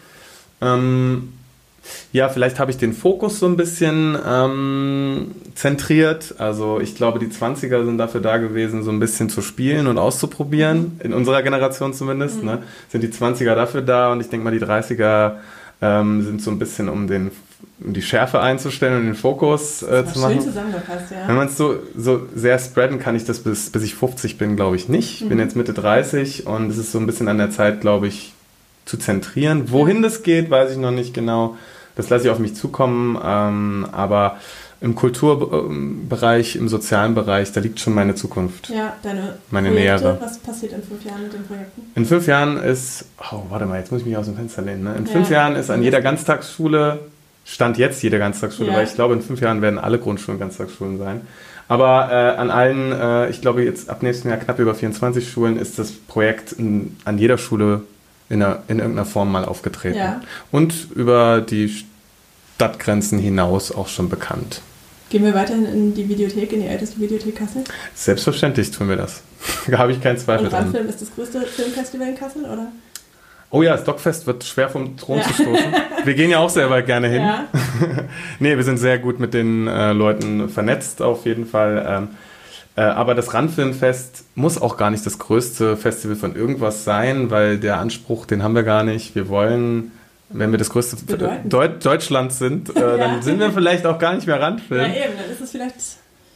ähm, 0.61 1.33
ja, 2.11 2.29
vielleicht 2.29 2.59
habe 2.59 2.71
ich 2.71 2.77
den 2.77 2.93
Fokus 2.93 3.39
so 3.39 3.45
ein 3.45 3.57
bisschen 3.57 4.17
ähm, 4.25 5.31
zentriert. 5.55 6.35
Also 6.37 6.79
ich 6.79 6.95
glaube, 6.95 7.19
die 7.19 7.27
20er 7.27 7.85
sind 7.85 7.97
dafür 7.97 8.21
da 8.21 8.37
gewesen, 8.37 8.83
so 8.83 8.91
ein 8.91 8.99
bisschen 8.99 9.29
zu 9.29 9.41
spielen 9.41 9.87
und 9.87 9.97
auszuprobieren. 9.97 10.99
In 11.03 11.13
unserer 11.13 11.43
Generation 11.43 11.93
zumindest. 11.93 12.39
Mhm. 12.39 12.45
Ne? 12.45 12.63
Sind 12.89 13.01
die 13.01 13.09
20er 13.09 13.55
dafür 13.55 13.81
da 13.81 14.11
und 14.11 14.21
ich 14.21 14.29
denke 14.29 14.43
mal, 14.43 14.57
die 14.57 14.63
30er 14.63 15.33
ähm, 15.81 16.23
sind 16.23 16.41
so 16.41 16.51
ein 16.51 16.59
bisschen 16.59 16.89
um 16.89 17.07
den 17.07 17.31
um 17.79 17.93
die 17.93 18.01
Schärfe 18.01 18.39
einzustellen 18.39 19.01
und 19.01 19.05
den 19.05 19.15
Fokus 19.15 19.83
äh, 19.83 20.03
zu 20.05 20.19
machen. 20.19 20.39
Ja. 20.43 21.27
Wenn 21.27 21.35
man 21.35 21.47
es 21.47 21.57
so, 21.57 21.75
so 21.95 22.27
sehr 22.35 22.57
spreaden 22.57 22.99
kann 22.99 23.15
ich 23.15 23.25
das 23.25 23.39
bis, 23.39 23.69
bis 23.69 23.83
ich 23.83 23.95
50 23.95 24.37
bin, 24.37 24.55
glaube 24.55 24.75
ich 24.75 24.89
nicht. 24.89 25.15
Ich 25.15 25.25
mhm. 25.25 25.29
bin 25.29 25.39
jetzt 25.39 25.55
Mitte 25.55 25.73
30 25.73 26.47
und 26.47 26.71
es 26.71 26.77
ist 26.77 26.91
so 26.91 26.99
ein 26.99 27.05
bisschen 27.05 27.27
an 27.27 27.37
der 27.37 27.51
Zeit, 27.51 27.81
glaube 27.81 28.07
ich, 28.07 28.33
zu 28.85 28.97
zentrieren. 28.97 29.71
Wohin 29.71 30.01
das 30.01 30.23
geht, 30.23 30.49
weiß 30.49 30.71
ich 30.71 30.77
noch 30.77 30.91
nicht 30.91 31.13
genau. 31.13 31.57
Das 31.97 32.09
lasse 32.09 32.25
ich 32.25 32.31
auf 32.31 32.39
mich 32.39 32.55
zukommen, 32.55 33.19
ähm, 33.23 33.87
aber 33.91 34.37
im 34.79 34.93
Kulturbereich, 34.93 36.55
im 36.55 36.69
sozialen 36.69 37.15
Bereich, 37.15 37.51
da 37.51 37.59
liegt 37.59 37.79
schon 37.79 37.95
meine 37.95 38.13
Zukunft. 38.13 38.69
Ja, 38.69 38.93
deine 39.01 39.39
meine 39.49 39.69
Projekte. 39.69 40.03
Nähere. 40.03 40.17
Was 40.21 40.37
passiert 40.37 40.73
in 40.73 40.83
fünf 40.83 41.03
Jahren 41.03 41.23
mit 41.23 41.33
den 41.33 41.43
Projekten? 41.45 41.81
In 41.95 42.05
fünf 42.05 42.27
Jahren 42.27 42.57
ist, 42.57 43.05
oh, 43.31 43.41
warte 43.49 43.65
mal, 43.65 43.79
jetzt 43.79 43.91
muss 43.91 44.01
ich 44.01 44.07
mich 44.07 44.15
aus 44.15 44.27
dem 44.27 44.35
Fenster 44.35 44.61
lehnen. 44.61 44.83
Ne? 44.83 44.95
In 44.95 45.05
ja. 45.07 45.11
fünf 45.11 45.31
Jahren 45.31 45.55
ist 45.55 45.71
an 45.71 45.81
jeder 45.81 46.01
Ganztagsschule, 46.01 46.99
Stand 47.43 47.77
jetzt 47.77 48.03
jede 48.03 48.19
Ganztagsschule, 48.19 48.69
ja. 48.69 48.77
weil 48.77 48.85
ich 48.85 48.93
glaube, 48.93 49.13
in 49.13 49.21
fünf 49.21 49.39
Jahren 49.41 49.61
werden 49.61 49.79
alle 49.79 49.97
Grundschulen 49.97 50.39
Ganztagsschulen 50.39 50.99
sein. 50.99 51.21
Aber 51.69 52.09
äh, 52.11 52.37
an 52.37 52.51
allen, 52.51 52.91
äh, 52.91 53.29
ich 53.29 53.41
glaube 53.41 53.63
jetzt 53.63 53.89
ab 53.89 54.03
nächstem 54.03 54.29
Jahr 54.29 54.39
knapp 54.39 54.59
über 54.59 54.75
24 54.75 55.29
Schulen 55.29 55.57
ist 55.57 55.79
das 55.79 55.91
Projekt 55.91 56.51
in, 56.51 56.97
an 57.03 57.17
jeder 57.17 57.37
Schule 57.37 57.81
in, 58.29 58.41
einer, 58.41 58.63
in 58.67 58.79
irgendeiner 58.79 59.05
Form 59.05 59.31
mal 59.31 59.45
aufgetreten. 59.45 59.97
Ja. 59.97 60.21
Und 60.51 60.91
über 60.95 61.41
die 61.41 61.73
Stadtgrenzen 62.55 63.19
hinaus 63.19 63.71
auch 63.71 63.87
schon 63.87 64.09
bekannt. 64.09 64.61
Gehen 65.09 65.23
wir 65.23 65.33
weiterhin 65.33 65.65
in 65.65 65.93
die 65.93 66.09
Videothek, 66.09 66.51
in 66.51 66.61
die 66.61 66.67
älteste 66.67 66.99
Videothek 66.99 67.37
Kassel? 67.37 67.63
Selbstverständlich 67.95 68.71
tun 68.71 68.89
wir 68.89 68.97
das. 68.97 69.21
da 69.67 69.77
habe 69.77 69.91
ich 69.93 70.01
keinen 70.01 70.17
Zweifel 70.17 70.47
Und 70.47 70.53
Randfilm 70.53 70.89
ist 70.89 71.01
das 71.01 71.13
größte 71.13 71.41
Filmfestival 71.41 72.09
in 72.09 72.17
Kassel, 72.17 72.43
oder? 72.43 72.67
Oh 73.49 73.61
ja, 73.61 73.71
das 73.71 73.85
Dockfest 73.85 74.27
wird 74.27 74.43
schwer 74.43 74.69
vom 74.69 74.97
Thron 74.97 75.19
ja. 75.19 75.23
zu 75.23 75.33
stoßen. 75.33 75.73
Wir 76.03 76.13
gehen 76.15 76.29
ja 76.29 76.39
auch 76.39 76.49
selber 76.49 76.81
gerne 76.81 77.07
hin. 77.07 77.21
Ja. 77.21 77.47
nee, 78.39 78.55
wir 78.55 78.63
sind 78.63 78.77
sehr 78.77 78.97
gut 78.97 79.19
mit 79.19 79.33
den 79.33 79.67
äh, 79.67 79.91
Leuten 79.91 80.47
vernetzt 80.47 81.01
auf 81.01 81.25
jeden 81.25 81.45
Fall. 81.45 81.85
Ähm, 81.85 82.03
äh, 82.03 82.07
aber 82.81 83.15
das 83.15 83.33
Randfilmfest 83.33 84.25
muss 84.35 84.61
auch 84.61 84.77
gar 84.77 84.91
nicht 84.91 85.05
das 85.05 85.17
größte 85.17 85.77
Festival 85.77 86.15
von 86.15 86.35
irgendwas 86.35 86.83
sein, 86.83 87.31
weil 87.31 87.57
der 87.57 87.79
Anspruch, 87.79 88.27
den 88.27 88.43
haben 88.43 88.53
wir 88.53 88.63
gar 88.63 88.83
nicht. 88.83 89.15
Wir 89.15 89.29
wollen, 89.29 89.91
wenn 90.29 90.51
wir 90.51 90.59
das 90.59 90.69
größte 90.69 91.17
Deut 91.45 91.83
Deutschland 91.83 92.33
sind, 92.33 92.75
äh, 92.75 92.79
ja. 92.79 92.97
dann 92.97 93.21
sind 93.23 93.39
wir 93.39 93.51
vielleicht 93.51 93.87
auch 93.87 93.97
gar 93.97 94.13
nicht 94.13 94.27
mehr 94.27 94.39
Randfilm. 94.39 94.81
Ja, 94.81 94.87
eben, 94.87 95.13
dann 95.19 95.31
ist 95.31 95.41
es 95.41 95.51
vielleicht. 95.51 95.75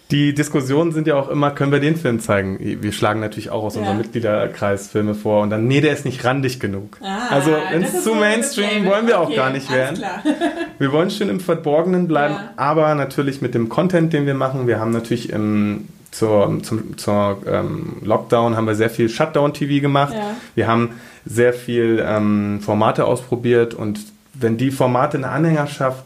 Die 0.10 0.34
Diskussionen 0.34 0.92
sind 0.92 1.08
ja 1.08 1.16
auch 1.16 1.30
immer, 1.30 1.52
können 1.52 1.72
wir 1.72 1.80
den 1.80 1.96
Film 1.96 2.20
zeigen? 2.20 2.58
Wir 2.60 2.92
schlagen 2.92 3.22
natürlich 3.22 3.50
auch 3.50 3.64
aus 3.64 3.76
ja. 3.76 3.82
unserem 3.82 4.00
Mitgliederkreis 4.00 4.90
Filme 4.90 5.14
vor 5.14 5.44
und 5.44 5.52
dann, 5.52 5.68
nee, 5.68 5.80
der 5.80 5.94
ist 5.94 6.04
nicht 6.04 6.26
randig 6.26 6.60
genug. 6.60 6.98
Ah, 7.02 7.30
also, 7.30 7.52
wenn 7.72 7.84
es 7.84 8.04
zu 8.04 8.16
Mainstream 8.16 8.86
wollen 8.86 9.08
wir 9.08 9.22
okay, 9.22 9.32
auch 9.32 9.36
gar 9.36 9.52
nicht 9.52 9.72
werden. 9.72 10.04
wir 10.80 10.92
wollen 10.92 11.12
schön 11.12 11.30
im 11.30 11.40
Verborgenen 11.40 12.08
bleiben, 12.08 12.34
ja. 12.34 12.54
aber 12.58 12.94
natürlich 12.96 13.42
mit 13.42 13.54
dem 13.54 13.70
Content, 13.70 14.12
den 14.12 14.26
wir 14.26 14.34
machen. 14.34 14.66
Wir 14.66 14.80
haben 14.80 14.92
natürlich 14.92 15.30
im 15.30 15.88
zur, 16.12 16.60
zum, 16.64 16.98
zur 16.98 17.42
ähm, 17.48 17.98
Lockdown 18.04 18.56
haben 18.56 18.68
wir 18.68 18.76
sehr 18.76 18.90
viel 18.90 19.10
Shutdown-TV 19.10 19.82
gemacht. 19.82 20.14
Ja. 20.14 20.36
Wir 20.56 20.68
haben 20.68 20.92
sehr 21.26 21.54
viel 21.54 22.04
ähm, 22.06 22.60
Formate 22.62 23.06
ausprobiert 23.06 23.74
und 23.74 24.00
wenn 24.34 24.58
die 24.58 24.72
Formate 24.72 25.18
eine 25.18 25.30
Anhängerschaft 25.30 26.06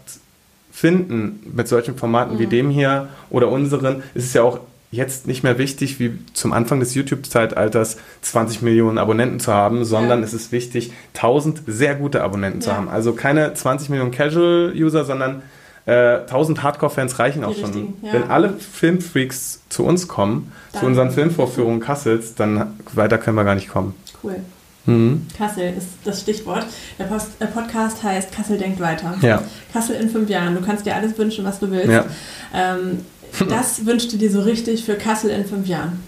finden 0.71 1.51
mit 1.55 1.67
solchen 1.67 1.97
Formaten 1.97 2.35
mhm. 2.35 2.39
wie 2.39 2.47
dem 2.47 2.69
hier 2.69 3.07
oder 3.29 3.49
unseren, 3.49 4.03
ist 4.13 4.25
es 4.25 4.33
ja 4.33 4.43
auch 4.43 4.59
jetzt 4.91 5.27
nicht 5.27 5.43
mehr 5.43 5.57
wichtig, 5.57 5.99
wie 5.99 6.17
zum 6.33 6.53
Anfang 6.53 6.79
des 6.79 6.95
YouTube-Zeitalters 6.95 7.97
20 8.21 8.61
Millionen 8.61 8.97
Abonnenten 8.97 9.39
zu 9.39 9.53
haben, 9.53 9.85
sondern 9.85 10.19
ja. 10.19 10.25
es 10.25 10.33
ist 10.33 10.51
wichtig, 10.51 10.93
1000 11.15 11.63
sehr 11.67 11.95
gute 11.95 12.23
Abonnenten 12.23 12.61
ja. 12.61 12.65
zu 12.65 12.73
haben. 12.73 12.89
Also 12.89 13.13
keine 13.13 13.53
20 13.53 13.89
Millionen 13.89 14.11
Casual-User, 14.11 15.03
sondern 15.03 15.43
äh, 15.85 16.19
1000 16.21 16.63
Hardcore-Fans 16.63 17.19
reichen 17.19 17.43
auch 17.43 17.55
schon. 17.55 17.93
Ja. 18.01 18.13
Wenn 18.13 18.23
alle 18.29 18.53
Filmfreaks 18.53 19.61
zu 19.69 19.83
uns 19.83 20.07
kommen, 20.07 20.51
dann 20.71 20.79
zu 20.81 20.85
unseren 20.87 21.11
Filmvorführungen 21.11 21.79
Kassels, 21.79 22.35
dann 22.35 22.75
weiter 22.93 23.17
können 23.17 23.37
wir 23.37 23.43
gar 23.43 23.55
nicht 23.55 23.69
kommen. 23.69 23.93
Cool. 24.23 24.37
Mhm. 24.85 25.25
Kassel 25.37 25.73
ist 25.77 25.87
das 26.03 26.21
Stichwort. 26.21 26.65
Der, 26.99 27.05
Post, 27.05 27.31
der, 27.39 27.47
Podcast 27.47 28.03
heißt 28.03 28.31
Kassel 28.31 28.57
denkt 28.57 28.79
weiter. 28.79 29.15
Ja. 29.21 29.41
Kassel 29.73 29.95
in 29.95 30.09
fünf 30.09 30.29
Jahren. 30.29 30.55
Du 30.55 30.61
kannst 30.61 30.85
dir 30.85 30.95
alles 30.95 31.17
wünschen, 31.17 31.43
was 31.43 31.59
du 31.59 31.71
willst. 31.71 31.89
Ja. 31.89 32.05
Ähm, 32.53 33.05
das 33.49 33.85
wünschst 33.85 34.13
du 34.13 34.17
dir 34.17 34.31
so 34.31 34.41
richtig 34.41 34.85
für 34.85 34.95
Kassel 34.95 35.29
in 35.31 35.45
fünf 35.45 35.67
Jahren. 35.67 36.03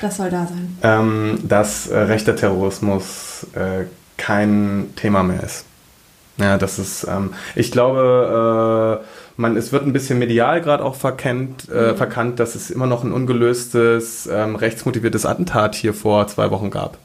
Das 0.00 0.18
soll 0.18 0.30
da 0.30 0.46
sein. 0.46 0.76
Ähm, 0.82 1.38
dass 1.42 1.86
äh, 1.86 1.98
rechter 1.98 2.36
Terrorismus 2.36 3.46
äh, 3.54 3.84
kein 4.18 4.88
Thema 4.96 5.22
mehr 5.22 5.42
ist. 5.42 5.64
Ja, 6.36 6.58
das 6.58 6.78
ist, 6.78 7.04
ähm, 7.04 7.32
ich 7.54 7.70
glaube, 7.70 9.02
äh, 9.02 9.06
man, 9.36 9.56
es 9.56 9.72
wird 9.72 9.86
ein 9.86 9.92
bisschen 9.92 10.18
medial 10.18 10.60
gerade 10.60 10.84
auch 10.84 10.96
verkennt, 10.96 11.68
äh, 11.70 11.92
mhm. 11.92 11.96
verkannt, 11.96 12.40
dass 12.40 12.54
es 12.54 12.70
immer 12.70 12.86
noch 12.86 13.04
ein 13.04 13.12
ungelöstes, 13.12 14.28
ähm, 14.30 14.56
rechtsmotiviertes 14.56 15.26
Attentat 15.26 15.74
hier 15.74 15.94
vor 15.94 16.26
zwei 16.26 16.50
Wochen 16.50 16.70
gab. 16.70 16.98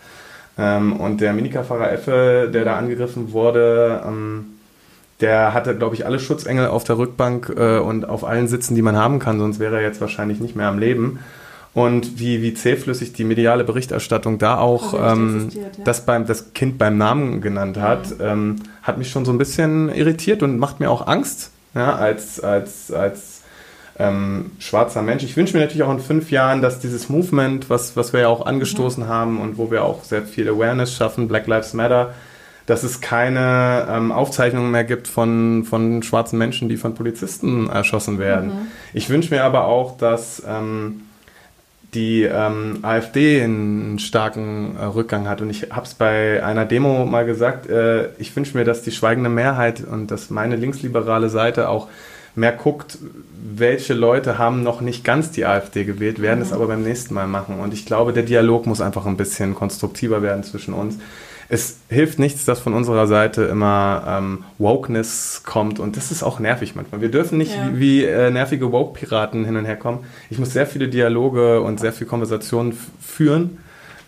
Ähm, 0.57 0.93
und 0.99 1.21
der 1.21 1.33
Minicar-Fahrer 1.33 1.91
Effe, 1.91 2.49
der 2.53 2.65
da 2.65 2.77
angegriffen 2.77 3.31
wurde, 3.31 4.03
ähm, 4.05 4.45
der 5.21 5.53
hatte, 5.53 5.75
glaube 5.75 5.95
ich, 5.95 6.05
alle 6.05 6.19
Schutzengel 6.19 6.67
auf 6.67 6.83
der 6.83 6.97
Rückbank 6.97 7.53
äh, 7.55 7.79
und 7.79 8.07
auf 8.07 8.23
allen 8.23 8.47
Sitzen, 8.47 8.75
die 8.75 8.81
man 8.81 8.95
haben 8.95 9.19
kann, 9.19 9.39
sonst 9.39 9.59
wäre 9.59 9.77
er 9.77 9.81
jetzt 9.81 10.01
wahrscheinlich 10.01 10.39
nicht 10.39 10.55
mehr 10.55 10.67
am 10.67 10.79
Leben. 10.79 11.19
Und 11.79 12.19
wie, 12.19 12.41
wie 12.41 12.53
zähflüssig 12.53 13.13
die 13.13 13.23
mediale 13.23 13.63
Berichterstattung 13.63 14.37
da 14.37 14.57
auch 14.57 14.93
ähm, 14.93 15.47
ja. 15.53 15.61
das, 15.85 16.05
beim, 16.05 16.25
das 16.25 16.53
Kind 16.53 16.77
beim 16.77 16.97
Namen 16.97 17.39
genannt 17.39 17.77
hat, 17.77 18.19
mhm. 18.19 18.25
ähm, 18.25 18.55
hat 18.81 18.97
mich 18.97 19.09
schon 19.09 19.23
so 19.23 19.31
ein 19.31 19.37
bisschen 19.37 19.87
irritiert 19.87 20.43
und 20.43 20.59
macht 20.59 20.81
mir 20.81 20.91
auch 20.91 21.07
Angst 21.07 21.51
ja, 21.73 21.95
als, 21.95 22.41
als, 22.41 22.91
als 22.91 23.43
ähm, 23.97 24.51
schwarzer 24.59 25.01
Mensch. 25.01 25.23
Ich 25.23 25.37
wünsche 25.37 25.55
mir 25.55 25.63
natürlich 25.63 25.83
auch 25.83 25.91
in 25.91 26.01
fünf 26.01 26.31
Jahren, 26.31 26.61
dass 26.61 26.79
dieses 26.79 27.07
Movement, 27.07 27.69
was, 27.69 27.95
was 27.95 28.11
wir 28.11 28.19
ja 28.19 28.27
auch 28.27 28.45
angestoßen 28.45 29.05
mhm. 29.05 29.07
haben 29.07 29.39
und 29.39 29.57
wo 29.57 29.71
wir 29.71 29.85
auch 29.85 30.03
sehr 30.03 30.23
viel 30.23 30.49
Awareness 30.49 30.93
schaffen, 30.93 31.29
Black 31.29 31.47
Lives 31.47 31.73
Matter, 31.73 32.13
dass 32.65 32.83
es 32.83 32.99
keine 32.99 33.87
ähm, 33.89 34.11
Aufzeichnungen 34.11 34.71
mehr 34.71 34.83
gibt 34.83 35.07
von, 35.07 35.63
von 35.63 36.03
schwarzen 36.03 36.37
Menschen, 36.37 36.67
die 36.67 36.75
von 36.75 36.93
Polizisten 36.93 37.69
erschossen 37.69 38.19
werden. 38.19 38.49
Mhm. 38.49 38.67
Ich 38.93 39.09
wünsche 39.09 39.33
mir 39.33 39.45
aber 39.45 39.63
auch, 39.63 39.97
dass 39.97 40.43
ähm, 40.45 41.03
die 41.93 42.23
ähm, 42.23 42.79
AfD 42.83 43.41
einen 43.41 43.97
starken 43.99 44.75
äh, 44.77 44.85
Rückgang 44.85 45.27
hat. 45.27 45.41
Und 45.41 45.49
ich 45.49 45.71
habe 45.71 45.85
es 45.85 45.95
bei 45.95 46.43
einer 46.43 46.65
Demo 46.65 47.05
mal 47.05 47.25
gesagt, 47.25 47.67
äh, 47.67 48.09
ich 48.17 48.35
wünsche 48.35 48.57
mir, 48.57 48.63
dass 48.63 48.83
die 48.83 48.91
schweigende 48.91 49.29
Mehrheit 49.29 49.83
und 49.83 50.11
dass 50.11 50.29
meine 50.29 50.55
linksliberale 50.55 51.29
Seite 51.29 51.69
auch 51.69 51.87
mehr 52.35 52.51
guckt, 52.51 52.99
welche 53.55 53.93
Leute 53.95 54.37
haben 54.37 54.61
noch 54.61 54.81
nicht 54.81 55.03
ganz 55.03 55.31
die 55.31 55.45
AfD 55.45 55.83
gewählt, 55.83 56.21
werden 56.21 56.39
mhm. 56.39 56.45
es 56.45 56.53
aber 56.53 56.67
beim 56.67 56.83
nächsten 56.83 57.15
Mal 57.15 57.27
machen. 57.27 57.59
Und 57.59 57.73
ich 57.73 57.85
glaube, 57.85 58.13
der 58.13 58.23
Dialog 58.23 58.67
muss 58.67 58.81
einfach 58.81 59.05
ein 59.07 59.17
bisschen 59.17 59.55
konstruktiver 59.55 60.21
werden 60.21 60.43
zwischen 60.43 60.73
uns 60.73 60.97
es 61.51 61.77
hilft 61.89 62.19
nichts, 62.19 62.45
dass 62.45 62.59
von 62.59 62.75
unserer 62.75 63.07
Seite 63.07 63.43
immer 63.43 64.03
ähm, 64.07 64.43
Wokeness 64.59 65.41
kommt 65.43 65.79
und 65.79 65.97
das 65.97 66.11
ist 66.11 66.21
auch 66.21 66.39
nervig 66.39 66.75
manchmal. 66.75 67.01
Wir 67.01 67.09
dürfen 67.09 67.39
nicht 67.39 67.55
ja. 67.55 67.71
wie, 67.73 67.79
wie 67.79 68.03
äh, 68.05 68.29
nervige 68.29 68.71
Woke-Piraten 68.71 69.45
hin 69.45 69.55
und 69.57 69.65
her 69.65 69.75
kommen. 69.75 70.05
Ich 70.29 70.37
muss 70.37 70.53
sehr 70.53 70.67
viele 70.67 70.89
Dialoge 70.89 71.61
und 71.61 71.79
sehr 71.79 71.91
viel 71.91 72.05
Konversationen 72.05 72.77
führen, 73.01 73.57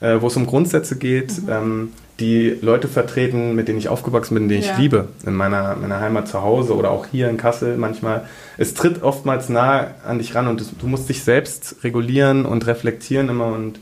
äh, 0.01 0.21
wo 0.21 0.27
es 0.27 0.37
um 0.37 0.45
Grundsätze 0.45 0.97
geht, 0.97 1.41
mhm. 1.41 1.49
ähm, 1.49 1.93
die 2.19 2.55
Leute 2.61 2.87
vertreten, 2.87 3.55
mit 3.55 3.67
denen 3.67 3.79
ich 3.79 3.89
aufgewachsen 3.89 4.35
bin, 4.35 4.47
die 4.47 4.55
ja. 4.55 4.61
ich 4.61 4.77
liebe, 4.77 5.07
in 5.25 5.33
meiner, 5.33 5.75
meiner 5.75 5.99
Heimat 5.99 6.27
zu 6.27 6.43
Hause 6.43 6.75
oder 6.75 6.91
auch 6.91 7.07
hier 7.07 7.27
in 7.27 7.37
Kassel 7.37 7.75
manchmal. 7.75 8.27
Es 8.59 8.75
tritt 8.75 9.01
oftmals 9.01 9.49
nah 9.49 9.95
an 10.05 10.19
dich 10.19 10.35
ran 10.35 10.47
und 10.47 10.63
du 10.79 10.87
musst 10.87 11.09
dich 11.09 11.23
selbst 11.23 11.77
regulieren 11.83 12.45
und 12.45 12.67
reflektieren 12.67 13.29
immer 13.29 13.47
und 13.47 13.79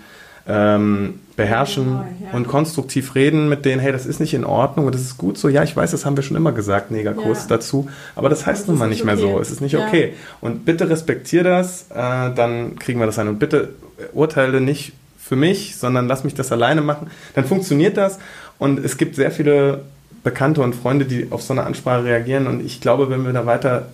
ähm, 0.50 1.20
beherrschen 1.36 2.00
ja. 2.22 2.32
und 2.34 2.48
konstruktiv 2.48 3.16
reden 3.16 3.48
mit 3.48 3.64
denen, 3.64 3.80
hey, 3.80 3.94
das 3.94 4.06
ist 4.06 4.20
nicht 4.20 4.34
in 4.34 4.44
Ordnung 4.44 4.88
und 4.88 4.96
das 4.96 5.02
ist 5.02 5.18
gut 5.18 5.38
so. 5.38 5.48
Ja, 5.48 5.64
ich 5.64 5.76
weiß, 5.76 5.92
das 5.92 6.06
haben 6.06 6.18
wir 6.18 6.24
schon 6.24 6.36
immer 6.36 6.52
gesagt, 6.52 6.92
Negerkurs 6.92 7.44
ja. 7.44 7.56
dazu, 7.56 7.88
aber 8.16 8.28
das 8.30 8.46
heißt 8.46 8.68
nun 8.68 8.78
mal 8.78 8.90
nicht, 8.90 9.04
okay. 9.04 9.06
mehr 9.06 9.18
so. 9.18 9.40
Es 9.40 9.52
ist 9.52 9.62
nicht 9.62 9.74
ja. 9.74 9.88
okay. 9.88 10.14
Und 10.42 10.66
bitte 10.66 10.90
respektier 10.90 11.44
das, 11.44 11.84
äh, 11.92 11.96
dann 11.96 12.78
kriegen 12.80 13.00
wir 13.00 13.06
das 13.06 13.20
ein. 13.20 13.28
Und 13.28 13.40
bitte 13.40 13.70
urteile 14.14 14.60
nicht 14.60 14.94
für 15.18 15.36
mich, 15.36 15.78
sondern 15.78 16.08
lass 16.08 16.24
mich 16.24 16.34
das 16.34 16.52
alleine 16.52 16.82
machen. 16.82 17.10
Dann 17.36 17.46
funktioniert 17.46 17.96
das 17.96 18.20
und 18.58 18.84
es 18.84 18.98
gibt 18.98 19.16
sehr 19.16 19.32
viele 19.32 19.84
Bekannte 20.24 20.62
und 20.62 20.76
Freunde, 20.76 21.06
die 21.06 21.28
auf 21.30 21.42
so 21.42 21.54
eine 21.54 21.64
Ansprache 21.64 22.04
reagieren 22.04 22.48
und 22.48 22.66
ich 22.66 22.82
glaube, 22.82 23.10
wenn 23.10 23.24
wir 23.26 23.32
da 23.32 23.46
weiter 23.46 23.88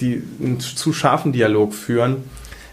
die, 0.00 0.22
einen 0.40 0.60
zu 0.60 0.92
scharfen 0.92 1.32
Dialog 1.32 1.74
führen, 1.74 2.18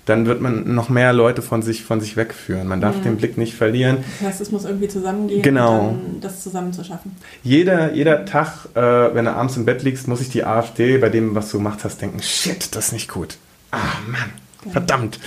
dann 0.06 0.26
wird 0.26 0.41
man 0.41 0.76
noch 0.76 0.89
mehr 0.89 1.14
Leute 1.14 1.41
von 1.41 1.62
sich, 1.62 1.84
von 1.84 2.01
sich 2.01 2.18
wegführen. 2.18 2.68
Man 2.68 2.82
darf 2.82 2.97
mhm. 2.97 3.04
den 3.04 3.18
Blick 3.18 3.38
nicht 3.38 3.54
verlieren. 3.54 3.97
Das 4.20 4.30
heißt, 4.30 4.41
es 4.41 4.51
muss 4.51 4.66
irgendwie 4.66 4.88
zusammengehen, 4.88 5.41
genau. 5.41 5.89
um 5.89 6.20
das 6.20 6.43
zusammen 6.43 6.74
zu 6.74 6.84
schaffen. 6.84 7.16
Jeder, 7.43 7.93
jeder 7.93 8.26
Tag, 8.26 8.68
äh, 8.76 8.82
wenn 8.82 9.26
du 9.26 9.32
abends 9.32 9.56
im 9.56 9.66
Bett 9.66 9.84
liegst, 9.84 10.08
muss 10.08 10.20
sich 10.20 10.30
die 10.30 10.43
AfD 10.43 10.97
bei 10.97 11.10
dem, 11.10 11.36
was 11.36 11.51
du 11.51 11.58
gemacht 11.58 11.80
hast, 11.84 12.01
denken, 12.01 12.22
shit, 12.22 12.76
das 12.76 12.88
ist 12.88 12.93
nicht 12.93 13.10
gut. 13.10 13.38
Ah, 13.72 13.78
Mann. 14.08 14.43
Verdammt. 14.72 15.20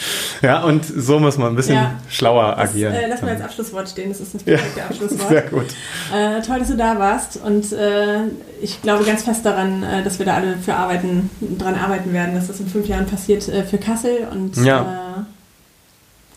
Ja, 0.43 0.63
und 0.63 0.85
so 0.85 1.19
muss 1.19 1.39
man 1.39 1.49
ein 1.49 1.57
bisschen 1.57 1.77
ja. 1.77 1.99
schlauer 2.09 2.57
agieren. 2.59 2.93
Das, 2.95 3.03
äh, 3.03 3.09
lass 3.09 3.23
mal 3.23 3.31
als 3.33 3.43
Abschlusswort 3.43 3.89
stehen, 3.89 4.09
das 4.09 4.21
ist 4.21 4.35
das 4.35 4.43
perfekte 4.43 4.81
ja. 4.81 4.87
Abschlusswort. 4.91 5.29
Sehr 5.29 5.43
gut. 5.43 5.67
Äh, 6.15 6.43
toll, 6.43 6.59
dass 6.61 6.69
du 6.69 6.77
da 6.77 6.99
warst 6.99 7.37
und 7.37 7.73
äh, 7.73 8.25
ich 8.61 8.83
glaube 8.83 9.05
ganz 9.05 9.25
fest 9.25 9.45
daran, 9.45 9.83
äh, 9.83 10.03
dass 10.03 10.19
wir 10.19 10.27
da 10.27 10.35
alle 10.35 10.57
für 10.57 10.75
arbeiten, 10.75 11.31
dran 11.59 11.75
arbeiten 11.75 12.13
werden, 12.13 12.35
dass 12.35 12.49
das 12.49 12.61
in 12.61 12.67
fünf 12.67 12.87
Jahren 12.87 13.07
passiert 13.07 13.49
äh, 13.49 13.65
für 13.65 13.79
Kassel 13.79 14.29
und 14.31 14.57
ja. 14.57 15.25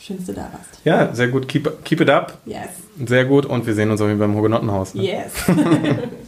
Äh, 0.01 0.03
schön, 0.03 0.17
dass 0.17 0.25
du 0.25 0.33
da 0.33 0.41
warst. 0.41 0.79
Ja, 0.83 1.13
sehr 1.13 1.27
gut. 1.27 1.47
Keep, 1.47 1.83
keep 1.85 2.01
it 2.01 2.09
up. 2.09 2.37
Yes. 2.45 2.69
Sehr 3.05 3.25
gut 3.25 3.45
und 3.45 3.65
wir 3.65 3.73
sehen 3.73 3.91
uns 3.91 4.01
auch 4.01 4.07
beim 4.07 4.35
Hugenottenhaus. 4.35 4.93
Ne? 4.93 5.03
Yes. 5.03 5.31